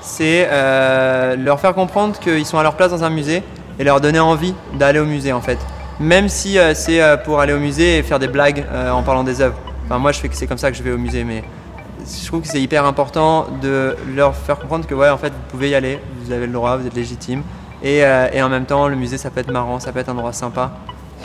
c'est 0.02 0.46
euh, 0.50 1.34
leur 1.36 1.58
faire 1.58 1.74
comprendre 1.74 2.18
qu'ils 2.18 2.44
sont 2.44 2.58
à 2.58 2.62
leur 2.62 2.76
place 2.76 2.90
dans 2.90 3.04
un 3.04 3.10
musée 3.10 3.42
et 3.78 3.84
leur 3.84 4.00
donner 4.00 4.20
envie 4.20 4.54
d'aller 4.74 4.98
au 4.98 5.06
musée, 5.06 5.32
en 5.32 5.40
fait. 5.40 5.58
Même 5.98 6.28
si 6.28 6.58
euh, 6.58 6.74
c'est 6.74 7.00
pour 7.24 7.40
aller 7.40 7.54
au 7.54 7.58
musée 7.58 7.98
et 7.98 8.02
faire 8.02 8.18
des 8.18 8.28
blagues 8.28 8.66
en 8.92 9.02
parlant 9.02 9.24
des 9.24 9.40
œuvres. 9.40 9.58
Enfin, 9.86 9.98
moi, 9.98 10.12
je 10.12 10.20
fais 10.20 10.28
que 10.28 10.36
c'est 10.36 10.46
comme 10.46 10.58
ça 10.58 10.70
que 10.70 10.76
je 10.76 10.82
vais 10.82 10.92
au 10.92 10.98
musée, 10.98 11.24
mais 11.24 11.42
je 12.04 12.26
trouve 12.26 12.42
que 12.42 12.48
c'est 12.48 12.60
hyper 12.60 12.84
important 12.84 13.46
de 13.62 13.96
leur 14.14 14.34
faire 14.34 14.58
comprendre 14.58 14.86
que, 14.86 14.94
ouais, 14.94 15.10
en 15.10 15.18
fait, 15.18 15.30
vous 15.30 15.50
pouvez 15.50 15.70
y 15.70 15.74
aller, 15.74 16.00
vous 16.22 16.32
avez 16.32 16.46
le 16.46 16.52
droit, 16.52 16.76
vous 16.76 16.86
êtes 16.86 16.94
légitime. 16.94 17.42
Et, 17.82 18.04
euh, 18.04 18.28
en 18.44 18.48
même 18.48 18.64
temps, 18.64 18.88
le 18.88 18.96
musée, 18.96 19.18
ça 19.18 19.30
peut 19.30 19.40
être 19.40 19.52
marrant, 19.52 19.80
ça 19.80 19.92
peut 19.92 20.00
être 20.00 20.08
un 20.08 20.12
endroit 20.12 20.32
sympa. 20.32 20.72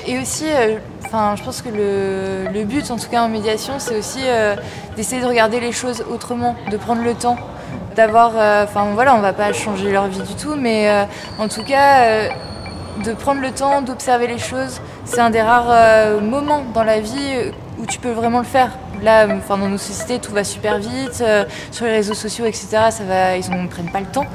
Et 0.08 0.20
aussi, 0.20 0.46
euh, 0.52 0.78
je 1.04 1.44
pense 1.44 1.62
que 1.62 1.70
le, 1.70 2.64
but, 2.64 2.90
en 2.92 2.98
tout 2.98 3.10
cas 3.10 3.24
en 3.24 3.30
médiation, 3.30 3.74
c'est 3.78 3.98
aussi 3.98 4.20
euh, 4.26 4.56
d'essayer 4.96 5.22
de 5.22 5.28
regarder 5.28 5.60
les 5.60 5.72
choses 5.72 6.04
autrement, 6.12 6.56
de 6.72 6.78
prendre 6.78 7.04
le 7.04 7.14
temps, 7.14 7.38
d'avoir, 7.96 8.32
enfin 8.64 8.88
voilà, 8.94 9.16
on 9.16 9.22
va 9.22 9.34
pas 9.34 9.54
changer 9.54 9.92
leur 9.92 10.08
vie 10.08 10.22
du 10.22 10.34
tout, 10.34 10.56
mais 10.56 10.90
en 11.38 11.48
tout 11.48 11.64
cas, 11.64 12.28
de 13.06 13.14
prendre 13.14 13.42
le 13.42 13.52
temps 13.52 13.84
d'observer 13.84 14.26
les 14.26 14.40
choses, 14.40 14.82
c'est 15.06 15.20
un 15.20 15.30
des 15.30 15.42
rares 15.42 16.20
moments 16.22 16.64
dans 16.74 16.84
la 16.84 17.00
vie 17.00 17.52
où 17.78 17.86
tu 17.86 18.00
peux 18.00 18.12
vraiment 18.12 18.40
le 18.40 18.46
faire. 18.46 18.72
Là, 19.04 19.28
euh, 19.28 19.38
enfin, 19.38 19.58
dans 19.58 19.68
nos 19.68 19.78
sociétés, 19.78 20.20
tout 20.20 20.32
va 20.32 20.44
super 20.44 20.80
vite, 20.80 21.22
euh, 21.22 21.44
sur 21.72 21.86
les 21.86 21.92
réseaux 21.92 22.14
sociaux, 22.14 22.46
etc. 22.46 22.68
Ça 22.90 23.04
va, 23.04 23.36
ils 23.38 23.50
ne 23.50 23.68
prennent 23.68 23.92
pas 23.92 24.00
le 24.00 24.06
temps. 24.06 24.26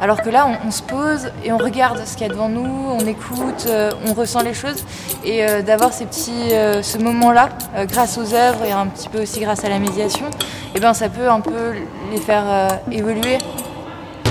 Alors 0.00 0.22
que 0.22 0.30
là, 0.30 0.46
on, 0.64 0.70
se 0.70 0.82
pose 0.82 1.32
et 1.42 1.50
on 1.50 1.56
regarde 1.58 2.00
ce 2.06 2.16
qu'il 2.16 2.26
y 2.26 2.30
a 2.30 2.32
devant 2.32 2.48
nous, 2.48 2.70
on 2.88 3.00
écoute, 3.00 3.66
euh, 3.66 3.90
on 4.06 4.12
ressent 4.12 4.42
les 4.42 4.54
choses. 4.54 4.84
Et 5.24 5.44
d'avoir 5.62 5.92
ces 5.92 6.06
ce 6.12 6.98
moment-là, 6.98 7.48
grâce 7.86 8.16
aux 8.16 8.32
œuvres 8.32 8.64
et 8.64 8.70
un 8.70 8.86
petit 8.86 9.08
peu 9.08 9.22
aussi 9.22 9.40
grâce 9.40 9.64
à 9.64 9.68
la 9.68 9.80
médiation, 9.80 10.26
et 10.76 10.80
ben, 10.80 10.94
ça 10.94 11.08
peut 11.08 11.28
un 11.28 11.40
peu 11.40 11.74
les 12.12 12.18
faire 12.18 12.78
évoluer. 12.92 13.38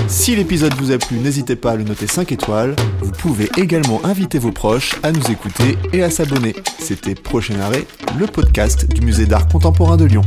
Si 0.08 0.34
l'épisode 0.34 0.72
vous 0.74 0.90
a 0.90 0.98
plu, 0.98 1.18
n'hésitez 1.18 1.54
pas 1.54 1.72
à 1.72 1.76
le 1.76 1.84
noter 1.84 2.06
5 2.06 2.32
étoiles. 2.32 2.74
Vous 3.00 3.12
pouvez 3.12 3.50
également 3.58 4.02
inviter 4.04 4.38
vos 4.38 4.52
proches 4.52 4.94
à 5.02 5.12
nous 5.12 5.30
écouter 5.30 5.76
et 5.92 6.02
à 6.02 6.10
s'abonner. 6.10 6.54
C'était 6.78 7.14
Prochain 7.14 7.60
Arrêt, 7.60 7.86
le 8.18 8.26
podcast 8.26 8.88
du 8.88 9.02
Musée 9.02 9.26
d'art 9.26 9.48
contemporain 9.48 9.98
de 9.98 10.06
Lyon. 10.06 10.22